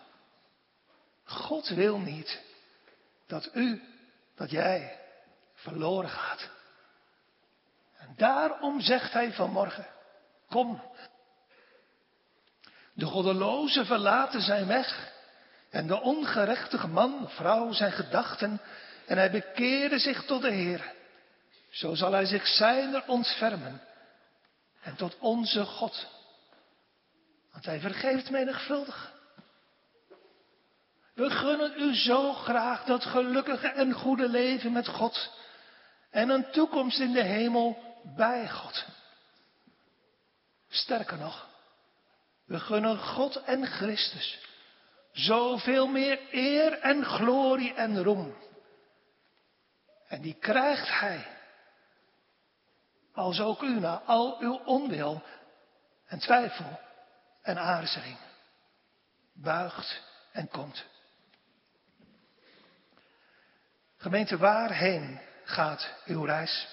God 1.25 1.69
wil 1.69 1.99
niet 1.99 2.43
dat 3.27 3.51
u, 3.55 3.83
dat 4.35 4.51
jij 4.51 5.01
verloren 5.55 6.11
gaat. 6.11 6.51
En 7.97 8.15
daarom 8.17 8.81
zegt 8.81 9.13
hij 9.13 9.33
vanmorgen, 9.33 9.87
kom. 10.49 10.83
De 12.93 13.05
goddeloze 13.07 13.85
verlaten 13.85 14.41
zijn 14.41 14.67
weg 14.67 15.13
en 15.71 15.87
de 15.87 16.01
ongerechtige 16.01 16.89
man, 16.89 17.29
vrouw 17.29 17.73
zijn 17.73 17.93
gedachten 17.93 18.61
en 19.07 19.17
hij 19.17 19.31
bekeerde 19.31 19.99
zich 19.99 20.25
tot 20.25 20.43
de 20.43 20.51
Heer. 20.51 20.93
Zo 21.71 21.95
zal 21.95 22.13
hij 22.13 22.25
zich 22.25 22.47
zijner 22.47 23.03
ontfermen 23.07 23.83
en 24.85 24.97
tot 24.97 25.19
onze 25.19 25.65
God. 25.65 26.07
Want 27.53 27.65
hij 27.65 27.81
vergeeft 27.81 28.31
menigvuldig. 28.31 29.13
We 31.15 31.31
gunnen 31.31 31.81
u 31.81 31.95
zo 31.95 32.33
graag 32.33 32.85
dat 32.85 33.05
gelukkige 33.05 33.69
en 33.69 33.93
goede 33.93 34.29
leven 34.29 34.73
met 34.73 34.89
God 34.89 35.31
en 36.11 36.29
een 36.29 36.51
toekomst 36.51 36.99
in 36.99 37.13
de 37.13 37.23
hemel 37.23 37.79
bij 38.17 38.49
God. 38.51 38.85
Sterker 40.69 41.19
nog, 41.19 41.49
we 42.45 42.61
gunnen 42.61 42.99
God 42.99 43.43
en 43.43 43.67
Christus 43.67 44.39
zoveel 45.13 45.87
meer 45.87 46.21
eer 46.31 46.79
en 46.79 47.05
glorie 47.05 47.75
en 47.75 48.03
roem. 48.03 48.35
En 50.07 50.23
die 50.23 50.35
krijgt 50.35 50.89
Hij, 51.01 51.34
als 53.15 53.41
ook 53.41 53.63
u 53.63 53.81
na 53.81 54.03
al 54.07 54.41
uw 54.41 54.55
onwil 54.55 55.23
en 56.07 56.19
twijfel 56.19 56.81
en 57.43 57.59
aarzeling, 57.59 58.19
buigt 59.33 60.03
en 60.33 60.49
komt. 60.49 60.85
Gemeente, 63.97 64.37
waarheen 64.37 65.21
gaat 65.45 65.95
uw 66.05 66.25
reis? 66.25 66.69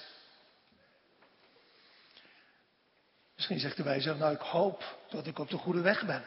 Misschien 3.36 3.60
zegt 3.60 3.78
u 3.78 3.84
bij 3.84 3.96
jezelf, 3.96 4.18
nou 4.18 4.34
ik 4.34 4.42
hoop 4.42 4.98
dat 5.10 5.28
ik 5.28 5.40
op 5.40 5.50
de 5.50 5.58
goede 5.58 5.82
weg 5.82 6.06
ben. 6.06 6.26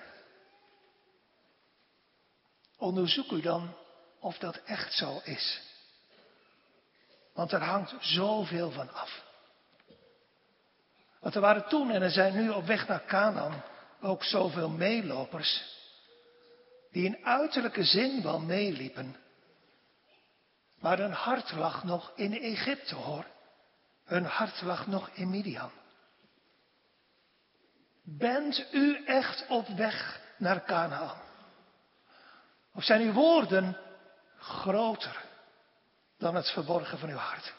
Onderzoek 2.76 3.30
u 3.30 3.40
dan 3.40 3.76
of 4.18 4.38
dat 4.38 4.56
echt 4.56 4.92
zo 4.92 5.20
is. 5.24 5.62
Want 7.32 7.52
er 7.52 7.62
hangt 7.62 7.94
zoveel 8.00 8.70
van 8.70 8.92
af. 8.92 9.23
Want 11.24 11.36
er 11.36 11.42
waren 11.42 11.68
toen 11.68 11.90
en 11.90 12.02
er 12.02 12.10
zijn 12.10 12.34
nu 12.34 12.50
op 12.50 12.66
weg 12.66 12.88
naar 12.88 13.04
Canaan 13.04 13.62
ook 14.00 14.24
zoveel 14.24 14.68
meelopers. 14.68 15.64
Die 16.90 17.04
in 17.04 17.24
uiterlijke 17.24 17.84
zin 17.84 18.22
wel 18.22 18.40
meeliepen. 18.40 19.16
Maar 20.80 20.98
hun 20.98 21.12
hart 21.12 21.52
lag 21.52 21.84
nog 21.84 22.12
in 22.14 22.40
Egypte 22.40 22.94
hoor. 22.94 23.26
Hun 24.04 24.24
hart 24.24 24.62
lag 24.62 24.86
nog 24.86 25.10
in 25.12 25.30
Midian. 25.30 25.70
Bent 28.02 28.66
u 28.72 29.04
echt 29.04 29.46
op 29.48 29.68
weg 29.68 30.20
naar 30.38 30.64
Canaan? 30.64 31.20
Of 32.74 32.84
zijn 32.84 33.00
uw 33.00 33.12
woorden 33.12 33.76
groter 34.38 35.24
dan 36.18 36.34
het 36.34 36.50
verborgen 36.50 36.98
van 36.98 37.08
uw 37.08 37.16
hart? 37.16 37.54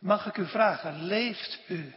Mag 0.00 0.26
ik 0.26 0.36
u 0.36 0.46
vragen, 0.46 1.04
leeft 1.04 1.58
u, 1.68 1.94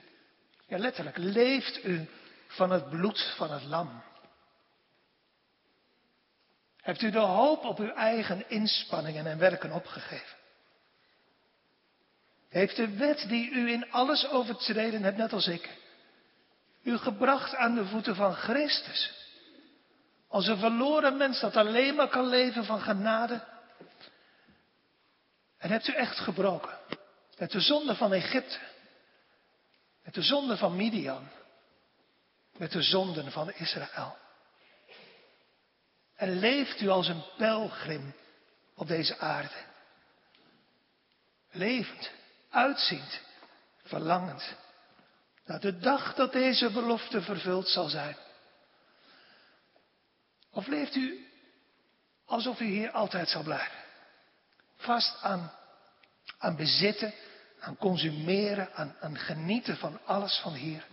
ja 0.68 0.78
letterlijk, 0.78 1.18
leeft 1.18 1.86
u 1.86 2.10
van 2.48 2.72
het 2.72 2.90
bloed 2.90 3.34
van 3.38 3.52
het 3.52 3.64
lam? 3.64 4.04
Hebt 6.82 7.02
u 7.02 7.12
de 7.12 7.20
hoop 7.20 7.64
op 7.64 7.80
uw 7.80 7.94
eigen 7.94 8.50
inspanningen 8.50 9.26
en 9.26 9.38
werken 9.38 9.72
opgegeven? 9.72 10.42
heeft 12.54 12.76
de 12.76 12.98
wet 12.98 13.26
die 13.28 13.52
u 13.52 13.72
in 13.72 13.92
alles 13.92 14.28
overtreden 14.30 15.04
hebt, 15.04 15.18
net 15.18 15.34
als 15.34 15.48
ik, 15.48 15.70
u 16.84 16.98
gebracht 16.98 17.56
aan 17.56 17.76
de 17.76 17.86
voeten 17.86 18.16
van 18.16 18.34
Christus. 18.34 19.14
Als 20.28 20.48
een 20.48 20.58
verloren 20.58 21.18
mens 21.18 21.40
dat 21.40 21.56
alleen 21.56 21.96
maar 21.96 22.08
kan 22.08 22.28
leven 22.28 22.66
van 22.66 22.82
genade. 22.82 23.44
En 25.58 25.70
hebt 25.70 25.88
u 25.88 25.94
echt 25.94 26.20
gebroken. 26.20 26.78
Met 27.38 27.52
de 27.52 27.60
zonde 27.60 27.96
van 27.96 28.14
Egypte. 28.14 28.60
Met 30.04 30.14
de 30.14 30.22
zonde 30.22 30.58
van 30.58 30.76
Midian. 30.76 31.30
Met 32.58 32.72
de 32.72 32.82
zonden 32.82 33.32
van 33.32 33.52
Israël. 33.52 34.18
En 36.16 36.40
leeft 36.40 36.82
u 36.82 36.90
als 36.90 37.08
een 37.08 37.24
pelgrim 37.38 38.14
op 38.76 38.88
deze 38.88 39.18
aarde. 39.18 39.66
Levend, 41.52 42.12
uitziend, 42.50 43.22
verlangend. 43.84 44.56
Naar 45.46 45.60
de 45.60 45.78
dag 45.78 46.16
dat 46.16 46.32
deze 46.32 46.72
belofte 46.72 47.22
vervuld 47.22 47.68
zal 47.68 47.88
zijn. 47.88 48.18
Of 50.52 50.68
leeft 50.68 50.96
u 50.96 51.28
alsof 52.26 52.60
u 52.60 52.66
hier 52.66 52.92
altijd 52.92 53.30
zal 53.30 53.44
blijven? 53.44 53.78
Vast 54.76 55.22
aan, 55.22 55.52
aan 56.44 56.56
bezitten, 56.56 57.14
aan 57.60 57.78
consumeren, 57.78 58.74
aan, 58.74 58.96
aan 59.00 59.18
genieten 59.18 59.78
van 59.78 60.06
alles 60.06 60.40
van 60.40 60.54
hier. 60.54 60.86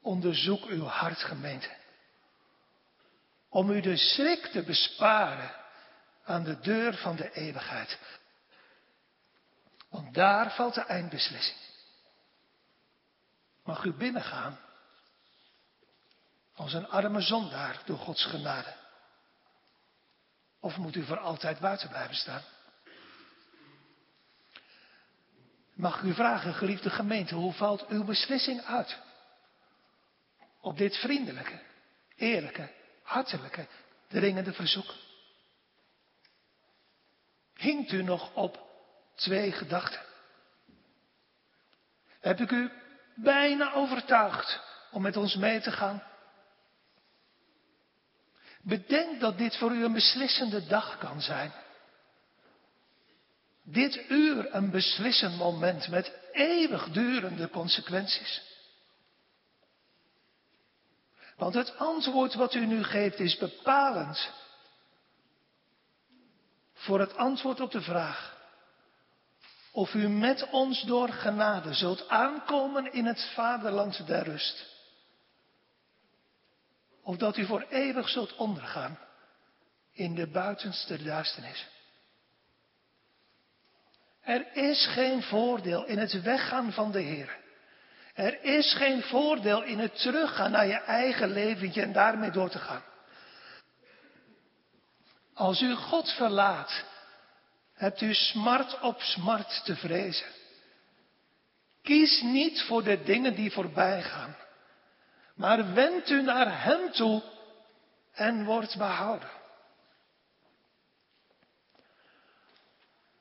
Onderzoek 0.00 0.64
uw 0.64 0.84
hart, 0.84 1.18
gemeente. 1.18 1.76
Om 3.48 3.70
u 3.70 3.80
de 3.80 3.96
schrik 3.96 4.46
te 4.46 4.62
besparen 4.62 5.54
aan 6.24 6.44
de 6.44 6.60
deur 6.60 6.94
van 6.94 7.16
de 7.16 7.32
eeuwigheid. 7.32 7.98
Want 9.88 10.14
daar 10.14 10.54
valt 10.54 10.74
de 10.74 10.84
eindbeslissing. 10.84 11.58
Mag 13.64 13.84
u 13.84 13.92
binnengaan 13.92 14.58
als 16.54 16.72
een 16.72 16.88
arme 16.88 17.20
zondaar 17.20 17.82
door 17.84 17.98
Gods 17.98 18.24
genade? 18.24 18.74
Of 20.60 20.76
moet 20.76 20.96
u 20.96 21.04
voor 21.04 21.18
altijd 21.18 21.58
buiten 21.58 21.88
blijven 21.88 22.16
staan? 22.16 22.42
Mag 25.76 25.96
ik 25.96 26.02
u 26.02 26.14
vragen, 26.14 26.54
geliefde 26.54 26.90
gemeente, 26.90 27.34
hoe 27.34 27.52
valt 27.52 27.86
uw 27.86 28.04
beslissing 28.04 28.62
uit? 28.62 28.98
Op 30.60 30.78
dit 30.78 30.96
vriendelijke, 30.96 31.60
eerlijke, 32.16 32.70
hartelijke, 33.02 33.66
dringende 34.08 34.52
verzoek. 34.52 34.94
Hinkt 37.54 37.92
u 37.92 38.02
nog 38.02 38.34
op 38.34 38.66
twee 39.14 39.52
gedachten? 39.52 40.00
Heb 42.20 42.40
ik 42.40 42.50
u 42.50 42.70
bijna 43.14 43.72
overtuigd 43.72 44.60
om 44.90 45.02
met 45.02 45.16
ons 45.16 45.34
mee 45.34 45.60
te 45.60 45.72
gaan? 45.72 46.02
Bedenk 48.62 49.20
dat 49.20 49.38
dit 49.38 49.56
voor 49.56 49.72
u 49.72 49.84
een 49.84 49.92
beslissende 49.92 50.66
dag 50.66 50.98
kan 50.98 51.20
zijn. 51.20 51.52
Dit 53.68 54.10
uur 54.10 54.54
een 54.54 54.70
beslissend 54.70 55.36
moment 55.36 55.88
met 55.88 56.12
eeuwigdurende 56.32 57.50
consequenties. 57.50 58.42
Want 61.36 61.54
het 61.54 61.76
antwoord 61.76 62.34
wat 62.34 62.54
u 62.54 62.66
nu 62.66 62.84
geeft 62.84 63.18
is 63.18 63.36
bepalend 63.36 64.32
voor 66.72 67.00
het 67.00 67.16
antwoord 67.16 67.60
op 67.60 67.70
de 67.70 67.80
vraag 67.80 68.36
of 69.72 69.94
u 69.94 70.08
met 70.08 70.50
ons 70.50 70.82
door 70.82 71.08
genade 71.08 71.74
zult 71.74 72.08
aankomen 72.08 72.92
in 72.92 73.06
het 73.06 73.30
vaderland 73.34 74.06
der 74.06 74.22
rust. 74.22 74.66
Of 77.02 77.16
dat 77.16 77.36
u 77.36 77.46
voor 77.46 77.66
eeuwig 77.68 78.08
zult 78.08 78.36
ondergaan 78.36 78.98
in 79.92 80.14
de 80.14 80.26
buitenste 80.26 81.02
duisternis. 81.02 81.75
Er 84.26 84.46
is 84.52 84.86
geen 84.86 85.22
voordeel 85.22 85.84
in 85.84 85.98
het 85.98 86.22
weggaan 86.22 86.72
van 86.72 86.92
de 86.92 87.00
Heer. 87.00 87.36
Er 88.14 88.42
is 88.42 88.74
geen 88.74 89.02
voordeel 89.02 89.62
in 89.62 89.78
het 89.78 90.00
teruggaan 90.00 90.50
naar 90.50 90.66
je 90.66 90.80
eigen 90.80 91.32
leventje 91.32 91.82
en 91.82 91.92
daarmee 91.92 92.30
door 92.30 92.50
te 92.50 92.58
gaan. 92.58 92.82
Als 95.34 95.60
u 95.60 95.74
God 95.74 96.10
verlaat, 96.10 96.84
hebt 97.74 98.00
u 98.00 98.14
smart 98.14 98.80
op 98.80 99.00
smart 99.00 99.64
te 99.64 99.76
vrezen. 99.76 100.26
Kies 101.82 102.22
niet 102.22 102.62
voor 102.62 102.82
de 102.82 103.02
dingen 103.02 103.34
die 103.34 103.52
voorbij 103.52 104.02
gaan, 104.02 104.36
maar 105.34 105.74
wend 105.74 106.10
u 106.10 106.22
naar 106.22 106.62
Hem 106.62 106.92
toe 106.92 107.22
en 108.12 108.44
wordt 108.44 108.76
behouden. 108.76 109.30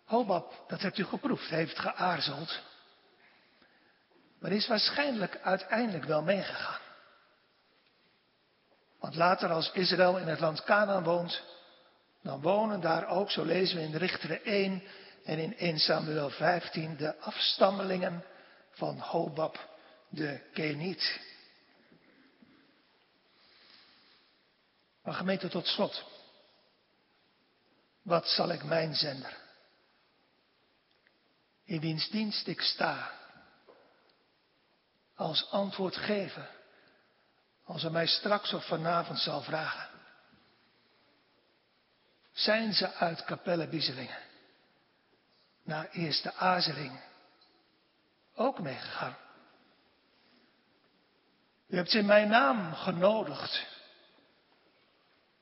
Hobab, 0.06 0.64
dat 0.68 0.82
hebt 0.82 0.98
u 0.98 1.04
geproefd, 1.04 1.50
heeft 1.50 1.80
geaarzeld, 1.80 2.60
maar 4.40 4.52
is 4.52 4.68
waarschijnlijk 4.68 5.40
uiteindelijk 5.42 6.06
wel 6.06 6.22
meegegaan. 6.22 6.82
Want 9.00 9.16
later 9.16 9.50
als 9.50 9.72
Israël 9.72 10.18
in 10.18 10.28
het 10.28 10.40
land 10.40 10.64
Canaan 10.64 11.04
woont, 11.04 11.44
dan 12.22 12.42
wonen 12.42 12.82
daar 12.82 13.08
ook, 13.08 13.32
zo 13.32 13.44
lezen 13.44 13.78
we 13.78 13.84
in 13.84 13.96
Richteren 13.96 14.44
1 14.44 14.84
en 15.24 15.40
in 15.40 15.58
1 15.58 15.80
Samuel 15.80 16.30
15, 16.30 16.98
de 16.98 17.20
afstammelingen 17.20 18.24
van 18.72 19.00
Hobab 19.00 19.70
de 20.10 20.40
Keniet. 20.54 21.20
Maar 25.04 25.14
gemeente 25.14 25.48
tot 25.48 25.68
slot. 25.68 26.04
Wat 28.02 28.28
zal 28.28 28.50
ik 28.50 28.64
mijn 28.64 28.96
zender? 28.96 29.45
In 31.66 31.80
wiens 31.80 32.10
dienst 32.10 32.48
ik 32.48 32.62
sta. 32.62 33.12
Als 35.16 35.50
antwoord 35.52 35.96
geven. 35.96 36.48
Als 37.64 37.82
hij 37.82 37.92
mij 37.92 38.08
straks 38.08 38.54
of 38.54 38.66
vanavond 38.68 39.20
zal 39.20 39.42
vragen. 39.42 39.90
Zijn 42.32 42.74
ze 42.74 42.94
uit 42.94 43.24
Capelle 43.24 43.68
Bieselingen 43.68 44.24
na 45.64 45.88
eerste 45.88 46.34
aarzeling 46.34 47.00
ook 48.36 48.60
meegegaan? 48.60 49.18
U 51.68 51.76
hebt 51.76 51.90
ze 51.92 51.98
in 51.98 52.06
mijn 52.06 52.28
naam 52.28 52.74
genodigd. 52.74 53.66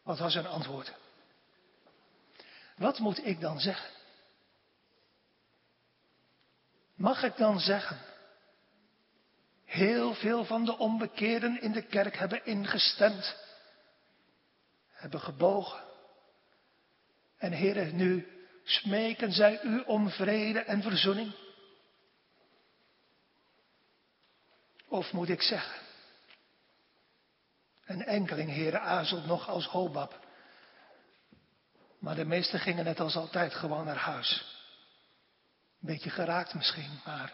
Wat 0.04 0.20
was 0.20 0.34
hun 0.34 0.48
antwoord? 0.48 0.94
Wat 2.76 3.00
moet 3.00 3.26
ik 3.26 3.40
dan 3.40 3.60
zeggen? 3.60 3.93
Mag 6.96 7.24
ik 7.24 7.38
dan 7.38 7.60
zeggen? 7.60 7.98
Heel 9.66 10.14
veel 10.14 10.46
van 10.46 10.66
de 10.66 10.78
onbekeerden 10.78 11.62
in 11.62 11.72
de 11.72 11.82
kerk 11.82 12.18
hebben 12.18 12.46
ingestemd, 12.46 13.36
hebben 14.89 15.20
gebogen. 15.20 15.84
En 17.38 17.52
heren, 17.52 17.96
nu 17.96 18.28
smeken 18.64 19.32
zij 19.32 19.62
u 19.64 19.80
om 19.80 20.10
vrede 20.10 20.60
en 20.60 20.82
verzoening. 20.82 21.36
Of 24.88 25.12
moet 25.12 25.30
ik 25.30 25.41
zeggen, 25.41 25.82
een 27.86 28.04
enkeling, 28.04 28.50
heren, 28.50 28.82
aarzelt 28.82 29.26
nog 29.26 29.50
als 29.50 29.66
Hobab. 29.68 30.20
Maar 32.00 32.16
de 32.16 32.26
meesten 32.26 32.60
gingen 32.60 32.84
net 32.84 33.00
als 33.00 33.16
altijd 33.16 33.54
gewoon 33.54 33.86
naar 33.86 33.98
huis. 33.98 34.53
Een 35.84 35.90
beetje 35.90 36.10
geraakt 36.10 36.54
misschien, 36.54 37.00
maar, 37.06 37.34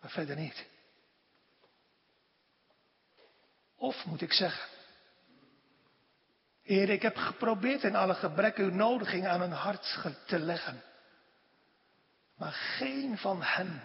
maar 0.00 0.10
verder 0.10 0.36
niet. 0.36 0.66
Of 3.76 4.04
moet 4.04 4.20
ik 4.20 4.32
zeggen, 4.32 4.68
Heer, 6.62 6.88
ik 6.88 7.02
heb 7.02 7.16
geprobeerd 7.16 7.82
in 7.82 7.96
alle 7.96 8.14
gebrek 8.14 8.56
uw 8.56 8.70
nodiging 8.70 9.26
aan 9.26 9.40
hun 9.40 9.52
hart 9.52 9.98
te 10.26 10.38
leggen. 10.38 10.82
Maar 12.36 12.52
geen 12.52 13.18
van 13.18 13.42
hen 13.42 13.82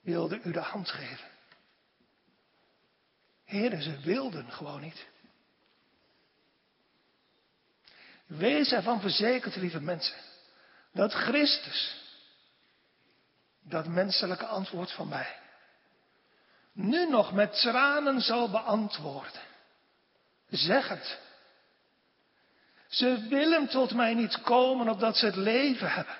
wilde 0.00 0.40
u 0.42 0.52
de 0.52 0.60
hand 0.60 0.90
geven. 0.90 1.28
Heer, 3.44 3.80
ze 3.80 4.00
wilden 4.00 4.52
gewoon 4.52 4.80
niet. 4.80 5.06
Wees 8.26 8.72
ervan 8.72 9.00
verzekerd, 9.00 9.56
lieve 9.56 9.80
mensen, 9.80 10.16
dat 10.92 11.12
Christus, 11.12 12.07
dat 13.68 13.86
menselijke 13.86 14.46
antwoord 14.46 14.92
van 14.92 15.08
mij, 15.08 15.36
nu 16.72 17.08
nog 17.08 17.32
met 17.32 17.60
tranen 17.60 18.20
zal 18.20 18.50
beantwoorden. 18.50 19.40
Zeg 20.48 20.88
het. 20.88 21.18
Ze 22.88 23.26
willen 23.28 23.68
tot 23.68 23.94
mij 23.94 24.14
niet 24.14 24.40
komen 24.40 24.88
opdat 24.88 25.16
ze 25.16 25.26
het 25.26 25.36
leven 25.36 25.90
hebben. 25.92 26.14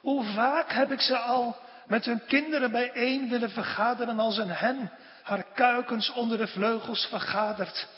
Hoe 0.00 0.24
vaak 0.24 0.72
heb 0.72 0.92
ik 0.92 1.00
ze 1.00 1.18
al 1.18 1.56
met 1.86 2.04
hun 2.04 2.26
kinderen 2.26 2.70
bijeen 2.70 3.28
willen 3.28 3.50
vergaderen 3.50 4.18
als 4.18 4.36
een 4.36 4.50
hen 4.50 4.92
haar 5.22 5.44
kuikens 5.54 6.10
onder 6.10 6.38
de 6.38 6.46
vleugels 6.46 7.06
vergadert. 7.06 7.88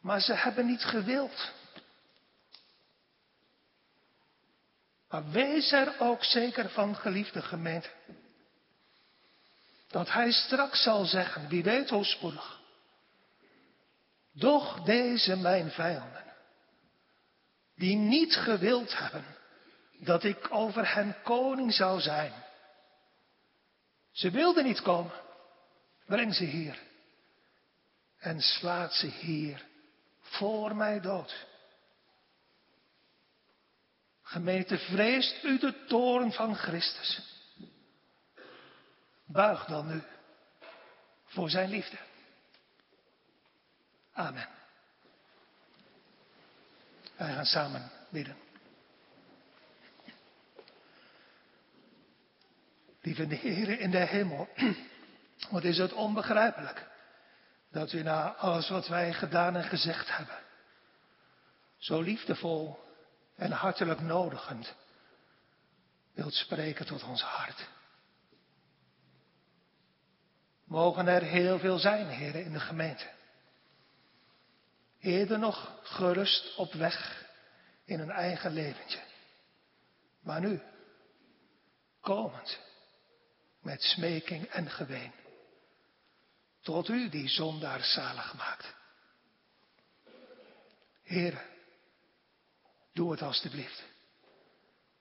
Maar 0.00 0.20
ze 0.20 0.34
hebben 0.34 0.66
niet 0.66 0.84
gewild. 0.84 1.52
Maar 5.12 5.30
wees 5.30 5.72
er 5.72 5.94
ook 5.98 6.24
zeker 6.24 6.70
van, 6.70 6.96
geliefde 6.96 7.42
gemeente, 7.42 7.90
dat 9.88 10.12
hij 10.12 10.32
straks 10.32 10.82
zal 10.82 11.04
zeggen, 11.04 11.48
wie 11.48 11.62
weet 11.62 11.90
hoe 11.90 12.04
spoedig, 12.04 12.60
doch 14.32 14.82
deze 14.82 15.36
mijn 15.36 15.70
vijanden, 15.70 16.24
die 17.76 17.96
niet 17.96 18.34
gewild 18.34 18.98
hebben 18.98 19.24
dat 19.98 20.24
ik 20.24 20.46
over 20.50 20.94
hen 20.94 21.16
koning 21.22 21.74
zou 21.74 22.00
zijn. 22.00 22.32
Ze 24.12 24.30
wilden 24.30 24.64
niet 24.64 24.82
komen. 24.82 25.20
Breng 26.06 26.34
ze 26.34 26.44
hier. 26.44 26.78
En 28.18 28.40
slaat 28.40 28.94
ze 28.94 29.06
hier 29.06 29.64
voor 30.20 30.76
mij 30.76 31.00
dood. 31.00 31.46
Gemeente, 34.32 34.78
vreest 34.78 35.44
u 35.44 35.58
de 35.58 35.84
toren 35.86 36.32
van 36.32 36.54
Christus. 36.54 37.20
Buig 39.24 39.64
dan 39.64 39.86
nu 39.86 40.02
voor 41.24 41.50
zijn 41.50 41.68
liefde. 41.68 41.96
Amen. 44.12 44.48
Wij 47.16 47.32
gaan 47.32 47.44
samen 47.44 47.90
bidden. 48.08 48.36
Lieve 53.00 53.34
Heer 53.34 53.80
in 53.80 53.90
de 53.90 53.98
hemel, 53.98 54.48
wat 55.50 55.64
is 55.64 55.78
het 55.78 55.92
onbegrijpelijk 55.92 56.88
dat 57.70 57.92
u 57.92 58.02
na 58.02 58.34
alles 58.34 58.68
wat 58.68 58.88
wij 58.88 59.12
gedaan 59.12 59.56
en 59.56 59.64
gezegd 59.64 60.16
hebben, 60.16 60.38
zo 61.78 62.00
liefdevol 62.00 62.81
en 63.42 63.52
hartelijk 63.52 64.00
nodigend 64.00 64.74
wilt 66.14 66.34
spreken 66.34 66.86
tot 66.86 67.02
ons 67.02 67.22
hart. 67.22 67.68
Mogen 70.64 71.06
er 71.06 71.22
heel 71.22 71.58
veel 71.58 71.78
zijn, 71.78 72.06
heren, 72.06 72.44
in 72.44 72.52
de 72.52 72.60
gemeente. 72.60 73.10
Eerder 74.98 75.38
nog 75.38 75.80
gerust 75.82 76.56
op 76.56 76.72
weg 76.72 77.26
in 77.84 78.00
een 78.00 78.10
eigen 78.10 78.52
leventje. 78.52 79.00
Maar 80.20 80.40
nu, 80.40 80.62
komend, 82.00 82.60
met 83.60 83.82
smeking 83.82 84.46
en 84.46 84.70
geween. 84.70 85.12
Tot 86.60 86.88
u 86.88 87.08
die 87.08 87.28
zondaar 87.28 87.84
zalig 87.84 88.34
maakt. 88.34 88.74
Heer, 91.02 91.50
doe 92.92 93.10
het 93.10 93.22
alstublieft. 93.22 93.82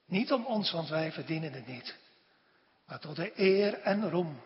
Niet 0.05 0.31
om 0.31 0.45
ons, 0.45 0.71
want 0.71 0.89
wij 0.89 1.11
verdienen 1.11 1.53
het 1.53 1.67
niet. 1.67 1.95
Maar 2.85 2.99
tot 2.99 3.15
de 3.15 3.39
eer 3.39 3.79
en 3.79 4.09
roem 4.09 4.41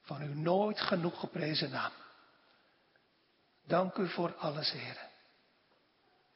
van 0.00 0.22
uw 0.22 0.34
nooit 0.34 0.80
genoeg 0.80 1.20
geprezen 1.20 1.70
naam. 1.70 1.92
Dank 3.66 3.96
u 3.96 4.08
voor 4.08 4.34
alles, 4.34 4.72
Heer. 4.72 4.98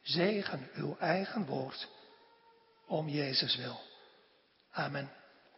Zegen 0.02 0.70
uw 0.74 0.96
eigen 0.98 1.46
woord 1.46 1.88
om 2.86 3.08
Jezus 3.08 3.56
wil. 3.56 3.80
Amen. 4.70 5.17